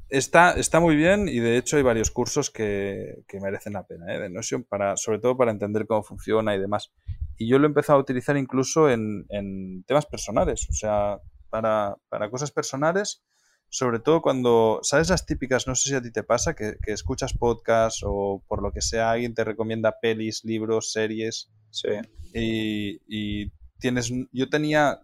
Está, 0.09 0.53
está 0.53 0.81
muy 0.81 0.97
bien 0.97 1.29
y 1.29 1.39
de 1.39 1.59
hecho 1.59 1.77
hay 1.77 1.83
varios 1.83 2.11
cursos 2.11 2.51
que, 2.51 3.25
que 3.29 3.41
merecen 3.41 3.75
la 3.75 3.87
pena 3.87 4.15
¿eh? 4.15 4.19
de 4.19 4.31
Notion, 4.31 4.65
para, 4.65 4.97
sobre 4.97 5.19
todo 5.19 5.37
para 5.37 5.51
entender 5.51 5.87
cómo 5.87 6.03
funciona 6.03 6.55
y 6.55 6.61
demás. 6.61 6.93
Y 7.37 7.49
yo 7.49 7.59
lo 7.59 7.67
he 7.67 7.69
empezado 7.69 7.99
a 7.99 8.03
utilizar 8.03 8.37
incluso 8.37 8.91
en, 8.91 9.27
en 9.29 9.85
temas 9.85 10.07
personales, 10.07 10.67
o 10.71 10.73
sea, 10.73 11.19
para, 11.51 11.97
para, 12.09 12.31
cosas 12.31 12.51
personales, 12.51 13.23
sobre 13.71 13.99
todo 13.99 14.23
cuando, 14.23 14.81
¿sabes 14.83 15.11
las 15.11 15.27
típicas? 15.27 15.67
No 15.67 15.75
sé 15.75 15.91
si 15.91 15.95
a 15.95 16.03
ti 16.03 16.11
te 16.11 16.23
pasa, 16.23 16.55
que, 16.55 16.77
que 16.83 16.93
escuchas 16.93 17.33
podcasts 17.33 18.03
o 18.05 18.43
por 18.49 18.63
lo 18.63 18.73
que 18.73 18.81
sea 18.81 19.11
alguien 19.11 19.35
te 19.35 19.45
recomienda 19.45 20.01
pelis, 20.01 20.45
libros, 20.45 20.93
series. 20.93 21.51
Sí. 21.71 21.89
Y, 22.35 23.01
y 23.07 23.53
tienes, 23.79 24.13
yo 24.33 24.49
tenía 24.49 25.01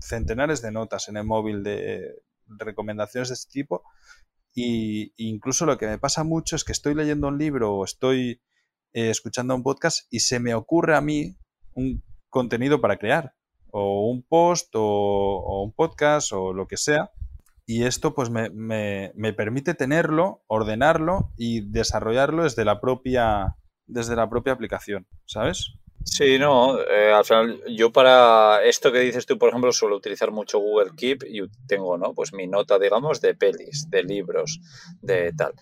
centenares 0.00 0.62
de 0.62 0.72
notas 0.72 1.08
en 1.08 1.16
el 1.16 1.24
móvil 1.24 1.62
de 1.62 2.22
recomendaciones 2.46 3.28
de 3.28 3.34
este 3.34 3.52
tipo. 3.52 3.84
Y 4.54 5.12
incluso 5.16 5.66
lo 5.66 5.78
que 5.78 5.86
me 5.86 5.98
pasa 5.98 6.22
mucho 6.22 6.54
es 6.54 6.64
que 6.64 6.72
estoy 6.72 6.94
leyendo 6.94 7.28
un 7.28 7.38
libro 7.38 7.74
o 7.74 7.84
estoy 7.84 8.40
eh, 8.92 9.10
escuchando 9.10 9.56
un 9.56 9.64
podcast 9.64 10.06
y 10.10 10.20
se 10.20 10.38
me 10.38 10.54
ocurre 10.54 10.94
a 10.94 11.00
mí 11.00 11.36
un 11.74 12.04
contenido 12.30 12.80
para 12.80 12.96
crear, 12.96 13.34
o 13.72 14.08
un 14.08 14.22
post, 14.22 14.70
o, 14.74 15.64
un 15.64 15.72
podcast, 15.72 16.32
o 16.32 16.52
lo 16.52 16.68
que 16.68 16.76
sea. 16.76 17.10
Y 17.66 17.84
esto 17.84 18.14
pues 18.14 18.30
me, 18.30 18.50
me, 18.50 19.32
permite 19.32 19.74
tenerlo, 19.74 20.42
ordenarlo 20.46 21.30
y 21.36 21.62
desarrollarlo 21.62 22.44
desde 22.44 22.64
la 22.64 22.80
propia, 22.80 23.56
desde 23.86 24.16
la 24.16 24.28
propia 24.28 24.52
aplicación, 24.52 25.06
¿sabes? 25.24 25.72
Sí, 26.04 26.38
no, 26.38 26.78
eh, 26.78 27.12
al 27.12 27.24
final 27.24 27.62
yo 27.74 27.90
para 27.90 28.62
esto 28.64 28.92
que 28.92 28.98
dices 28.98 29.24
tú, 29.24 29.38
por 29.38 29.48
ejemplo, 29.48 29.72
suelo 29.72 29.96
utilizar 29.96 30.30
mucho 30.30 30.58
Google 30.58 30.90
Keep 30.94 31.24
y 31.26 31.40
tengo, 31.66 31.96
¿no? 31.96 32.12
Pues 32.12 32.34
mi 32.34 32.46
nota, 32.46 32.78
digamos, 32.78 33.22
de 33.22 33.34
pelis, 33.34 33.88
de 33.88 34.02
libros, 34.02 34.60
de 35.00 35.32
tal. 35.32 35.54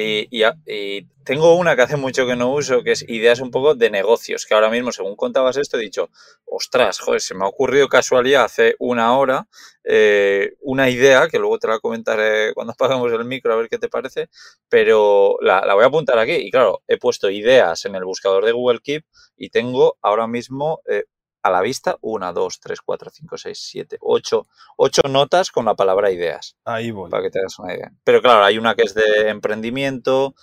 Y, 0.00 0.28
y, 0.66 1.02
tengo 1.24 1.54
una 1.54 1.76
que 1.76 1.82
hace 1.82 1.96
mucho 1.96 2.26
que 2.26 2.34
no 2.34 2.52
uso, 2.52 2.82
que 2.82 2.92
es 2.92 3.04
ideas 3.08 3.40
un 3.40 3.50
poco 3.50 3.74
de 3.74 3.90
negocios, 3.90 4.46
que 4.46 4.54
ahora 4.54 4.70
mismo, 4.70 4.90
según 4.90 5.14
contabas 5.16 5.56
esto, 5.56 5.78
he 5.78 5.80
dicho, 5.80 6.10
ostras, 6.44 6.98
joder, 6.98 7.20
se 7.20 7.34
me 7.34 7.44
ha 7.44 7.48
ocurrido 7.48 7.88
casualidad 7.88 8.44
hace 8.44 8.74
una 8.78 9.16
hora 9.16 9.46
eh, 9.84 10.52
una 10.60 10.90
idea, 10.90 11.28
que 11.28 11.38
luego 11.38 11.58
te 11.58 11.68
la 11.68 11.78
comentaré 11.78 12.52
cuando 12.54 12.74
paguemos 12.78 13.12
el 13.12 13.24
micro 13.24 13.52
a 13.52 13.56
ver 13.56 13.68
qué 13.68 13.78
te 13.78 13.88
parece, 13.88 14.28
pero 14.68 15.36
la, 15.40 15.64
la, 15.64 15.74
voy 15.74 15.84
a 15.84 15.88
apuntar 15.88 16.18
aquí. 16.18 16.32
Y 16.32 16.50
claro, 16.50 16.82
he 16.86 16.98
puesto 16.98 17.30
ideas 17.30 17.84
en 17.84 17.94
el 17.94 18.04
buscador 18.04 18.44
de 18.44 18.52
Google 18.52 18.80
Keep 18.80 19.04
y 19.36 19.50
tengo 19.50 19.96
ahora 20.02 20.26
mismo 20.26 20.82
eh, 20.88 21.04
a 21.42 21.50
la 21.50 21.60
vista 21.60 21.96
una, 22.00 22.32
dos, 22.32 22.60
tres, 22.60 22.80
cuatro, 22.80 23.10
cinco, 23.10 23.36
seis, 23.38 23.58
siete, 23.60 23.96
ocho, 24.00 24.46
ocho 24.76 25.02
notas 25.08 25.50
con 25.50 25.64
la 25.64 25.74
palabra 25.74 26.10
ideas. 26.10 26.56
Ahí 26.64 26.90
voy. 26.90 27.10
Para 27.10 27.22
que 27.22 27.30
te 27.30 27.38
hagas 27.38 27.58
una 27.58 27.74
idea. 27.74 27.92
Pero 28.04 28.20
claro, 28.20 28.44
hay 28.44 28.58
una 28.58 28.74
que 28.74 28.82
es 28.82 28.94
de 28.94 29.28
emprendimiento 29.28 30.34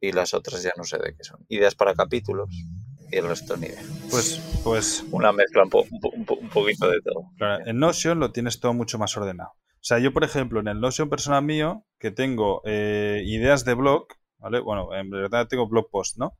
y 0.00 0.12
las 0.12 0.34
otras 0.34 0.62
ya 0.62 0.72
no 0.76 0.84
sé 0.84 0.98
de 0.98 1.14
qué 1.14 1.24
son. 1.24 1.44
Ideas 1.48 1.74
para 1.74 1.94
capítulos 1.94 2.48
y 2.50 3.16
el 3.16 3.28
resto 3.28 3.56
ni 3.56 3.66
idea. 3.66 3.82
Pues, 4.10 4.40
pues. 4.64 5.04
Una 5.10 5.32
mezcla 5.32 5.62
un, 5.64 5.70
un, 5.72 6.48
poquito 6.48 6.88
de 6.88 7.00
todo. 7.02 7.24
Claro, 7.36 7.64
en 7.66 7.78
Notion 7.78 8.18
lo 8.18 8.32
tienes 8.32 8.58
todo 8.58 8.72
mucho 8.72 8.98
más 8.98 9.16
ordenado. 9.16 9.50
O 9.50 9.84
sea, 9.84 9.98
yo, 9.98 10.12
por 10.12 10.24
ejemplo, 10.24 10.60
en 10.60 10.68
el 10.68 10.80
Notion 10.80 11.08
personal 11.08 11.42
mío, 11.44 11.84
que 11.98 12.10
tengo 12.10 12.62
eh, 12.64 13.22
ideas 13.24 13.64
de 13.64 13.74
blog, 13.74 14.06
¿vale? 14.38 14.60
Bueno, 14.60 14.94
en 14.94 15.10
verdad 15.10 15.48
tengo 15.48 15.68
blog 15.68 15.90
post, 15.90 16.18
¿no? 16.18 16.36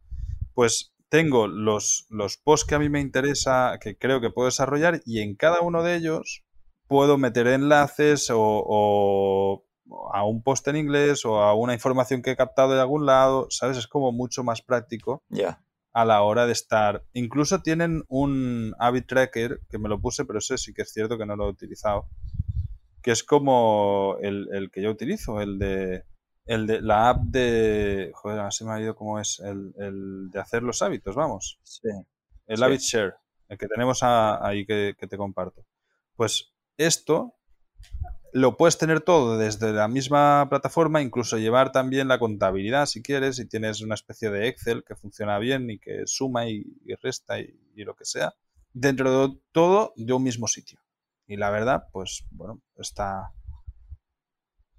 Pues 0.55 0.91
tengo 1.12 1.46
los, 1.46 2.07
los 2.09 2.38
posts 2.38 2.66
que 2.66 2.75
a 2.75 2.79
mí 2.79 2.88
me 2.88 2.98
interesa, 2.98 3.77
que 3.79 3.98
creo 3.98 4.22
que 4.22 4.31
puedo 4.31 4.46
desarrollar, 4.46 5.03
y 5.05 5.20
en 5.20 5.37
cada 5.37 5.61
uno 5.61 5.83
de 5.83 5.94
ellos 5.94 6.42
puedo 6.88 7.18
meter 7.18 7.48
enlaces 7.48 8.29
o, 8.35 9.62
a 10.14 10.25
un 10.25 10.42
post 10.42 10.66
en 10.68 10.77
inglés 10.77 11.27
o 11.27 11.42
a 11.42 11.55
una 11.55 11.75
información 11.75 12.22
que 12.22 12.31
he 12.31 12.37
captado 12.37 12.72
de 12.72 12.81
algún 12.81 13.05
lado, 13.05 13.46
¿sabes? 13.51 13.77
Es 13.77 13.88
como 13.88 14.11
mucho 14.11 14.42
más 14.42 14.62
práctico 14.62 15.22
a 15.92 16.07
la 16.07 16.22
hora 16.22 16.46
de 16.46 16.53
estar. 16.53 17.05
Incluso 17.12 17.61
tienen 17.61 18.05
un 18.09 18.75
habit 18.79 19.07
tracker, 19.07 19.61
que 19.68 19.77
me 19.77 19.90
lo 19.90 20.01
puse, 20.01 20.25
pero 20.25 20.38
ese 20.38 20.57
sí 20.57 20.72
que 20.72 20.81
es 20.81 20.94
cierto 20.94 21.18
que 21.18 21.27
no 21.27 21.37
lo 21.37 21.44
he 21.44 21.51
utilizado, 21.51 22.07
que 23.03 23.11
es 23.11 23.22
como 23.22 24.16
el, 24.22 24.48
el 24.51 24.70
que 24.70 24.81
yo 24.81 24.90
utilizo, 24.90 25.42
el 25.42 25.59
de 25.59 26.07
el 26.46 26.66
de 26.66 26.81
la 26.81 27.11
app 27.11 27.22
de. 27.22 28.11
Joder, 28.14 28.40
así 28.40 28.64
me 28.64 28.72
ha 28.72 28.81
ido 28.81 28.94
como 28.94 29.18
es. 29.18 29.40
El, 29.40 30.31
de 30.31 30.40
hacer 30.40 30.62
los 30.62 30.83
hábitos, 30.83 31.14
vamos. 31.14 31.59
Sí. 31.62 31.88
El 32.46 32.62
Habit 32.62 32.81
Share, 32.81 33.14
el 33.48 33.59
que 33.59 33.68
tenemos 33.68 34.00
ahí 34.02 34.66
que, 34.66 34.94
te 34.98 35.16
comparto. 35.16 35.64
Pues 36.16 36.52
esto 36.76 37.35
lo 38.33 38.57
puedes 38.57 38.78
tener 38.78 39.00
todo 39.00 39.38
desde 39.38 39.72
la 39.72 39.88
misma 39.88 40.46
plataforma, 40.48 41.02
incluso 41.02 41.38
llevar 41.38 41.70
también 41.70 42.09
la 42.09 42.18
contabilidad 42.18 42.87
si 42.87 43.02
quieres, 43.02 43.38
y 43.38 43.46
tienes 43.46 43.81
una 43.83 43.94
especie 43.94 44.31
de 44.31 44.48
Excel 44.48 44.85
que 44.85 44.96
funciona 44.96 45.38
bien 45.38 45.70
y 45.70 45.78
que 45.78 46.02
suma 46.07 46.48
y, 46.48 46.64
resta 47.02 47.40
y, 47.40 47.55
y, 47.74 47.85
lo 47.85 47.94
que 47.94 48.05
sea, 48.05 48.35
dentro 48.72 49.28
de 49.28 49.38
todo 49.52 49.92
de 49.96 50.12
un 50.12 50.22
mismo 50.22 50.48
sitio. 50.48 50.81
Y 51.26 51.37
la 51.37 51.50
verdad, 51.50 51.85
pues 51.92 52.24
bueno, 52.31 52.61
está, 52.76 53.33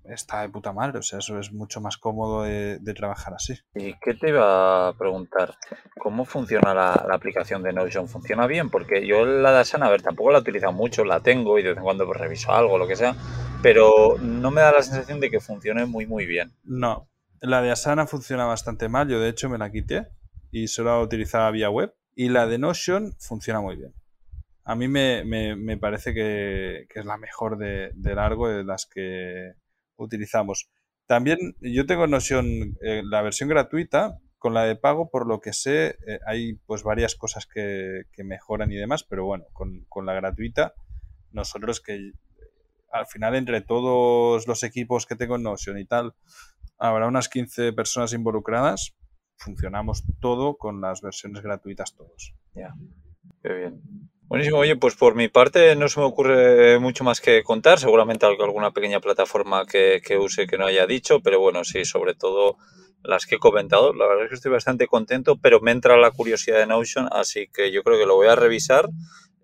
está 0.06 0.42
de 0.42 0.50
puta 0.50 0.74
madre, 0.74 0.99
o 0.99 1.01
sea, 1.01 1.20
eso 1.20 1.39
es 1.39 1.51
mucho 1.51 1.82
más 1.82 1.97
cómodo 1.97 2.43
de, 2.43 2.80
trabajar 2.95 3.34
así. 3.34 3.56
¿Y 3.76 3.93
qué 3.99 4.14
te 4.14 4.30
iba 4.30 4.89
a 4.89 4.93
preguntar? 4.93 5.56
¿Cómo 5.99 6.26
funciona 6.26 6.74
la, 6.74 6.93
aplicación 6.93 7.64
de 7.64 7.74
Notion? 7.74 8.08
¿Funciona 8.08 8.45
bien? 8.47 8.70
Porque 8.70 9.06
yo 9.08 9.26
la 9.26 9.51
de 9.51 9.60
Asana, 9.60 9.88
a 9.88 9.89
ver, 9.89 10.01
tampoco 10.01 10.32
la 10.32 10.39
he 10.39 10.41
utilizado 10.41 10.74
mucho, 10.74 11.04
la 11.04 11.22
tengo 11.22 11.58
y 11.58 11.64
de 11.64 11.70
vez 11.70 11.78
en 11.78 11.84
cuando 11.84 12.06
pues, 12.06 12.20
reviso 12.20 12.51
algo, 12.51 12.78
lo 12.78 12.88
que 12.88 12.95
sea, 12.95 13.16
pero 13.62 14.18
no 14.20 14.51
me 14.51 14.62
da 14.62 14.72
la 14.72 14.84
sensación 14.84 15.20
de 15.20 15.32
que 15.32 15.39
funcione 15.39 15.86
muy, 15.86 16.06
muy 16.06 16.26
bien. 16.26 16.54
No, 16.64 17.10
la 17.41 17.62
de 17.62 17.72
Asana 17.72 18.06
funciona 18.06 18.45
bastante 18.45 18.89
mal, 18.89 19.10
yo 19.10 19.20
de 19.20 19.30
hecho 19.30 19.49
me 19.49 19.58
la 19.58 19.72
quité 19.72 20.08
y 20.54 20.68
solo 20.68 21.01
utilizaba 21.01 21.51
vía 21.51 21.70
web. 21.70 21.93
Y 22.16 22.30
la 22.30 22.45
de 22.45 22.60
Notion 22.60 23.14
funciona 23.20 23.60
muy 23.60 23.76
bien. 23.76 23.93
A 24.66 24.76
mí 24.76 24.88
me, 24.88 25.78
parece 25.78 26.14
que, 26.14 26.86
es 26.93 27.06
la 27.06 27.18
mejor 27.18 27.58
de, 27.58 27.91
largo 27.95 28.47
de 28.47 28.64
las 28.64 28.86
que 28.86 29.54
utilizamos. 29.98 30.70
También 31.06 31.38
yo 31.62 31.86
tengo 31.86 32.08
Notion, 32.08 32.78
eh, 32.82 33.02
la 33.04 33.22
versión 33.22 33.50
gratuita, 33.50 34.20
con 34.38 34.54
la 34.54 34.64
de 34.64 34.76
pago, 34.76 35.10
por 35.10 35.28
lo 35.28 35.39
que 35.39 35.54
sé, 35.54 35.98
eh, 36.08 36.20
hay 36.26 36.54
pues 36.66 36.84
varias 36.84 37.16
cosas 37.16 37.46
que, 37.46 38.04
mejoran 38.24 38.72
y 38.72 38.76
demás, 38.76 39.04
pero 39.04 39.26
bueno, 39.26 39.46
con, 39.54 39.86
con 39.89 40.06
la 40.06 40.14
gratuita, 40.14 40.74
nosotros 41.32 41.82
que 41.82 42.12
al 42.91 43.08
final 43.08 43.36
entre 43.36 43.62
todos 43.62 44.48
los 44.48 44.64
equipos 44.64 45.06
que 45.06 45.16
tengo 45.16 45.36
en 45.36 45.44
Notion 45.44 45.78
y 45.78 45.86
tal, 45.86 46.14
habrá 46.78 47.08
unas 47.08 47.30
15 47.30 47.74
personas 47.74 48.14
involucradas, 48.14 48.96
funcionamos 49.38 50.04
todo 50.20 50.58
con 50.58 50.82
las 50.82 51.02
versiones 51.02 51.41
gratuitas 51.41 51.96
todos. 51.96 52.36
Ya, 52.54 52.74
qué 53.41 53.54
bien. 53.54 53.82
Buenísimo, 54.34 54.58
oye, 54.58 54.76
pues 54.76 54.96
por 54.96 55.14
mi 55.14 55.28
parte 55.28 55.76
no 55.76 55.88
se 55.88 56.00
me 56.00 56.08
ocurre 56.08 56.80
mucho 56.80 57.04
más 57.04 57.22
que 57.22 57.44
contar, 57.44 57.78
seguramente 57.78 58.26
alguna 58.26 58.72
pequeña 58.72 59.00
plataforma 59.00 59.68
que, 59.68 60.02
use 60.20 60.48
que 60.48 60.58
no 60.58 60.66
haya 60.66 60.88
dicho, 60.88 61.20
pero 61.20 61.40
bueno, 61.40 61.64
sí, 61.64 61.86
sobre 61.86 62.16
todo 62.16 62.58
las 63.04 63.28
que 63.28 63.36
he 63.36 63.38
comentado, 63.38 63.94
la 63.94 64.08
verdad 64.08 64.24
es 64.24 64.30
que 64.30 64.36
estoy 64.38 64.52
bastante 64.52 64.88
contento, 64.88 65.36
pero 65.40 65.62
me 65.62 65.70
entra 65.70 65.98
la 65.98 66.10
curiosidad 66.10 66.58
de 66.58 66.66
Notion, 66.66 67.10
así 67.12 67.48
que 67.54 67.72
yo 67.72 67.84
creo 67.84 68.00
que 68.00 68.08
lo 68.08 68.16
voy 68.16 68.26
a 68.26 68.36
revisar. 68.36 68.90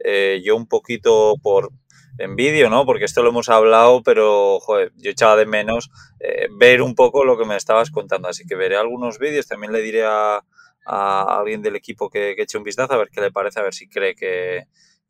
Eh, 0.04 0.42
yo 0.44 0.56
un 0.56 0.66
poquito 0.66 1.36
por, 1.40 1.70
en 2.18 2.36
¿no? 2.72 2.84
Porque 2.88 3.06
esto 3.06 3.22
lo 3.22 3.30
hemos 3.30 3.50
hablado, 3.50 4.02
pero 4.02 4.58
yo 4.96 5.12
echaba 5.12 5.36
de 5.36 5.46
menos 5.46 5.92
eh, 6.20 6.48
ver 6.58 6.82
un 6.82 6.96
poco 6.96 7.26
lo 7.26 7.38
que 7.38 7.46
me 7.46 7.58
estabas 7.58 7.92
contando. 7.92 8.28
Así 8.28 8.44
que 8.48 8.56
veré 8.56 8.76
algunos 8.76 9.20
vídeos, 9.20 9.46
también 9.46 9.72
le 9.72 9.84
diré 9.84 10.06
a, 10.08 10.42
alguien 10.86 11.61
del 11.61 11.75
equipo 11.75 12.09
que, 12.09 12.36
eche 12.38 12.57
un 12.57 12.63
vistazo 12.63 12.93
a 12.93 12.97
ver 12.97 13.09
qué 13.11 13.21
le 13.21 13.32
parece, 13.32 13.59
a 13.59 13.63
ver 13.63 13.73
si 13.73 13.88
cree 13.88 14.15
que, 14.15 14.67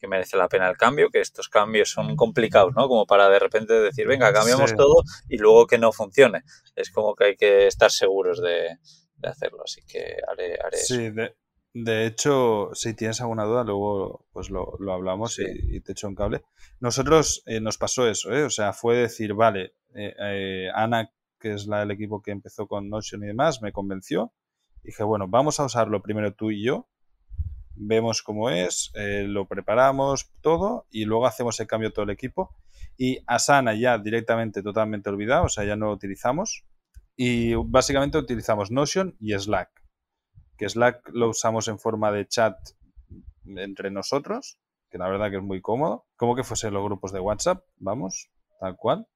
merece 0.08 0.38
la 0.38 0.48
pena 0.48 0.70
el 0.70 0.78
cambio, 0.78 1.10
que 1.10 1.20
estos 1.20 1.50
cambios 1.50 1.90
son 1.92 2.16
complicados, 2.16 2.74
¿no? 2.76 2.88
Como 2.88 3.06
para 3.06 3.30
de 3.30 3.40
repente 3.40 3.74
decir, 3.74 4.08
venga, 4.08 4.32
cambiamos 4.32 4.74
todo 4.76 5.04
y 5.28 5.38
luego 5.38 5.68
que 5.68 5.78
no 5.78 5.92
funcione. 5.92 6.44
Es 6.76 6.90
como 6.90 7.16
que 7.16 7.26
hay 7.26 7.36
que 7.36 7.68
estar 7.68 7.92
seguros 7.92 8.42
de, 8.42 8.78
hacerlo, 9.24 9.64
así 9.64 9.82
que 9.86 10.16
haré, 10.28 10.58
haré 10.64 10.78
sí, 10.78 11.06
eso. 11.06 11.16
De, 11.16 11.36
de 11.74 12.08
hecho, 12.08 12.72
si 12.74 12.96
tienes 12.96 13.22
alguna 13.22 13.46
duda, 13.46 13.64
luego 13.64 14.26
pues 14.32 14.50
lo, 14.50 14.76
hablamos 14.92 15.40
y, 15.40 15.82
te 15.82 15.92
echo 15.92 16.08
un 16.08 16.16
cable. 16.16 16.42
Nosotros 16.80 17.44
eh, 17.46 17.60
nos 17.62 17.78
pasó 17.78 18.08
eso, 18.08 18.34
¿eh? 18.34 18.44
O 18.44 18.50
sea, 18.50 18.74
fue 18.74 18.98
decir, 18.98 19.34
vale, 19.34 19.76
eh, 19.94 20.16
eh, 20.20 20.68
Ana, 20.74 21.12
que 21.40 21.54
es 21.54 21.68
la 21.68 21.82
del 21.82 21.92
equipo 21.92 22.22
que 22.22 22.32
empezó 22.32 22.68
con 22.68 22.90
Notion 22.90 23.24
y 23.24 23.28
demás, 23.28 23.62
me 23.62 23.72
convenció. 23.72 24.34
Dije, 24.84 25.04
bueno, 25.04 25.28
vamos 25.28 25.60
a 25.60 25.66
usarlo 25.66 26.02
primero 26.02 26.34
tú 26.34 26.52
y 26.52 26.64
yo. 26.64 26.88
Vemos 27.76 28.22
cómo 28.22 28.50
es, 28.50 28.92
lo 28.96 29.48
preparamos 29.48 30.32
todo 30.42 30.86
y 30.90 31.06
luego 31.06 31.26
hacemos 31.26 31.60
el 31.60 31.68
cambio 31.68 31.94
todo 31.94 32.04
el 32.04 32.12
equipo. 32.12 32.56
Y 32.98 33.20
Asana 33.26 33.74
ya 33.74 33.98
directamente 33.98 34.62
totalmente 34.62 35.10
olvidado, 35.10 35.46
o 35.46 35.50
sea, 35.50 35.64
ya 35.64 35.76
no 35.76 35.88
lo 35.88 35.94
utilizamos. 35.94 36.66
Y 37.16 37.54
básicamente 37.56 38.18
utilizamos 38.18 38.72
Notion 38.72 39.16
y 39.20 39.34
Slack 39.34 39.80
que 40.60 40.68
Slack 40.68 41.10
lo 41.14 41.30
usamos 41.30 41.70
en 41.70 41.80
forma 41.80 42.12
de 42.12 42.28
chat 42.28 42.56
entre 43.46 43.90
nosotros, 43.90 44.60
que 44.92 44.98
la 44.98 45.08
verdad 45.08 45.32
que 45.32 45.38
es 45.38 45.42
muy 45.42 45.62
cómodo, 45.62 46.06
como 46.18 46.36
que 46.36 46.44
fuesen 46.44 46.74
los 46.74 46.84
grupos 46.84 47.14
de 47.14 47.22
WhatsApp, 47.22 47.64
vamos, 47.78 48.30
tal 48.60 48.76
cual. 48.76 49.08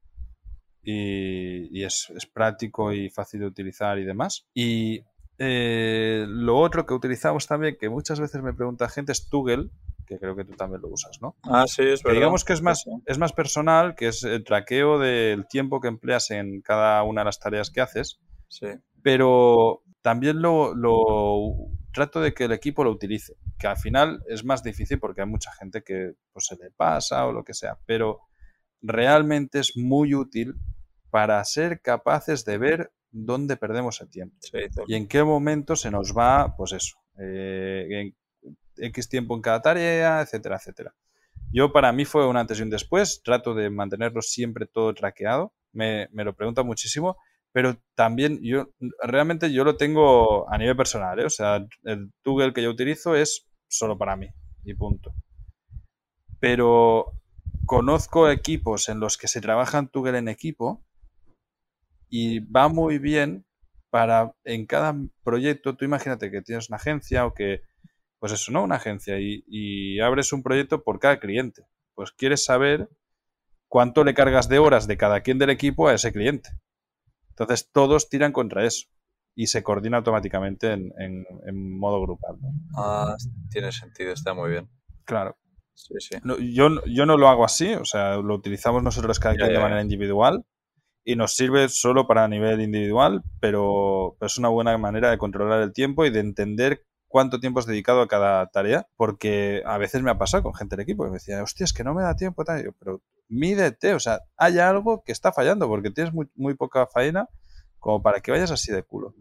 Y, 0.82 1.84
es, 1.84 2.08
práctico 2.34 2.94
y 2.94 3.10
fácil 3.10 3.42
de 3.42 3.46
utilizar 3.48 4.00
y 4.00 4.06
demás. 4.06 4.48
Y 4.54 5.04
eh, 5.40 6.26
lo 6.28 6.58
otro 6.58 6.86
que 6.86 6.94
utilizamos 6.94 7.48
también, 7.48 7.78
que 7.80 7.90
muchas 7.90 8.20
veces 8.20 8.42
me 8.42 8.54
pregunta 8.54 8.90
gente, 8.90 9.12
es 9.12 9.30
Toggle, 9.30 9.70
que 10.06 10.20
creo 10.20 10.36
que 10.36 10.46
tú 10.46 10.54
también 10.54 10.82
lo 10.82 10.90
usas, 10.90 11.22
¿no? 11.22 11.36
Ah, 11.44 11.66
sí, 11.68 11.82
es 11.84 12.04
verdad. 12.04 12.16
digamos 12.16 12.44
que 12.44 12.54
es 12.54 12.62
más, 12.62 12.86
es 13.06 13.18
más 13.18 13.34
personal, 13.34 13.96
que 13.96 14.08
es 14.08 14.24
el 14.24 14.44
traqueo 14.44 15.00
del 15.00 15.48
tiempo 15.48 15.80
que 15.80 15.88
empleas 15.88 16.32
en 16.32 16.62
cada 16.62 17.02
una 17.04 17.22
de 17.22 17.26
las 17.26 17.40
tareas 17.40 17.70
que 17.70 17.82
haces. 17.82 18.20
Sí. 18.48 18.68
Pero 19.02 19.84
también 20.02 20.42
lo, 20.42 20.74
trato 21.92 22.20
de 22.22 22.34
que 22.34 22.46
el 22.46 22.52
equipo 22.52 22.84
lo 22.84 22.92
utilice, 22.92 23.38
que 23.58 23.68
al 23.68 23.78
final 23.78 24.24
es 24.28 24.44
más 24.44 24.64
difícil 24.64 25.00
porque 25.00 25.22
hay 25.22 25.28
mucha 25.28 25.52
gente 25.54 25.84
que 25.84 26.14
pues, 26.32 26.46
se 26.48 26.56
le 26.58 26.70
pasa 26.72 27.26
o 27.26 27.32
lo 27.32 27.44
que 27.44 27.54
sea, 27.54 27.80
pero 27.86 28.20
realmente 28.82 29.60
es 29.60 29.78
muy 29.78 30.14
útil 30.14 30.56
para 31.10 31.44
ser 31.46 31.82
capaces 31.82 32.44
de 32.44 32.58
ver 32.58 32.92
dónde 33.14 33.56
perdemos 33.56 34.02
el 34.02 34.10
tiempo 34.10 34.36
y 34.88 34.96
en 34.96 35.08
qué 35.08 35.24
momento 35.24 35.76
se 35.76 35.90
nos 35.90 36.14
va, 36.18 36.56
pues 36.58 36.74
eso, 36.74 36.98
eh, 37.18 37.88
en 37.90 38.16
X 38.76 39.08
tiempo 39.08 39.36
en 39.36 39.42
cada 39.42 39.62
tarea, 39.62 40.22
etcétera, 40.22 40.58
etcétera. 40.58 40.94
Yo 41.52 41.72
para 41.72 41.94
mí 41.94 42.04
fue 42.04 42.28
un 42.28 42.36
antes 42.36 42.60
y 42.60 42.64
un 42.64 42.70
después, 42.70 43.22
trato 43.24 43.54
de 43.54 43.70
mantenerlo 43.70 44.22
siempre 44.22 44.66
todo 44.66 44.94
traqueado, 44.94 45.54
me, 45.72 46.10
me 46.12 46.24
lo 46.24 46.36
pregunta 46.36 46.64
muchísimo 46.64 47.18
pero 47.54 47.78
también 47.94 48.40
yo 48.42 48.70
realmente 49.04 49.54
yo 49.54 49.64
lo 49.64 49.78
tengo 49.78 50.52
a 50.52 50.58
nivel 50.58 50.76
personal, 50.76 51.20
¿eh? 51.20 51.26
o 51.26 51.30
sea, 51.30 51.66
el 51.84 52.12
Google 52.26 52.52
que 52.52 52.64
yo 52.64 52.72
utilizo 52.72 53.16
es 53.16 53.48
solo 53.68 53.98
para 53.98 54.18
mí 54.18 54.28
y 54.64 54.74
punto. 54.74 55.14
Pero 56.40 57.14
conozco 57.68 58.30
equipos 58.30 58.90
en 58.90 59.00
los 59.00 59.18
que 59.18 59.28
se 59.28 59.40
trabaja 59.40 59.78
en 59.78 59.90
Google 59.94 60.18
en 60.18 60.30
equipo 60.30 60.84
y 62.16 62.42
va 62.42 62.68
muy 62.68 63.00
bien 63.00 63.44
para 63.90 64.36
en 64.44 64.68
cada 64.68 64.96
proyecto, 65.24 65.76
tú 65.76 65.84
imagínate 65.84 66.30
que 66.30 66.44
tienes 66.44 66.70
una 66.70 66.76
agencia 66.76 67.26
o 67.26 67.34
que, 67.34 67.64
pues 68.20 68.32
eso, 68.32 68.52
¿no? 68.52 68.64
Una 68.64 68.76
agencia 68.76 69.20
y, 69.20 69.44
y 69.48 70.00
abres 70.00 70.32
un 70.32 70.44
proyecto 70.44 70.84
por 70.84 71.00
cada 71.00 71.20
cliente. 71.20 71.64
Pues 71.96 72.12
quieres 72.12 72.46
saber 72.46 72.88
cuánto 73.68 74.04
le 74.04 74.14
cargas 74.14 74.48
de 74.48 74.60
horas 74.60 74.86
de 74.86 74.96
cada 74.96 75.22
quien 75.22 75.40
del 75.40 75.50
equipo 75.50 75.88
a 75.88 75.96
ese 75.96 76.14
cliente. 76.14 76.52
Entonces 77.30 77.72
todos 77.72 78.10
tiran 78.10 78.32
contra 78.32 78.64
eso 78.64 78.90
y 79.34 79.48
se 79.48 79.64
coordina 79.64 79.98
automáticamente 79.98 80.72
en, 80.72 81.80
modo 81.80 82.00
grupal. 82.00 82.38
Ah, 82.78 83.16
tiene 83.50 83.72
sentido, 83.72 84.14
está 84.14 84.36
muy 84.36 84.52
bien. 84.52 84.70
Claro. 85.04 85.36
Sí, 85.74 85.96
sí. 85.98 86.18
yo, 86.54 86.70
yo 86.86 87.08
no 87.08 87.18
lo 87.18 87.28
hago 87.28 87.44
así, 87.44 87.74
o 87.74 87.86
sea, 87.86 88.18
lo 88.18 88.36
utilizamos 88.36 88.84
nosotros 88.84 89.20
cada 89.20 89.34
quien 89.34 89.52
de 89.52 89.58
manera 89.58 89.82
individual 89.82 90.46
y 91.04 91.16
nos 91.16 91.36
sirve 91.36 91.70
solo 91.70 92.08
para 92.08 92.28
nivel 92.28 92.62
individual, 92.62 93.24
pero, 93.40 94.16
es 94.22 94.38
una 94.38 94.50
buena 94.50 94.78
manera 94.78 95.12
de 95.12 95.18
controlar 95.18 95.62
el 95.62 95.74
tiempo 95.74 96.06
y 96.06 96.10
de 96.10 96.20
entender 96.20 96.86
cuánto 97.08 97.40
tiempo 97.40 97.60
has 97.60 97.66
dedicado 97.66 98.02
a 98.02 98.08
cada 98.08 98.48
tarea, 98.48 98.88
porque 98.96 99.62
a 99.66 99.78
veces 99.78 100.02
me 100.02 100.12
ha 100.12 100.18
pasado 100.18 100.44
con 100.44 100.56
gente 100.56 100.76
del 100.76 100.84
equipo 100.84 101.04
que 101.04 101.12
me 101.12 101.18
decía, 101.18 101.44
hostia, 101.44 101.66
es 101.66 101.74
que 101.74 101.84
no 101.84 101.94
me 101.94 102.04
da 102.04 102.16
tiempo, 102.16 102.44
tal. 102.44 102.74
pero 102.80 103.02
mídete, 103.28 103.94
o 103.94 104.00
sea, 104.00 104.22
hay 104.38 104.60
algo 104.60 105.04
que 105.04 105.12
está 105.12 105.32
fallando 105.32 105.68
porque 105.68 105.92
tienes 105.92 106.14
muy, 106.14 106.54
poca 106.56 106.88
faena 106.88 107.28
como 107.80 108.02
para 108.02 108.22
que 108.22 108.32
vayas 108.32 108.52
así 108.52 108.72
de 108.72 108.84
culo. 108.84 109.14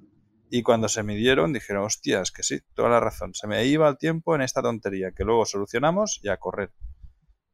Y 0.50 0.62
cuando 0.62 0.88
se 0.88 1.02
midieron 1.02 1.52
dijeron, 1.52 1.84
hostias, 1.84 2.30
que 2.30 2.42
sí, 2.42 2.60
toda 2.74 2.90
la 2.90 3.00
razón, 3.00 3.34
se 3.34 3.46
me 3.46 3.64
iba 3.66 3.88
el 3.88 3.98
tiempo 3.98 4.34
en 4.34 4.42
esta 4.42 4.62
tontería 4.62 5.12
que 5.12 5.24
luego 5.24 5.44
solucionamos 5.46 6.20
y 6.22 6.28
a 6.28 6.36
correr. 6.36 6.72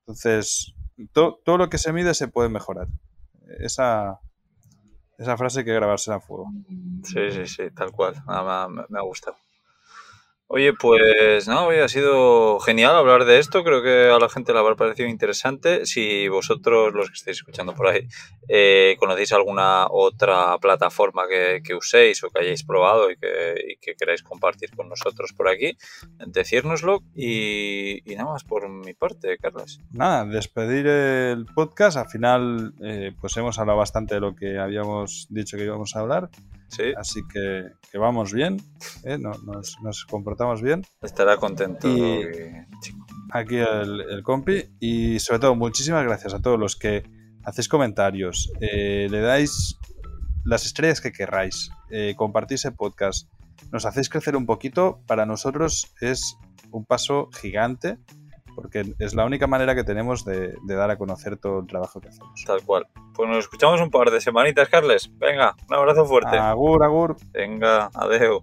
Entonces, 0.01 0.75
todo 1.13 1.59
lo 1.59 1.69
que 1.69 1.79
se 1.79 1.93
mide 1.93 2.15
se 2.15 2.29
puede 2.29 2.49
mejorar. 2.49 2.89
Esa, 3.59 4.21
esa 5.19 5.37
frase 5.37 5.65
que 5.65 5.75
grabársela 5.75 6.17
a 6.17 6.21
fuego. 6.21 6.51
Sí, 7.03 7.31
sí, 7.31 7.47
sí, 7.47 7.71
tal 7.71 7.93
cual. 7.93 8.15
me 8.89 8.99
ha 8.99 9.03
gustado. 9.03 9.37
Oye, 10.51 10.73
pues 10.73 11.47
no, 11.47 11.67
hoy 11.67 11.77
ha 11.77 11.89
sido 11.89 12.59
genial 12.61 12.97
hablar 12.97 13.27
de 13.27 13.39
esto. 13.39 13.63
Creo 13.65 13.83
que 13.83 14.11
a 14.11 14.19
la 14.19 14.31
gente 14.31 14.55
le 14.55 14.59
habrá 14.59 14.77
parecido 14.77 15.07
interesante. 15.07 15.85
Si 15.85 16.27
vosotros, 16.29 16.95
los 16.95 17.09
que 17.09 17.17
estáis 17.17 17.37
escuchando 17.37 17.75
por 17.75 17.87
ahí, 17.87 18.09
eh, 18.49 18.97
conocéis 18.99 19.35
alguna 19.35 19.89
otra 19.91 20.57
plataforma 20.57 21.25
que, 21.29 21.75
uséis 21.75 22.25
o 22.25 22.31
que 22.31 22.41
hayáis 22.41 22.65
probado 22.65 23.11
y 23.11 23.17
que, 23.17 23.95
queráis 23.99 24.23
compartir 24.23 24.71
con 24.75 24.89
nosotros 24.89 25.35
por 25.35 25.51
aquí, 25.51 25.77
decírnoslo. 26.27 27.03
Y, 27.15 28.01
nada 28.17 28.33
más 28.33 28.45
por 28.45 28.71
mi 28.71 28.95
parte, 28.95 29.37
Carlos. 29.37 29.81
Nada, 29.93 30.25
despedir 30.25 30.87
el 30.87 31.45
podcast. 31.45 31.99
Al 31.99 32.09
final, 32.09 32.73
eh, 32.83 33.13
pues 33.21 33.37
hemos 33.37 33.59
hablado 33.59 33.81
bastante 33.81 34.15
de 34.15 34.21
lo 34.21 34.35
que 34.35 34.59
habíamos 34.59 35.27
dicho 35.29 35.59
que 35.59 35.65
íbamos 35.65 35.95
a 35.95 36.01
hablar. 36.01 36.31
Sí. 36.69 36.93
Así 36.97 37.23
que, 37.27 37.71
vamos 37.99 38.33
bien, 38.33 38.59
¿eh? 39.05 39.19
nos, 39.19 40.05
comportamos 40.07 40.38
bien. 40.63 40.83
Estará 41.03 41.37
contento. 41.37 41.89
aquí 43.31 43.57
el, 43.57 44.23
compi. 44.23 44.65
Y 44.81 45.19
sobre 45.21 45.41
todo, 45.41 45.55
muchísimas 45.55 46.05
gracias 46.05 46.35
a 46.35 46.41
todos 46.41 46.59
los 46.59 46.77
que 46.77 47.05
hacéis 47.45 47.69
comentarios, 47.69 48.53
eh, 48.61 49.09
le 49.11 49.21
dais 49.21 49.79
las 50.45 50.67
estrellas 50.67 51.01
que 51.01 51.13
querráis, 51.13 51.71
eh, 51.91 52.15
compartís 52.17 52.65
el 52.65 52.75
podcast, 52.75 53.31
nos 53.73 53.87
hacéis 53.87 54.09
crecer 54.09 54.37
un 54.37 54.47
poquito. 54.47 55.01
Para 55.07 55.27
nosotros 55.27 55.95
es 56.01 56.37
un 56.71 56.85
paso 56.85 57.29
gigante 57.41 57.99
porque 58.59 58.93
es 58.99 59.15
la 59.15 59.25
única 59.25 59.47
manera 59.47 59.77
que 59.77 59.85
tenemos 59.85 60.25
de, 60.25 60.53
dar 60.65 60.91
a 60.91 60.99
conocer 60.99 61.37
todo 61.37 61.61
el 61.61 61.69
trabajo 61.69 62.01
que 62.01 62.09
hacemos. 62.09 62.43
Tal 62.45 62.61
cual. 62.65 62.89
Pues 63.15 63.29
nos 63.29 63.39
escuchamos 63.39 63.81
un 63.81 63.89
par 63.89 64.11
de 64.11 64.21
semanitas, 64.21 64.69
Carles. 64.69 65.09
Venga, 65.17 65.55
un 65.69 65.77
abrazo 65.77 66.05
fuerte. 66.05 66.37
Agur, 66.37 66.83
agur. 66.83 67.17
Venga, 67.31 67.89
adeo. 67.95 68.43